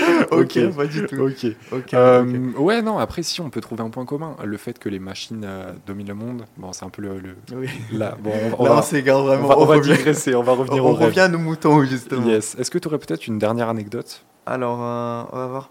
Ok. 0.30 0.56
ok, 0.56 0.76
pas 0.76 0.86
du 0.86 1.06
tout. 1.06 1.16
Ok. 1.20 1.46
Ok, 1.72 1.94
Euh. 1.94 2.52
Ouais, 2.56 2.82
non. 2.82 2.98
Après, 2.98 3.22
si 3.22 3.40
on 3.40 3.50
peut 3.50 3.60
trouver 3.60 3.82
un 3.82 3.90
point 3.90 4.04
commun, 4.04 4.36
le 4.44 4.56
fait 4.56 4.78
que 4.78 4.88
les 4.88 4.98
machines 4.98 5.42
euh, 5.44 5.72
dominent 5.86 6.08
le 6.08 6.14
monde. 6.14 6.44
Bon, 6.56 6.72
c'est 6.72 6.84
un 6.84 6.90
peu 6.90 7.02
le. 7.02 7.18
le- 7.18 7.36
Oui. 7.56 7.68
Là, 7.92 8.16
bon, 8.20 8.30
on, 8.58 8.62
on 8.62 8.64
Là, 8.64 8.70
on 8.72 8.74
va, 8.74 8.82
on 9.18 9.24
vraiment. 9.24 9.48
va- 9.48 9.58
on 9.58 9.62
on 9.62 9.66
va 9.66 9.80
digresser. 9.80 10.34
On 10.34 10.42
va 10.42 10.52
revenir 10.52 10.84
on 10.84 10.90
au 10.90 10.94
revient 10.94 11.20
à 11.20 11.28
nos 11.28 11.38
moutons, 11.38 11.82
justement. 11.84 12.26
Yes. 12.26 12.54
Est-ce 12.58 12.70
que 12.70 12.78
tu 12.78 12.88
aurais 12.88 12.98
peut-être 12.98 13.26
une 13.26 13.38
dernière 13.38 13.68
anecdote? 13.68 14.24
Alors, 14.46 14.78
euh, 14.82 15.22
on 15.32 15.36
va 15.36 15.46
voir. 15.46 15.70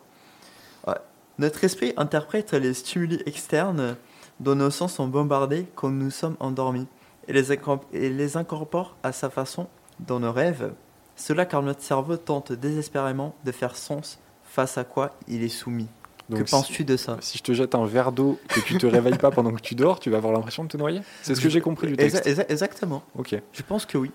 Notre 1.38 1.63
esprit 1.63 1.94
interprète 1.96 2.52
les 2.52 2.74
stimuli 2.74 3.22
externes 3.26 3.96
dont 4.42 4.56
nos 4.56 4.70
sens 4.70 4.96
sont 4.96 5.08
bombardés 5.08 5.68
quand 5.76 5.89
nous 5.89 6.12
sommes 6.12 6.36
endormis 6.42 6.86
et 7.30 7.34
les, 7.34 7.54
et 7.94 8.10
les 8.10 8.36
incorpore 8.36 8.98
à 9.04 9.13
sa 9.13 9.30
façon 9.30 9.68
dans 10.02 10.20
nos 10.20 10.34
rêves. 10.34 10.74
Cela 11.19 11.45
car 11.45 11.62
notre 11.62 11.82
cerveau 11.82 12.15
tente 12.17 12.51
désespérément 12.53 13.36
de 13.43 13.51
faire 13.51 13.75
sens 13.75 14.19
face 14.43 14.77
à 14.77 14.84
quoi 14.86 15.12
il 15.27 15.43
est 15.43 15.49
soumis. 15.49 15.88
Donc, 16.29 16.43
que 16.45 16.49
penses-tu 16.49 16.84
de 16.86 16.95
ça? 16.95 17.17
Si 17.21 17.38
je 17.39 17.43
te 17.43 17.51
jette 17.53 17.75
un 17.75 17.86
verre 17.86 18.12
d'eau 18.12 18.39
et 18.55 18.62
que 18.62 18.65
tu 18.65 18.77
te 18.77 18.86
réveilles 18.86 19.17
pas 19.17 19.29
pendant 19.32 19.51
que 19.51 19.60
tu 19.62 19.75
dors, 19.75 19.99
tu 19.99 20.10
vas 20.10 20.17
avoir 20.17 20.32
l'impression 20.32 20.63
de 20.63 20.69
te 20.69 20.77
noyer? 20.77 21.01
C'est 21.23 21.36
ce 21.36 21.41
que 21.41 21.49
j'ai 21.49 21.60
compris 21.62 21.88
du 21.88 21.97
texte. 21.97 22.25
exa- 22.25 22.45
Exactement. 22.49 23.03
Ok. 23.17 23.36
Je 23.51 23.62
pense 23.63 23.86
que 23.86 23.97
oui. 23.97 24.12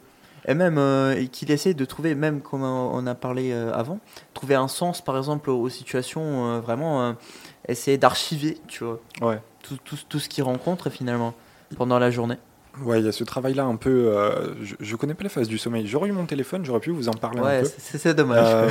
Et 0.46 0.54
même 0.54 0.78
euh, 0.78 1.26
qu'il 1.26 1.50
essaie 1.50 1.74
de 1.74 1.84
trouver, 1.84 2.14
même 2.14 2.40
comme 2.40 2.62
on 2.62 3.06
a 3.06 3.14
parlé 3.14 3.50
euh, 3.52 3.72
avant, 3.72 3.98
trouver 4.32 4.54
un 4.54 4.68
sens 4.68 5.00
par 5.02 5.16
exemple 5.16 5.50
aux 5.50 5.68
situations, 5.68 6.46
euh, 6.56 6.60
vraiment 6.60 7.14
essayer 7.68 7.98
d'archiver, 7.98 8.58
tu 8.68 8.84
vois, 8.84 9.00
Ouais. 9.22 9.40
tout, 9.62 9.76
tout, 9.84 9.96
tout 10.08 10.18
ce 10.20 10.28
qu'il 10.28 10.44
rencontre 10.44 10.90
finalement 10.90 11.34
pendant 11.76 11.98
la 11.98 12.10
journée. 12.10 12.36
Ouais, 12.82 13.00
il 13.00 13.06
y 13.06 13.08
a 13.08 13.12
ce 13.12 13.22
travail-là 13.24 13.64
un 13.64 13.76
peu. 13.76 14.08
euh, 14.08 14.54
je, 14.62 14.74
je 14.80 14.96
connais 14.96 15.14
pas 15.14 15.22
les 15.22 15.28
phases 15.28 15.48
du 15.48 15.58
sommeil. 15.58 15.86
J'aurais 15.86 16.08
eu 16.08 16.12
mon 16.12 16.26
téléphone, 16.26 16.64
j'aurais 16.64 16.80
pu 16.80 16.90
vous 16.90 17.08
en 17.08 17.12
parler 17.12 17.40
un 17.40 17.44
Ouais, 17.44 17.62
peu. 17.62 17.68
c'est 17.78 17.98
c'est 17.98 18.14
dommage. 18.14 18.46
Euh, 18.48 18.70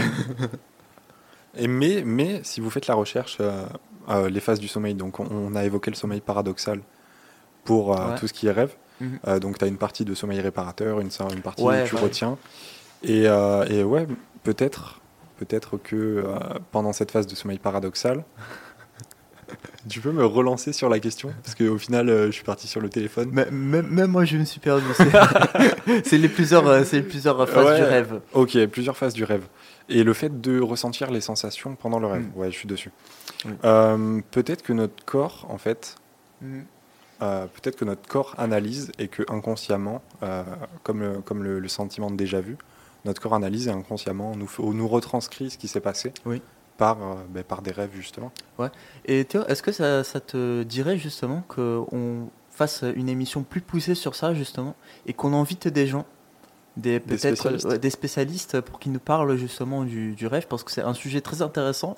et 1.58 1.68
mais, 1.68 2.04
mais 2.06 2.42
si 2.44 2.60
vous 2.62 2.70
faites 2.70 2.88
la 2.88 2.96
recherche, 2.96 3.38
euh, 3.40 4.30
les 4.30 4.40
phases 4.40 4.60
du 4.60 4.68
sommeil, 4.68 4.94
donc 4.96 5.20
on, 5.20 5.28
on 5.32 5.56
a 5.56 5.64
évoqué 5.64 5.90
le 5.92 5.96
sommeil 5.96 6.22
paradoxal 6.22 6.82
pour 7.64 7.90
Ouais. 7.90 8.16
tout 8.20 8.28
ce 8.28 8.34
qui 8.34 8.48
est 8.48 8.52
rêve. 8.52 8.74
Mhm. 9.00 9.40
Donc 9.40 9.58
tu 9.58 9.66
as 9.66 9.68
une 9.68 9.78
partie 9.78 10.06
de 10.06 10.14
sommeil 10.14 10.40
réparateur, 10.42 11.00
une, 11.00 11.10
une 11.34 11.42
partie 11.42 11.64
Ouais, 11.64 11.84
où 11.84 11.88
tu 11.88 11.96
retiens. 11.96 12.38
Et, 13.04 13.24
et 13.24 13.84
ouais, 13.84 14.08
peut-être 14.44 15.00
peut-être 15.38 15.78
que 15.78 16.24
pendant 16.72 16.94
cette 16.94 17.12
phase 17.12 17.26
de 17.28 17.36
sommeil 17.36 17.58
paradoxal, 17.60 18.24
tu 19.90 20.00
peux 20.00 20.12
me 20.12 20.26
relancer 20.26 20.74
sur 20.74 20.90
la 20.90 21.00
question? 21.00 21.34
Parce 21.44 21.56
qu'au 21.56 21.78
final, 21.78 22.10
euh, 22.10 22.28
je 22.28 22.32
suis 22.32 22.44
parti 22.44 22.68
sur 22.68 22.82
le 22.82 22.90
téléphone. 22.90 23.30
Mais- 23.32 23.50
même, 23.52 23.88
même 23.88 24.12
moi 24.12 24.26
je 24.26 24.38
me 24.38 24.46
suis 24.46 24.60
perdu. 24.60 24.86
C'est 26.06 26.18
les 26.18 26.30
plusieurs, 26.30 26.68
euh, 26.68 26.84
les 26.92 27.02
plusieurs 27.02 27.48
phases 27.50 27.66
Ouais. 27.66 27.78
du 27.78 27.84
rêve. 27.84 28.22
Ok, 28.34 28.66
plusieurs 28.68 28.98
phases 28.98 29.14
du 29.14 29.24
rêve. 29.24 29.44
Et 29.90 30.04
le 30.04 30.14
fait 30.14 30.40
de 30.42 30.60
ressentir 30.62 31.12
les 31.12 31.22
sensations 31.22 31.76
pendant 31.76 32.00
le 32.00 32.08
rêve. 32.08 32.24
Mm. 32.34 32.40
Ouais, 32.40 32.52
je 32.52 32.56
suis 32.58 32.68
dessus. 32.68 32.92
Euh, 33.66 34.22
peut-être 34.32 34.64
que 34.64 34.72
notre 34.74 35.04
corps, 35.06 35.46
en 35.50 35.58
fait, 35.58 35.96
euh, 37.22 37.46
peut-être 37.48 37.76
que 37.78 37.86
notre 37.86 38.08
corps 38.08 38.34
analyse 38.38 38.92
et 39.00 39.08
que 39.08 39.24
inconsciemment, 39.30 40.02
euh, 40.24 40.44
comme, 40.84 41.02
le, 41.02 41.22
comme 41.22 41.44
le, 41.44 41.60
le 41.60 41.68
sentiment 41.68 42.10
de 42.12 42.16
déjà 42.16 42.42
vu, 42.42 42.58
notre 43.06 43.22
corps 43.22 43.34
analyse 43.34 43.68
et 43.68 43.72
inconsciemment 43.72 44.34
nous 44.38 44.88
retranscrit 44.88 45.50
ce 45.52 45.58
qui 45.58 45.68
s'est 45.68 45.82
passé 45.82 46.14
Oui. 46.26 46.42
Par, 46.78 46.98
euh, 47.02 47.16
ben, 47.30 47.44
par 47.44 47.62
des 47.62 47.72
rêves, 47.72 47.92
justement. 47.96 48.32
Et 49.06 49.26
Théo, 49.26 49.44
est-ce 49.48 49.62
que 49.64 49.72
ça, 49.72 50.04
ça 50.04 50.20
te 50.20 50.64
dirait 50.64 50.98
justement 50.98 51.44
qu'on 51.48 52.30
fasse 52.50 52.84
une 52.96 53.10
émission 53.10 53.44
plus 53.44 53.62
poussée 53.62 53.96
sur 53.96 54.16
ça 54.16 54.34
justement 54.34 54.76
et 55.08 55.14
qu'on 55.14 55.34
invite 55.34 55.68
des 55.68 55.88
gens, 55.88 56.06
des 56.78 57.00
peut-être 57.00 57.20
spécialistes. 57.36 57.66
ouais, 57.68 57.80
des 57.80 57.90
spécialistes 57.90 58.62
pour 58.62 58.80
qu'ils 58.80 58.92
nous 58.92 59.00
parlent 59.00 59.36
justement 59.38 59.84
du, 59.84 60.14
du 60.14 60.28
rêve 60.28 60.46
parce 60.48 60.64
que 60.64 60.72
c'est 60.72 60.82
un 60.84 60.94
sujet 60.94 61.22
très 61.22 61.42
intéressant 61.42 61.96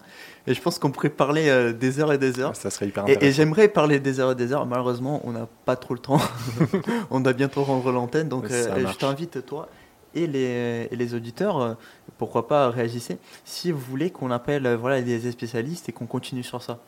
et 0.48 0.54
je 0.54 0.62
pense 0.62 0.80
qu'on 0.80 0.92
pourrait 0.92 1.10
parler 1.10 1.50
euh, 1.50 1.74
des 1.74 2.00
heures 2.00 2.14
et 2.14 2.18
des 2.18 2.40
heures. 2.40 2.56
Ça 2.56 2.70
serait 2.70 2.88
hyper 2.88 3.04
Et, 3.08 3.12
et 3.12 3.16
intéressant. 3.16 3.36
j'aimerais 3.38 3.68
parler 3.68 4.00
des 4.00 4.20
heures 4.20 4.32
et 4.32 4.36
des 4.36 4.54
heures. 4.54 4.66
Malheureusement, 4.66 5.22
on 5.26 5.32
n'a 5.34 5.48
pas 5.66 5.76
trop 5.76 5.94
le 5.94 6.00
temps. 6.00 6.20
on 7.10 7.20
doit 7.20 7.34
bientôt 7.34 7.64
rendre 7.64 7.92
l'antenne. 7.92 8.30
Donc, 8.30 8.46
euh, 8.50 8.88
je 8.88 8.98
t'invite, 8.98 9.46
toi 9.46 9.70
et 10.16 10.28
les, 10.28 10.88
et 10.92 10.96
les 10.96 11.14
auditeurs, 11.14 11.62
euh, 11.62 11.74
pourquoi 12.18 12.48
pas 12.48 12.70
réagissez, 12.70 13.18
si 13.44 13.72
vous 13.72 13.80
voulez 13.80 14.10
qu'on 14.10 14.32
appelle 14.32 14.66
euh, 14.66 14.78
voilà, 14.78 15.02
des 15.02 15.32
spécialistes 15.32 15.90
et 15.90 15.92
qu'on 15.92 16.06
continue 16.08 16.44
sur 16.44 16.62
ça. 16.64 16.80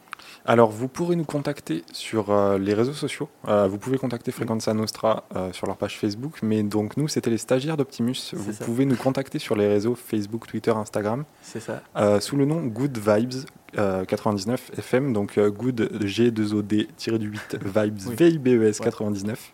Alors, 0.46 0.72
vous 0.72 0.88
pourrez 0.88 1.16
nous 1.16 1.26
contacter 1.26 1.84
sur 1.94 2.32
euh, 2.32 2.58
les 2.58 2.74
réseaux 2.74 2.94
sociaux. 2.94 3.30
Euh, 3.48 3.68
vous 3.68 3.78
pouvez 3.78 3.98
contacter 3.98 4.32
Frequenza 4.32 4.74
Nostra 4.74 5.26
euh, 5.36 5.52
sur 5.54 5.68
leur 5.68 5.78
page 5.78 6.00
Facebook. 6.00 6.40
Mais 6.42 6.64
donc, 6.64 6.98
nous, 6.98 7.08
c'était 7.08 7.30
les 7.30 7.38
stagiaires 7.38 7.78
d'Optimus. 7.78 8.32
Vous 8.34 8.54
ça. 8.54 8.66
pouvez 8.66 8.86
nous 8.86 8.96
contacter 8.96 9.38
sur 9.40 9.56
les 9.56 9.68
réseaux 9.68 9.94
Facebook, 9.96 10.48
Twitter, 10.48 10.72
Instagram, 10.72 11.24
C'est 11.44 11.60
ça. 11.60 11.82
sous 12.20 12.36
le 12.36 12.46
nom 12.46 12.62
Good 12.66 12.98
Vibes 12.98 13.34
euh, 13.78 14.06
99 14.06 14.72
FM. 14.80 15.14
Donc, 15.14 15.38
Good 15.38 15.82
G2OD-8 16.04 17.58
Vibes 17.64 18.00
Oui. 18.08 18.16
VIBES 18.18 18.80
Ouais. 18.80 18.86
99. 18.86 19.54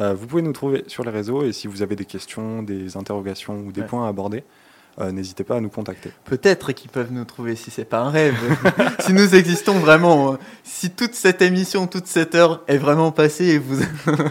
Euh, 0.00 0.14
vous 0.14 0.26
pouvez 0.26 0.42
nous 0.42 0.52
trouver 0.52 0.84
sur 0.88 1.04
les 1.04 1.10
réseaux. 1.10 1.44
Et 1.44 1.52
si 1.52 1.66
vous 1.66 1.82
avez 1.82 1.96
des 1.96 2.04
questions, 2.04 2.62
des 2.62 2.96
interrogations 2.96 3.60
ou 3.66 3.72
des 3.72 3.80
Ouais. 3.82 3.86
points 3.86 4.06
à 4.06 4.08
aborder, 4.08 4.44
euh, 4.98 5.12
n'hésitez 5.12 5.44
pas 5.44 5.56
à 5.56 5.60
nous 5.60 5.68
contacter. 5.68 6.10
Peut-être 6.24 6.72
qu'ils 6.72 6.90
peuvent 6.90 7.12
nous 7.12 7.24
trouver 7.24 7.56
si 7.56 7.70
c'est 7.70 7.84
pas 7.84 8.00
un 8.00 8.10
rêve. 8.10 8.34
si 9.00 9.12
nous 9.12 9.34
existons 9.34 9.78
vraiment. 9.78 10.32
hein. 10.34 10.38
Si 10.64 10.90
toute 10.90 11.14
cette 11.14 11.42
émission, 11.42 11.86
toute 11.86 12.06
cette 12.06 12.34
heure 12.34 12.62
est 12.66 12.78
vraiment 12.78 13.10
passée 13.12 13.46
et 13.46 13.58
vous, 13.58 13.82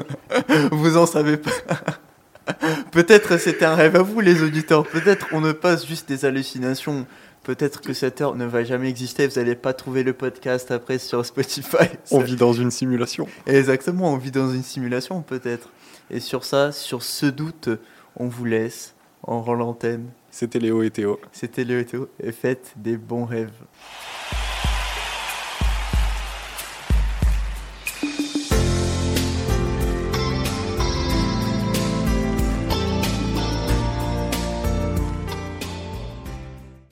vous 0.71 0.97
en 0.97 1.05
savez 1.05 1.37
pas. 1.37 1.51
Peut-être 2.91 3.37
c'était 3.39 3.65
un 3.65 3.73
rêve 3.75 3.95
à 3.95 4.03
vous, 4.03 4.19
les 4.21 4.43
auditeurs. 4.43 4.85
Peut-être 4.85 5.27
on 5.31 5.41
ne 5.41 5.51
passe 5.51 5.85
juste 5.87 6.07
des 6.07 6.25
hallucinations. 6.25 7.07
Peut-être 7.45 7.81
que 7.81 7.93
cette 7.93 8.21
heure 8.21 8.35
ne 8.35 8.45
va 8.45 8.63
jamais 8.63 8.89
exister. 8.89 9.27
Vous 9.27 9.39
n'allez 9.39 9.53
pas 9.53 9.73
trouver 9.73 10.01
le 10.01 10.13
podcast 10.13 10.71
après 10.71 10.97
sur 10.97 11.23
Spotify. 11.23 11.85
On 12.11 12.19
vit 12.19 12.35
dans 12.35 12.53
une 12.53 12.71
simulation. 12.71 13.27
Exactement, 13.45 14.11
on 14.11 14.17
vit 14.17 14.31
dans 14.31 14.51
une 14.51 14.63
simulation 14.63 15.21
peut-être. 15.21 15.69
Et 16.09 16.19
sur 16.19 16.43
ça, 16.43 16.71
sur 16.71 17.03
ce 17.03 17.27
doute, 17.27 17.69
on 18.17 18.27
vous 18.27 18.45
laisse. 18.45 18.95
On 19.23 19.41
rend 19.41 19.53
l'antenne. 19.53 20.09
C'était 20.31 20.57
Léo 20.57 20.81
et 20.81 20.89
Théo. 20.89 21.19
C'était 21.31 21.63
Léo 21.63 21.79
et 21.79 21.85
Théo, 21.85 22.09
et 22.19 22.31
faites 22.31 22.73
des 22.77 22.97
bons 22.97 23.25
rêves. 23.25 23.53